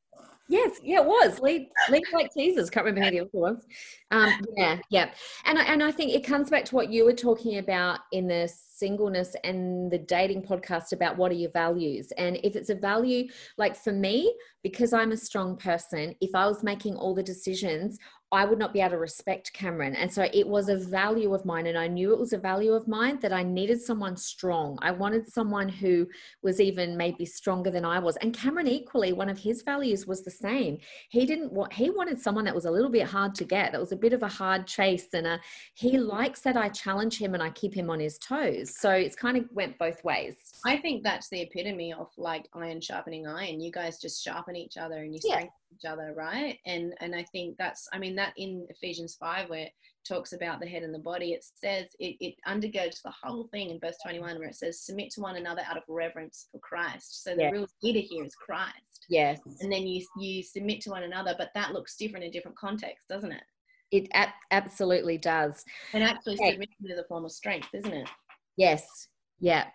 Yes, 0.52 0.82
yeah, 0.84 1.00
it 1.00 1.06
was. 1.06 1.40
Lead, 1.40 1.70
lead 1.90 2.04
like 2.12 2.30
Jesus. 2.38 2.70
Can't 2.70 2.86
remember 2.86 3.06
who 3.06 3.12
the 3.12 3.20
other 3.22 3.30
was. 3.32 3.66
Um, 4.12 4.34
yeah, 4.58 4.80
yeah, 4.90 5.12
and 5.46 5.58
I, 5.58 5.64
and 5.64 5.82
I 5.82 5.92
think 5.92 6.14
it 6.14 6.26
comes 6.26 6.50
back 6.50 6.66
to 6.66 6.76
what 6.76 6.90
you 6.90 7.06
were 7.06 7.14
talking 7.14 7.58
about 7.60 8.00
in 8.12 8.28
the 8.28 8.52
singleness 8.54 9.34
and 9.46 9.90
the 9.90 10.00
dating 10.00 10.42
podcast 10.42 10.92
about 10.92 11.16
what 11.16 11.32
are 11.32 11.36
your 11.36 11.52
values, 11.52 12.12
and 12.18 12.38
if 12.44 12.58
it's 12.58 12.70
a 12.70 12.76
value, 12.76 13.30
like 13.58 13.78
for 13.78 13.94
me, 13.94 14.36
because 14.62 14.92
I'm 14.92 15.14
a 15.14 15.18
strong 15.18 15.56
person, 15.56 16.14
if 16.20 16.36
I 16.36 16.48
was 16.48 16.64
making 16.64 16.98
all 16.98 17.16
the 17.16 17.24
decisions, 17.24 17.98
I 18.32 18.46
would 18.46 18.60
not 18.60 18.74
be 18.74 18.80
able 18.80 18.92
to 18.92 18.98
respect 18.98 19.52
Cameron, 19.54 19.96
and 19.96 20.12
so 20.12 20.28
it 20.34 20.48
was 20.48 20.70
a 20.70 20.78
value 20.78 21.34
of 21.34 21.46
mine, 21.46 21.68
and 21.68 21.78
I 21.78 21.88
knew 21.88 22.14
it 22.14 22.20
was 22.20 22.34
a 22.34 22.38
value 22.38 22.74
of 22.74 22.88
mine 22.88 23.20
that 23.20 23.34
I 23.34 23.44
needed 23.44 23.82
someone 23.82 24.16
strong. 24.16 24.78
I 24.82 24.92
wanted 24.92 25.28
someone 25.28 25.68
who 25.68 26.08
was 26.42 26.60
even 26.62 26.96
maybe 26.96 27.26
stronger 27.26 27.70
than 27.70 27.86
I 27.86 28.00
was. 28.00 28.18
And 28.18 28.34
Cameron 28.34 28.68
equally, 28.68 29.14
one 29.14 29.30
of 29.30 29.38
his 29.38 29.62
values 29.64 30.08
was 30.08 30.24
the 30.24 30.32
same. 30.32 30.78
He 31.10 31.26
didn't 31.26 31.52
want 31.52 31.74
he 31.74 31.90
wanted 31.90 32.20
someone 32.20 32.46
that 32.46 32.56
was 32.56 32.66
a 32.66 32.72
little 32.72 32.90
bit 32.90 33.08
hard 33.08 33.36
to 33.36 33.46
get, 33.46 33.72
that 33.72 33.82
was 33.82 33.92
a 33.92 33.98
bit 33.98 34.14
of 34.14 34.24
a 34.24 34.28
hard 34.28 34.68
chase. 34.68 35.08
And 35.14 35.28
uh, 35.28 35.38
he 35.76 35.98
likes 35.98 36.42
that 36.42 36.58
I 36.58 36.70
challenge 36.70 37.18
him 37.18 37.34
and 37.34 37.44
I 37.44 37.50
keep 37.50 37.74
him 37.74 37.90
on 37.90 38.00
his 38.00 38.18
toes. 38.18 38.76
So 38.78 38.92
it's 38.92 39.16
kind 39.16 39.38
of 39.38 39.46
went 39.52 39.78
both 39.78 40.04
ways. 40.04 40.36
I 40.66 40.78
think 40.78 41.04
that's 41.04 41.30
the 41.30 41.42
epitome 41.42 41.94
of 41.94 42.10
like 42.18 42.48
iron 42.54 42.82
sharpening 42.82 43.28
iron. 43.28 43.60
You 43.62 43.72
guys 43.72 44.00
just 44.00 44.24
sharpen 44.24 44.56
each 44.56 44.78
other 44.78 44.98
and 44.98 45.14
you 45.14 45.20
Yeah. 45.24 45.34
strengthen 45.36 45.54
each 45.74 45.86
other, 45.86 46.14
right? 46.16 46.60
And 46.66 46.94
and 47.02 47.16
I 47.16 47.24
think 47.32 47.58
that's 47.58 47.88
I 47.94 48.00
mean 48.00 48.16
that 48.16 48.34
in 48.38 48.68
Ephesians 48.70 49.16
five 49.16 49.50
where 49.50 49.66
it 49.66 49.74
talks 50.08 50.34
about 50.34 50.60
the 50.60 50.68
head 50.68 50.84
and 50.84 50.94
the 50.94 51.00
body, 51.00 51.34
it 51.34 51.44
says 51.56 51.88
it, 52.00 52.16
it 52.20 52.36
undergirds 52.48 53.02
the 53.04 53.14
whole 53.24 53.48
thing 53.48 53.70
in 53.70 53.80
verse 53.80 53.98
twenty 54.04 54.20
one 54.20 54.38
where 54.40 54.50
it 54.50 54.56
says 54.56 54.82
submit 54.82 55.10
to 55.12 55.22
one 55.22 55.36
another 55.38 55.62
out 55.68 55.78
of 55.78 55.84
reverence 55.88 56.48
for 56.52 56.60
Christ. 56.60 57.24
So 57.24 57.36
the 57.36 57.42
Yeah. 57.44 57.50
real 57.52 57.68
leader 57.84 58.00
here 58.00 58.24
is 58.26 58.36
Christ. 58.36 59.06
Yes. 59.10 59.40
And 59.62 59.72
then 59.72 59.88
you 59.88 60.06
you 60.18 60.44
submit 60.44 60.82
to 60.82 60.90
one 60.92 61.04
another, 61.04 61.36
but 61.38 61.52
that 61.56 61.74
looks 61.74 61.96
different 61.98 62.26
in 62.26 62.32
different 62.32 62.58
contexts, 62.58 63.08
doesn't 63.08 63.32
it? 63.32 63.44
It 63.92 64.08
ab- 64.14 64.30
absolutely 64.52 65.18
does. 65.18 65.66
And 65.94 66.04
actually 66.04 66.36
Okay. 66.36 66.52
submission 66.52 66.76
is 66.90 66.98
a 67.00 67.04
form 67.06 67.26
of 67.26 67.32
strength, 67.32 67.68
isn't 67.74 67.94
it? 67.94 68.10
Yes. 68.58 69.08
Yeah. 69.40 69.70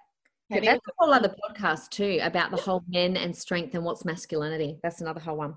That's 0.48 0.66
a 0.66 0.92
whole 0.98 1.12
other 1.12 1.34
podcast 1.50 1.90
too 1.90 2.18
about 2.22 2.50
the 2.52 2.56
whole 2.56 2.84
men 2.88 3.16
and 3.16 3.34
strength 3.34 3.74
and 3.74 3.84
what's 3.84 4.04
masculinity. 4.04 4.78
That's 4.82 5.00
another 5.00 5.18
whole 5.20 5.36
one. 5.36 5.54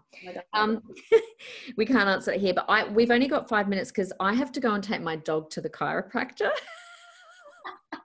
Um, 0.53 0.81
we 1.77 1.85
can't 1.85 2.09
answer 2.09 2.31
it 2.31 2.41
here, 2.41 2.53
but 2.55 2.65
I 2.67 2.87
we've 2.87 3.11
only 3.11 3.27
got 3.27 3.47
five 3.47 3.67
minutes 3.69 3.91
because 3.91 4.11
I 4.19 4.33
have 4.33 4.51
to 4.53 4.59
go 4.59 4.73
and 4.73 4.83
take 4.83 5.01
my 5.01 5.15
dog 5.17 5.51
to 5.51 5.61
the 5.61 5.69
chiropractor. 5.69 6.49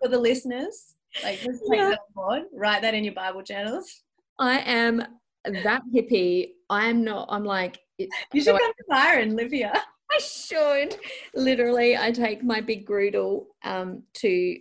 for 0.00 0.08
the 0.08 0.18
listeners, 0.18 0.94
like 1.24 1.40
just 1.40 1.62
take 1.68 1.78
Yeah. 1.78 1.90
that 1.90 1.98
on 1.98 2.14
board, 2.14 2.42
write 2.52 2.82
that 2.82 2.94
in 2.94 3.02
your 3.04 3.14
Bible 3.14 3.42
journals. 3.42 4.02
I 4.38 4.58
am 4.60 5.02
that 5.44 5.82
hippie. 5.94 6.50
I'm 6.70 7.02
not. 7.04 7.28
I'm 7.30 7.44
like. 7.44 7.80
It, 7.98 8.08
You 8.32 8.40
So 8.40 8.52
should 8.52 8.56
I- 8.62 8.64
come 8.64 8.72
to 8.72 8.84
Fire 8.88 9.18
and 9.18 9.36
live 9.36 9.50
here. 9.50 9.72
I 9.74 10.18
should. 10.18 10.96
Literally, 11.34 11.96
I 11.96 12.10
take 12.10 12.44
my 12.44 12.60
big 12.60 12.86
Groodle 12.86 13.46
um, 13.64 14.02
to 14.14 14.56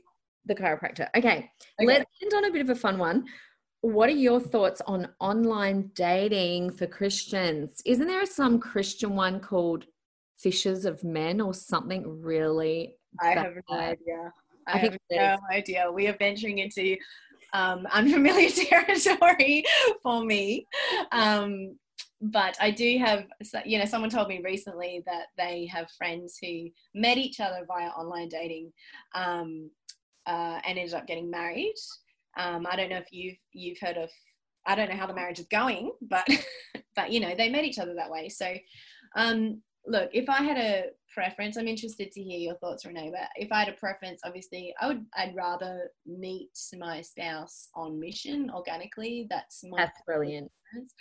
the 0.46 0.56
chiropractor. 0.56 1.08
Okay, 1.16 1.50
let's 1.80 2.06
end 2.22 2.34
on 2.34 2.46
a 2.46 2.52
bit 2.52 2.62
of 2.62 2.70
a 2.70 2.76
fun 2.76 2.98
one. 2.98 3.26
What 3.82 4.10
are 4.10 4.14
your 4.14 4.40
thoughts 4.40 4.82
on 4.86 5.10
online 5.20 5.92
dating 5.96 6.72
for 6.72 6.86
Christians? 6.86 7.82
Isn't 7.86 8.08
there 8.08 8.26
some 8.26 8.60
Christian 8.60 9.16
one 9.16 9.40
called 9.40 9.86
Fishers 10.38 10.86
of 10.86 11.04
Men 11.04 11.42
or 11.42 11.54
something 11.54 12.22
really? 12.22 12.96
I 13.20 13.36
bad? 13.36 13.46
have 13.46 13.54
no 13.70 13.78
idea. 13.78 14.34
I, 14.68 14.74
I 14.74 14.78
have 14.78 14.98
no 15.10 15.38
idea. 15.52 15.92
We 15.92 16.08
are 16.08 16.18
venturing 16.18 16.60
into 16.60 16.96
um, 17.54 17.88
unfamiliar 17.92 18.50
territory 18.50 19.64
for 20.04 20.24
me. 20.24 20.68
Um, 21.12 21.78
but 22.22 22.56
I 22.62 22.70
do 22.70 23.00
have, 23.00 23.26
you 23.66 23.80
know, 23.80 23.86
someone 23.86 24.12
told 24.12 24.28
me 24.28 24.42
recently 24.44 25.02
that 25.08 25.28
they 25.38 25.66
have 25.66 25.90
friends 25.92 26.38
who 26.40 26.70
met 26.94 27.18
each 27.18 27.40
other 27.40 27.66
via 27.68 27.88
online 27.88 28.30
dating 28.30 28.72
um, 29.16 29.72
uh, 30.28 30.60
and 30.66 30.78
ended 30.78 30.94
up 30.94 31.08
getting 31.08 31.30
married. 31.30 31.76
Um, 32.38 32.66
I 32.70 32.76
don't 32.76 32.90
know 32.90 32.98
if 32.98 33.12
you've 33.12 33.38
you've 33.54 33.80
heard 33.80 33.98
of. 33.98 34.10
I 34.66 34.76
don't 34.76 34.90
know 34.90 34.96
how 34.96 35.08
the 35.08 35.14
marriage 35.14 35.40
is 35.40 35.48
going, 35.48 35.92
but 36.02 36.28
but 36.96 37.12
you 37.12 37.20
know 37.20 37.34
they 37.36 37.50
met 37.50 37.66
each 37.66 37.80
other 37.80 37.94
that 37.96 38.12
way. 38.12 38.30
So 38.30 38.54
um, 39.16 39.62
look, 39.86 40.10
if 40.14 40.30
I 40.30 40.44
had 40.44 40.58
a 40.58 40.86
preference, 41.14 41.58
I'm 41.58 41.68
interested 41.68 42.12
to 42.12 42.22
hear 42.22 42.40
your 42.40 42.56
thoughts, 42.56 42.86
Renee. 42.86 43.12
But 43.12 43.30
if 43.36 43.52
I 43.52 43.60
had 43.60 43.70
a 43.70 43.78
preference, 43.78 44.22
obviously, 44.24 44.74
I 44.80 44.88
would. 44.88 45.06
I'd 45.16 45.36
rather 45.36 45.90
meet 46.06 46.52
my 46.78 47.02
spouse 47.02 47.70
on 47.76 48.00
mission 48.00 48.50
organically. 48.54 49.28
That's 49.30 49.64
my 49.64 49.84
That's 49.84 50.02
brilliant. 50.06 50.52
preference. 50.72 50.94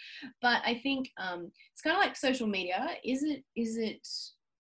But 0.42 0.62
I 0.64 0.80
think 0.82 1.10
um, 1.18 1.50
it's 1.72 1.82
kind 1.82 1.96
of 1.96 2.02
like 2.02 2.16
social 2.16 2.46
media. 2.46 2.88
Is 3.04 3.22
it 3.22 3.44
is 3.56 3.76
it 3.76 4.06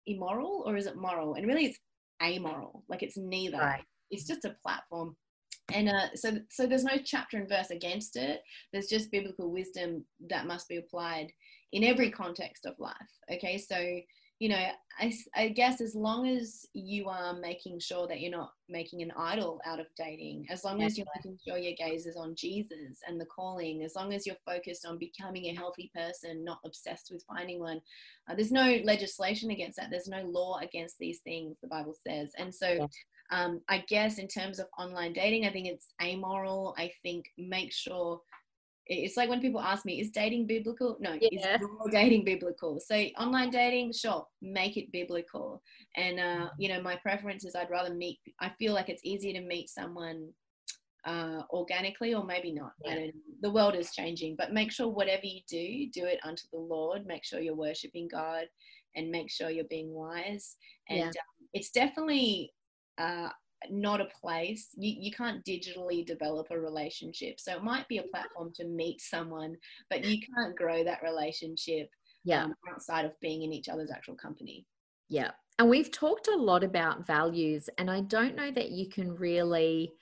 immoral 0.07 0.65
or 0.67 0.77
is 0.77 0.87
it 0.87 0.97
moral? 0.97 1.35
And 1.35 1.47
really, 1.47 1.67
it's 1.67 1.79
amoral. 2.23 2.85
Like 2.89 3.03
it's 3.03 3.17
neither. 3.17 3.59
Right. 3.59 3.85
It's 4.11 4.27
just 4.27 4.45
a 4.45 4.57
platform. 4.63 5.17
And 5.73 5.89
uh, 5.89 6.15
so, 6.15 6.39
so 6.51 6.67
there's 6.67 6.85
no 6.85 6.97
chapter 7.05 7.39
and 7.39 7.49
verse 7.49 7.71
against 7.71 8.17
it. 8.17 8.41
There's 8.73 8.87
just 8.87 9.11
biblical 9.11 9.51
wisdom 9.51 10.05
that 10.31 10.47
must 10.47 10.69
be 10.69 10.77
applied 10.77 11.33
in 11.73 11.83
every 11.83 12.11
context 12.11 12.67
of 12.67 12.75
life. 12.79 12.95
Okay, 13.33 13.59
so 13.59 14.01
you 14.39 14.51
know, 14.51 14.67
I 15.35 15.49
guess 15.49 15.81
as 15.81 15.95
long 15.95 16.27
as 16.27 16.67
you 16.75 17.09
are 17.09 17.39
making 17.41 17.81
sure 17.81 18.07
that 18.07 18.21
you're 18.21 18.31
not 18.31 18.53
making 18.69 19.01
an 19.01 19.13
idol 19.17 19.61
out 19.65 19.81
of 19.81 19.87
dating, 19.97 20.47
as 20.51 20.63
long 20.63 20.83
as 20.83 20.99
you're 20.99 21.07
making 21.17 21.39
sure 21.47 21.57
your 21.57 21.75
gaze 21.79 22.05
is 22.05 22.17
on 22.17 22.35
Jesus 22.35 23.01
and 23.09 23.19
the 23.19 23.27
calling, 23.27 23.83
as 23.83 23.95
long 23.97 24.13
as 24.13 24.27
you're 24.27 24.37
focused 24.45 24.85
on 24.85 24.99
becoming 24.99 25.47
a 25.47 25.55
healthy 25.55 25.91
person, 25.95 26.45
not 26.45 26.59
obsessed 26.67 27.09
with 27.11 27.25
finding 27.27 27.61
one, 27.61 27.81
uh, 28.29 28.35
there's 28.35 28.53
no 28.53 28.79
legislation 28.85 29.51
against 29.53 29.79
that. 29.79 29.89
There's 29.91 30.09
no 30.09 30.23
law 30.23 30.59
against 30.59 30.99
these 30.99 31.21
things, 31.21 31.57
the 31.63 31.69
Bible 31.69 31.95
says. 32.07 32.33
And 32.37 32.55
so. 32.55 32.89
Um, 33.31 33.61
I 33.69 33.85
guess 33.89 34.19
in 34.19 34.29
terms 34.29 34.59
of 34.59 34.67
online 34.79 35.13
dating, 35.13 35.47
I 35.47 35.53
think 35.53 35.67
it's 35.67 35.89
amoral. 36.03 36.75
I 36.79 36.91
think 37.03 37.27
make 37.39 37.73
sure 37.73 38.21
it's 38.89 39.17
like 39.17 39.29
when 39.29 39.41
people 39.41 39.61
ask 39.61 39.85
me, 39.85 40.01
is 40.01 40.11
dating 40.11 40.47
biblical? 40.47 40.97
No, 41.01 41.15
Yeah. 41.21 41.29
is 41.33 41.61
your 41.61 41.91
dating 41.91 42.25
biblical? 42.25 42.79
So 42.79 42.95
online 43.19 43.51
dating, 43.51 43.93
sure, 43.93 44.27
make 44.41 44.77
it 44.77 44.93
biblical. 44.93 45.61
And 45.97 46.19
Mm-hmm. 46.19 46.43
uh, 46.45 46.49
you 46.59 46.69
know, 46.69 46.81
my 46.81 46.95
preference 46.97 47.45
is 47.45 47.57
I'd 47.57 47.71
rather 47.71 47.93
meet. 47.93 48.21
I 48.41 48.51
feel 48.59 48.75
like 48.75 48.89
it's 48.89 49.05
easier 49.05 49.33
to 49.33 49.41
meet 49.41 49.69
someone 49.71 50.33
uh, 51.05 51.43
organically, 51.51 52.15
or 52.15 52.25
maybe 52.25 52.53
not. 52.53 52.73
Yeah. 52.85 52.95
don't. 52.97 53.15
The 53.41 53.51
world 53.51 53.75
is 53.75 53.93
changing, 53.93 54.37
but 54.37 54.53
make 54.53 54.71
sure 54.73 54.89
whatever 54.89 55.25
you 55.25 55.41
do, 55.49 55.89
do 55.93 56.05
it 56.07 56.19
unto 56.25 56.43
the 56.53 56.59
Lord. 56.59 57.07
Make 57.07 57.25
sure 57.25 57.41
you're 57.41 57.55
worshiping 57.55 58.09
God, 58.09 58.47
and 58.95 59.11
make 59.11 59.31
sure 59.31 59.51
you're 59.51 59.65
being 59.65 59.93
wise. 59.93 60.57
And 60.89 60.99
Yeah. 60.99 61.07
um, 61.09 61.49
it's 61.55 61.71
definitely. 61.71 62.53
Uh, 62.99 63.29
not 63.71 64.01
a 64.03 64.09
place 64.21 64.69
you, 64.77 64.95
you 64.99 65.11
can't 65.11 65.43
digitally 65.45 66.05
develop 66.07 66.47
a 66.51 66.61
relationship 66.61 67.41
so 67.41 67.53
it 67.53 67.63
might 67.65 67.89
be 67.89 67.99
a 67.99 68.03
platform 68.05 68.53
to 68.55 68.65
meet 68.67 69.01
someone 69.01 69.57
but 69.89 70.05
you 70.05 70.19
can't 70.21 70.55
grow 70.55 70.85
that 70.85 71.03
relationship 71.03 71.89
Yeah. 72.23 72.45
um, 72.45 72.55
outside 72.73 73.07
of 73.07 73.19
being 73.21 73.43
in 73.43 73.53
each 73.53 73.69
other's 73.69 73.91
actual 73.91 74.15
company 74.15 74.67
Yeah. 75.09 75.31
And 75.59 75.71
we've 75.71 75.91
talked 75.91 76.29
a 76.29 76.37
lot 76.37 76.63
about 76.65 77.07
values, 77.07 77.71
and 77.79 77.91
I 77.91 78.03
don't 78.03 78.37
know 78.37 78.51
that 78.51 78.71
you 78.73 78.91
can 78.91 79.17
really 79.17 79.95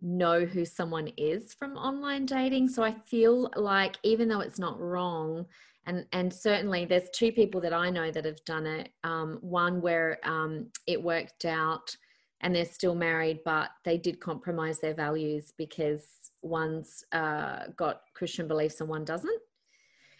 know 0.00 0.44
who 0.44 0.64
someone 0.64 1.08
is 1.16 1.54
from 1.54 1.76
online 1.76 2.26
dating. 2.26 2.68
So 2.68 2.82
I 2.82 2.92
feel 2.92 3.50
like 3.54 3.96
even 4.02 4.28
though 4.28 4.40
it's 4.40 4.58
not 4.58 4.80
wrong, 4.80 5.46
and 5.86 6.06
and 6.12 6.32
certainly 6.32 6.86
there's 6.86 7.08
two 7.14 7.30
people 7.30 7.60
that 7.60 7.72
I 7.72 7.88
know 7.90 8.10
that 8.10 8.24
have 8.24 8.44
done 8.44 8.66
it. 8.66 8.90
Um, 9.04 9.38
one 9.42 9.80
where 9.80 10.18
um, 10.24 10.70
it 10.88 11.00
worked 11.02 11.44
out, 11.44 11.96
and 12.46 12.54
they're 12.54 12.64
still 12.64 12.94
married, 12.94 13.40
but 13.44 13.70
they 13.84 13.98
did 13.98 14.20
compromise 14.20 14.78
their 14.78 14.94
values 14.94 15.52
because 15.58 16.30
one's 16.42 17.04
uh, 17.10 17.64
got 17.76 18.02
Christian 18.14 18.46
beliefs 18.46 18.80
and 18.80 18.88
one 18.88 19.04
doesn't. 19.04 19.40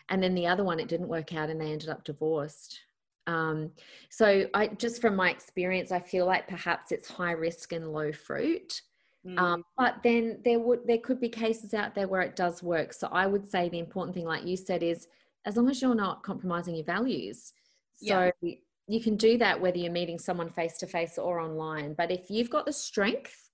And 0.08 0.20
then 0.20 0.34
the 0.34 0.48
other 0.48 0.64
one, 0.64 0.80
it 0.80 0.88
didn't 0.88 1.06
work 1.06 1.32
out, 1.32 1.50
and 1.50 1.60
they 1.60 1.70
ended 1.70 1.88
up 1.88 2.02
divorced. 2.02 2.80
Um, 3.28 3.70
so 4.10 4.46
I 4.54 4.66
just 4.66 5.00
from 5.00 5.14
my 5.14 5.30
experience, 5.30 5.92
I 5.92 6.00
feel 6.00 6.26
like 6.26 6.48
perhaps 6.48 6.90
it's 6.90 7.08
high 7.08 7.30
risk 7.30 7.70
and 7.70 7.92
low 7.92 8.10
fruit. 8.10 8.82
Mm. 9.24 9.38
Um, 9.38 9.64
but 9.78 9.98
then 10.02 10.40
there 10.44 10.58
would 10.58 10.80
there 10.84 10.98
could 10.98 11.20
be 11.20 11.28
cases 11.28 11.74
out 11.74 11.94
there 11.94 12.08
where 12.08 12.22
it 12.22 12.34
does 12.34 12.60
work. 12.60 12.92
So 12.92 13.06
I 13.12 13.28
would 13.28 13.48
say 13.48 13.68
the 13.68 13.78
important 13.78 14.16
thing, 14.16 14.26
like 14.26 14.44
you 14.44 14.56
said, 14.56 14.82
is 14.82 15.06
as 15.44 15.56
long 15.56 15.70
as 15.70 15.80
you're 15.80 15.94
not 15.94 16.24
compromising 16.24 16.74
your 16.74 16.84
values. 16.84 17.52
So 17.94 18.32
yeah. 18.42 18.54
You 18.88 19.00
can 19.00 19.16
do 19.16 19.36
that 19.38 19.60
whether 19.60 19.78
you're 19.78 19.92
meeting 19.92 20.18
someone 20.18 20.50
face 20.50 20.78
to 20.78 20.86
face 20.86 21.18
or 21.18 21.40
online. 21.40 21.94
But 21.94 22.10
if 22.10 22.30
you've 22.30 22.50
got 22.50 22.66
the 22.66 22.72
strength 22.72 23.50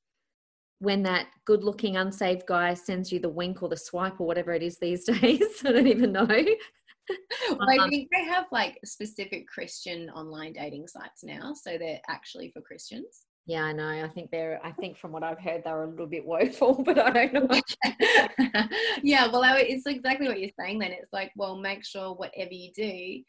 when 0.78 1.02
that 1.04 1.28
good 1.44 1.62
looking 1.62 1.96
unsaved 1.96 2.44
guy 2.46 2.74
sends 2.74 3.12
you 3.12 3.20
the 3.20 3.28
wink 3.28 3.62
or 3.62 3.68
the 3.68 3.76
swipe 3.76 4.20
or 4.20 4.26
whatever 4.26 4.52
it 4.52 4.62
is 4.62 4.78
these 4.78 5.04
days, 5.20 5.62
I 5.64 5.72
don't 5.72 5.86
even 5.86 6.12
know. 6.12 6.26
well, 6.26 7.70
I 7.70 7.76
um, 7.78 7.88
think 7.88 8.08
they 8.12 8.24
have 8.24 8.46
like 8.52 8.78
specific 8.84 9.46
Christian 9.48 10.10
online 10.10 10.52
dating 10.52 10.88
sites 10.88 11.24
now. 11.24 11.54
So 11.54 11.78
they're 11.78 12.00
actually 12.08 12.50
for 12.50 12.60
Christians. 12.60 13.26
Yeah, 13.46 13.64
I 13.64 13.72
know. 13.72 13.88
I 13.88 14.08
think 14.08 14.30
they're, 14.30 14.60
I 14.62 14.70
think 14.72 14.96
from 14.96 15.10
what 15.10 15.24
I've 15.24 15.40
heard, 15.40 15.62
they're 15.64 15.82
a 15.82 15.90
little 15.90 16.06
bit 16.06 16.24
woeful, 16.24 16.82
but 16.84 16.98
I 16.98 17.10
don't 17.10 17.50
know. 17.50 17.60
yeah, 19.02 19.28
well, 19.32 19.42
it's 19.56 19.86
exactly 19.86 20.28
what 20.28 20.38
you're 20.38 20.50
saying 20.58 20.78
then. 20.78 20.92
It's 20.92 21.12
like, 21.12 21.32
well, 21.36 21.58
make 21.58 21.84
sure 21.84 22.14
whatever 22.14 22.52
you 22.52 22.70
do 22.74 23.22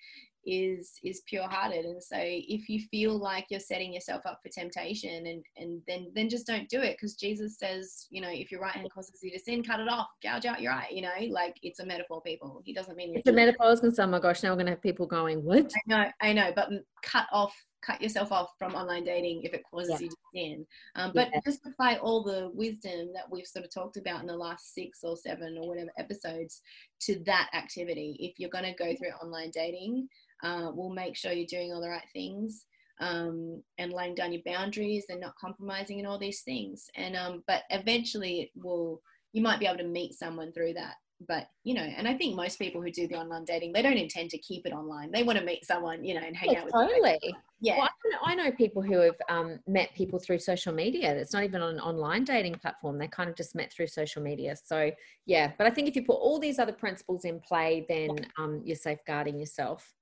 is 0.46 1.00
is 1.04 1.22
pure 1.28 1.48
hearted 1.48 1.86
and 1.86 2.02
so 2.02 2.18
if 2.20 2.68
you 2.68 2.82
feel 2.92 3.18
like 3.18 3.46
you're 3.50 3.60
setting 3.60 3.94
yourself 3.94 4.22
up 4.26 4.40
for 4.44 4.50
temptation 4.50 5.28
and 5.28 5.44
and 5.58 5.82
then 5.88 6.12
then 6.16 6.28
just 6.30 6.46
don't 6.46 6.68
do 6.70 6.82
it 6.82 6.98
because 6.98 7.16
jesus 7.16 7.58
says 7.58 8.08
you 8.10 8.22
know 8.22 8.30
if 8.30 8.52
your 8.52 8.60
right 8.60 8.74
hand 8.74 8.90
causes 8.94 9.20
you 9.22 9.32
to 9.32 9.40
sin 9.40 9.64
cut 9.64 9.80
it 9.80 9.88
off 9.88 10.08
gouge 10.22 10.46
out 10.46 10.62
your 10.62 10.74
eye 10.74 10.88
you 10.92 11.02
know 11.02 11.10
like 11.30 11.56
it's 11.64 11.80
a 11.80 11.86
metaphor 11.86 12.22
people 12.22 12.62
he 12.66 12.74
doesn't 12.74 12.98
mean 12.98 13.16
it's 13.16 13.30
a 13.30 13.34
metaphor 13.34 13.68
i 13.68 13.70
was 13.70 13.80
gonna 13.80 13.94
say 13.94 14.04
oh 14.04 14.08
my 14.08 14.20
gosh 14.20 14.44
now 14.44 14.52
we're 14.52 14.58
gonna 14.58 14.72
have 14.72 14.82
people 14.82 15.06
going 15.06 15.44
what 15.44 15.72
i 15.76 15.80
know 15.88 16.06
i 16.22 16.34
know 16.34 16.52
but 16.56 16.70
cut 17.04 17.28
off 17.32 17.56
cut 17.86 18.02
yourself 18.02 18.32
off 18.32 18.52
from 18.58 18.76
online 18.76 19.04
dating 19.04 19.42
if 19.44 19.54
it 19.54 19.64
causes 19.70 19.92
yeah. 19.92 20.00
you 20.00 20.10
to 20.10 20.16
sin. 20.34 20.66
Um, 20.96 21.12
but 21.14 21.30
yeah. 21.34 21.42
just 21.46 21.66
apply 21.66 21.98
all 21.98 22.24
the 22.24 22.50
wisdom 22.54 23.12
that 23.14 23.30
we've 23.30 23.46
sort 23.46 23.66
of 23.66 23.74
talked 23.74 23.98
about 23.98 24.22
in 24.22 24.28
the 24.28 24.36
last 24.36 24.74
six 24.74 25.00
or 25.04 25.18
seven 25.18 25.58
or 25.60 25.68
whatever 25.68 25.92
episodes 25.98 26.62
to 27.02 27.22
that 27.26 27.50
activity. 27.54 28.16
If 28.20 28.40
you're 28.40 28.50
going 28.50 28.66
to 28.66 28.74
go 28.74 28.96
through 28.96 29.10
online 29.22 29.52
dating, 29.54 30.08
uh, 30.44 30.72
will 30.74 30.94
make 30.94 31.16
sure 31.16 31.32
you're 31.32 31.46
doing 31.48 31.72
all 31.72 31.82
the 31.82 31.90
right 31.90 32.08
things 32.14 32.66
um, 33.00 33.62
and 33.78 33.92
laying 33.92 34.16
down 34.16 34.34
your 34.34 34.42
boundaries 34.46 35.06
and 35.10 35.20
not 35.20 35.36
compromising 35.40 36.00
and 36.00 36.08
all 36.08 36.20
these 36.20 36.42
things. 36.42 36.90
And 36.96 37.16
um, 37.16 37.44
but 37.48 37.64
eventually, 37.70 38.42
it 38.42 38.50
will 38.56 39.02
you 39.32 39.42
might 39.42 39.60
be 39.60 39.66
able 39.66 39.80
to 39.80 39.84
meet 39.84 40.14
someone 40.14 40.52
through 40.52 40.74
that. 40.74 40.96
But 41.26 41.48
you 41.64 41.74
know, 41.74 41.82
and 41.82 42.08
I 42.08 42.16
think 42.16 42.36
most 42.36 42.60
people 42.60 42.82
who 42.82 42.92
do 42.92 43.08
the 43.08 43.16
online 43.16 43.46
dating, 43.46 43.72
they 43.72 43.82
don't 43.82 43.98
intend 43.98 44.30
to 44.32 44.38
keep 44.40 44.66
it 44.66 44.74
online. 44.74 45.12
They 45.12 45.24
want 45.24 45.40
to 45.40 45.46
meet 45.46 45.66
someone, 45.66 46.04
you 46.04 46.16
know, 46.16 46.22
and 46.26 46.36
hang 46.36 46.52
yeah, 46.52 46.60
out 46.60 46.66
with. 46.66 46.74
Totally. 46.74 47.18
Them. 47.24 47.42
Yeah. 47.62 47.78
Well, 47.78 47.88
I, 47.88 48.10
know, 48.10 48.44
I 48.44 48.50
know 48.50 48.52
people 48.52 48.82
who 48.82 49.00
have 49.00 49.16
um, 49.30 49.60
met 49.66 49.94
people 49.96 50.20
through 50.20 50.40
social 50.40 50.74
media. 50.74 51.16
It's 51.16 51.32
not 51.32 51.44
even 51.44 51.62
on 51.62 51.76
an 51.76 51.80
online 51.80 52.26
dating 52.26 52.56
platform. 52.56 52.98
They 52.98 53.08
kind 53.08 53.30
of 53.30 53.38
just 53.38 53.56
met 53.56 53.72
through 53.72 53.88
social 53.88 54.22
media. 54.22 54.56
So 54.62 54.92
yeah, 55.26 55.54
but 55.58 55.66
I 55.66 55.70
think 55.70 55.88
if 55.88 55.96
you 55.96 56.04
put 56.04 56.16
all 56.16 56.40
these 56.40 56.60
other 56.60 56.74
principles 56.74 57.24
in 57.24 57.40
play, 57.40 57.86
then 57.88 58.10
um, 58.38 58.62
you're 58.66 58.76
safeguarding 58.76 59.40
yourself. 59.40 59.94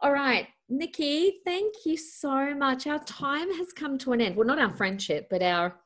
All 0.00 0.12
right, 0.12 0.46
Nikki, 0.68 1.40
thank 1.44 1.74
you 1.84 1.96
so 1.96 2.54
much. 2.54 2.86
Our 2.86 3.00
time 3.00 3.52
has 3.54 3.72
come 3.72 3.98
to 3.98 4.12
an 4.12 4.20
end. 4.20 4.36
Well, 4.36 4.46
not 4.46 4.58
our 4.58 4.74
friendship, 4.74 5.26
but 5.28 5.42
our. 5.42 5.76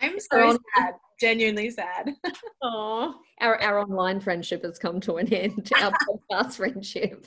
I'm 0.00 0.18
so 0.18 0.58
sad. 0.76 0.94
Genuinely 1.20 1.70
sad. 1.70 2.14
Oh, 2.66 3.14
our, 3.40 3.60
our 3.60 3.80
online 3.80 4.20
friendship 4.20 4.64
has 4.64 4.78
come 4.78 4.98
to 5.02 5.16
an 5.16 5.32
end. 5.32 5.70
Our 5.80 5.92
podcast 6.32 6.56
friendship. 6.56 7.26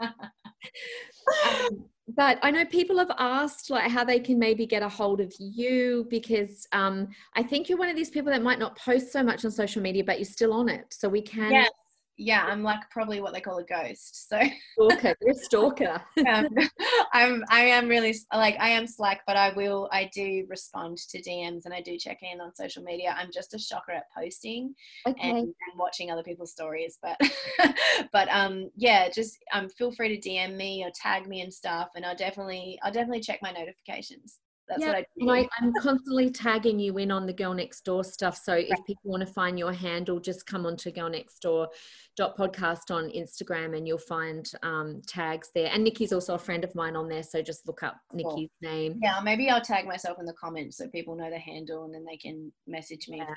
um, 0.00 1.86
but 2.16 2.38
I 2.42 2.52
know 2.52 2.64
people 2.64 2.96
have 2.98 3.10
asked 3.18 3.70
like 3.70 3.90
how 3.90 4.04
they 4.04 4.20
can 4.20 4.38
maybe 4.38 4.66
get 4.66 4.84
a 4.84 4.88
hold 4.88 5.20
of 5.20 5.32
you 5.38 6.06
because 6.10 6.66
um, 6.70 7.08
I 7.34 7.42
think 7.42 7.68
you're 7.68 7.78
one 7.78 7.88
of 7.88 7.96
these 7.96 8.10
people 8.10 8.30
that 8.30 8.42
might 8.42 8.60
not 8.60 8.78
post 8.78 9.12
so 9.12 9.22
much 9.22 9.44
on 9.44 9.50
social 9.50 9.82
media, 9.82 10.04
but 10.04 10.18
you're 10.18 10.26
still 10.26 10.52
on 10.52 10.68
it. 10.68 10.86
So 10.94 11.08
we 11.08 11.22
can 11.22 11.50
yes 11.50 11.70
yeah, 12.16 12.44
I'm 12.44 12.62
like 12.62 12.88
probably 12.90 13.20
what 13.20 13.32
they 13.32 13.40
call 13.40 13.58
a 13.58 13.64
ghost. 13.64 14.28
So 14.28 14.40
stalker, 14.72 15.14
you're 15.20 15.32
a 15.32 15.34
stalker. 15.42 16.02
um, 16.28 16.48
I'm 17.12 17.44
I 17.50 17.60
am 17.60 17.88
really 17.88 18.14
like 18.32 18.56
I 18.60 18.70
am 18.70 18.86
slack, 18.86 19.22
but 19.26 19.36
I 19.36 19.52
will 19.54 19.88
I 19.92 20.10
do 20.14 20.46
respond 20.48 20.98
to 20.98 21.22
DMs 21.22 21.64
and 21.64 21.74
I 21.74 21.80
do 21.80 21.98
check 21.98 22.18
in 22.22 22.40
on 22.40 22.54
social 22.54 22.82
media. 22.82 23.14
I'm 23.18 23.30
just 23.32 23.54
a 23.54 23.58
shocker 23.58 23.92
at 23.92 24.04
posting 24.16 24.74
okay. 25.06 25.28
and, 25.28 25.38
and, 25.38 25.54
watching 25.76 26.10
other 26.10 26.22
people's 26.22 26.52
stories, 26.52 26.98
but 27.02 27.20
but 28.12 28.28
um 28.30 28.70
yeah, 28.76 29.08
just 29.08 29.38
um 29.52 29.68
feel 29.68 29.92
free 29.92 30.16
to 30.18 30.28
DM 30.28 30.56
me 30.56 30.84
or 30.84 30.90
tag 30.94 31.26
me 31.26 31.40
and 31.40 31.52
stuff, 31.52 31.88
and 31.96 32.04
I'll 32.06 32.16
definitely 32.16 32.78
I'll 32.82 32.92
definitely 32.92 33.20
check 33.20 33.40
my 33.42 33.50
notifications 33.50 34.38
that's 34.68 34.80
yeah, 34.80 34.88
what 34.88 34.96
I 34.96 35.06
do. 35.18 35.30
I, 35.30 35.48
am 35.62 35.72
constantly 35.80 36.30
tagging 36.30 36.78
you 36.78 36.96
in 36.98 37.10
on 37.10 37.26
the 37.26 37.32
Girl 37.32 37.52
Next 37.52 37.84
Door 37.84 38.04
stuff. 38.04 38.36
So 38.36 38.54
if 38.54 38.78
people 38.86 39.10
want 39.10 39.20
to 39.20 39.32
find 39.32 39.58
your 39.58 39.72
handle, 39.72 40.18
just 40.18 40.46
come 40.46 40.64
on 40.64 40.76
to 40.78 40.90
Girl 40.90 41.10
Next 41.10 41.40
Door 41.40 41.68
dot 42.16 42.36
podcast 42.36 42.90
on 42.90 43.10
Instagram 43.10 43.76
and 43.76 43.86
you'll 43.86 43.98
find 43.98 44.50
um, 44.62 45.02
tags 45.06 45.50
there. 45.54 45.70
And 45.72 45.84
Nikki's 45.84 46.12
also 46.12 46.34
a 46.34 46.38
friend 46.38 46.64
of 46.64 46.74
mine 46.74 46.96
on 46.96 47.08
there, 47.08 47.22
so 47.22 47.42
just 47.42 47.66
look 47.66 47.82
up 47.82 48.00
Nikki's 48.12 48.50
cool. 48.62 48.70
name. 48.70 49.00
Yeah, 49.02 49.20
maybe 49.22 49.50
I'll 49.50 49.60
tag 49.60 49.86
myself 49.86 50.18
in 50.18 50.26
the 50.26 50.34
comments 50.34 50.78
so 50.78 50.88
people 50.88 51.14
know 51.14 51.30
the 51.30 51.38
handle 51.38 51.84
and 51.84 51.94
then 51.94 52.04
they 52.04 52.16
can 52.16 52.52
message 52.66 53.08
me. 53.08 53.18
Yeah. 53.18 53.34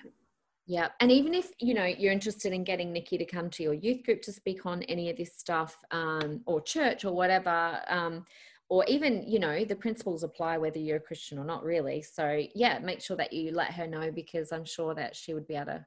Yeah. 0.70 0.90
And 1.00 1.10
even 1.10 1.34
if, 1.34 1.50
you 1.60 1.74
know, 1.74 1.86
you're 1.86 2.12
interested 2.12 2.52
in 2.52 2.66
getting 2.66 2.92
Nikki 2.92 3.18
to 3.18 3.26
come 3.26 3.50
to 3.52 3.64
your 3.64 3.74
youth 3.74 4.04
group 4.04 4.22
to 4.24 4.34
speak 4.34 4.66
on 4.66 4.84
any 4.84 5.10
of 5.10 5.16
this 5.16 5.38
stuff 5.38 5.78
um, 5.92 6.42
or 6.46 6.60
church 6.60 7.06
or 7.06 7.14
whatever, 7.14 7.80
um, 7.88 8.26
or 8.70 8.84
even 8.86 9.24
you 9.28 9.40
know 9.40 9.64
the 9.64 9.76
principles 9.76 10.24
apply 10.24 10.58
whether 10.58 10.80
you're 10.80 10.98
a 10.98 11.02
christian 11.02 11.40
or 11.40 11.46
not 11.46 11.64
really. 11.64 12.02
So 12.02 12.44
yeah 12.56 12.80
make 12.80 13.02
sure 13.02 13.18
that 13.18 13.34
you 13.34 13.52
let 13.52 13.72
her 13.72 13.88
know 13.88 14.12
because 14.12 14.52
i'm 14.52 14.66
sure 14.66 14.94
that 14.96 15.16
she 15.16 15.34
would 15.34 15.48
be 15.48 15.56
able 15.56 15.66
to 15.66 15.86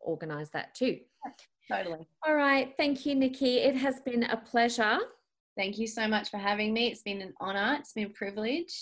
organize 0.00 0.50
that 0.50 0.74
too. 0.74 0.98
Totally. 1.70 2.08
All 2.26 2.34
right. 2.34 2.72
Thank 2.78 3.04
you 3.04 3.14
nikki. 3.14 3.58
It 3.58 3.76
has 3.76 4.00
been 4.00 4.24
a 4.24 4.36
pleasure. 4.36 4.98
Thank 5.56 5.76
you 5.76 5.86
so 5.86 6.08
much 6.08 6.30
for 6.30 6.38
having 6.38 6.72
me. 6.72 6.86
It's 6.86 7.02
been 7.02 7.20
an 7.20 7.34
honor. 7.40 7.76
It's 7.78 7.92
been 7.92 8.06
a 8.06 8.10
privilege. 8.10 8.72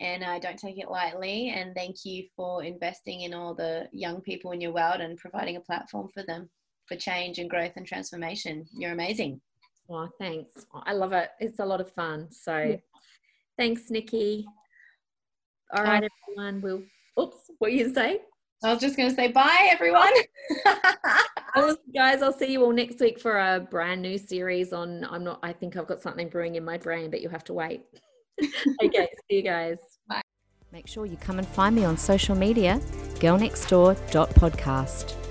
And 0.00 0.22
i 0.22 0.38
don't 0.38 0.58
take 0.58 0.78
it 0.78 0.88
lightly. 0.88 1.48
And 1.48 1.74
thank 1.74 2.04
you 2.04 2.24
for 2.36 2.62
investing 2.62 3.22
in 3.22 3.34
all 3.34 3.54
the 3.54 3.88
young 3.92 4.20
people 4.20 4.52
in 4.52 4.60
your 4.60 4.72
world 4.72 5.00
and 5.00 5.18
providing 5.18 5.56
a 5.56 5.60
platform 5.60 6.08
for 6.14 6.22
them 6.22 6.48
for 6.86 6.96
change 6.96 7.38
and 7.38 7.50
growth 7.50 7.72
and 7.76 7.86
transformation. 7.86 8.64
You're 8.72 8.92
amazing 8.92 9.40
Oh, 9.90 10.08
thanks. 10.18 10.66
I 10.84 10.92
love 10.92 11.12
it. 11.12 11.30
It's 11.40 11.60
a 11.60 11.64
lot 11.64 11.80
of 11.80 11.90
fun. 11.90 12.30
So 12.30 12.58
yeah. 12.58 12.76
thanks, 13.56 13.90
Nikki. 13.90 14.46
All 15.74 15.82
right, 15.82 16.02
um, 16.02 16.08
everyone. 16.36 16.60
We'll, 16.60 16.82
oops, 17.22 17.50
what 17.58 17.70
are 17.70 17.74
you 17.74 17.92
say? 17.92 18.20
I 18.64 18.72
was 18.72 18.80
just 18.80 18.96
going 18.96 19.08
to 19.08 19.14
say 19.14 19.28
bye, 19.28 19.68
everyone. 19.70 20.12
guys, 21.94 22.22
I'll 22.22 22.32
see 22.32 22.52
you 22.52 22.64
all 22.64 22.72
next 22.72 22.98
week 23.00 23.20
for 23.20 23.38
a 23.38 23.60
brand 23.60 24.02
new 24.02 24.18
series 24.18 24.72
on. 24.72 25.06
I'm 25.10 25.24
not, 25.24 25.38
I 25.42 25.52
think 25.52 25.76
I've 25.76 25.86
got 25.86 26.00
something 26.00 26.28
brewing 26.28 26.56
in 26.56 26.64
my 26.64 26.76
brain, 26.76 27.10
but 27.10 27.20
you'll 27.20 27.30
have 27.30 27.44
to 27.44 27.54
wait. 27.54 27.84
okay, 28.82 29.08
see 29.30 29.36
you 29.36 29.42
guys. 29.42 29.78
Bye. 30.08 30.22
Make 30.72 30.88
sure 30.88 31.06
you 31.06 31.16
come 31.16 31.38
and 31.38 31.48
find 31.48 31.74
me 31.74 31.84
on 31.84 31.96
social 31.96 32.34
media, 32.34 32.78
girlnextdoor.podcast. 33.20 35.27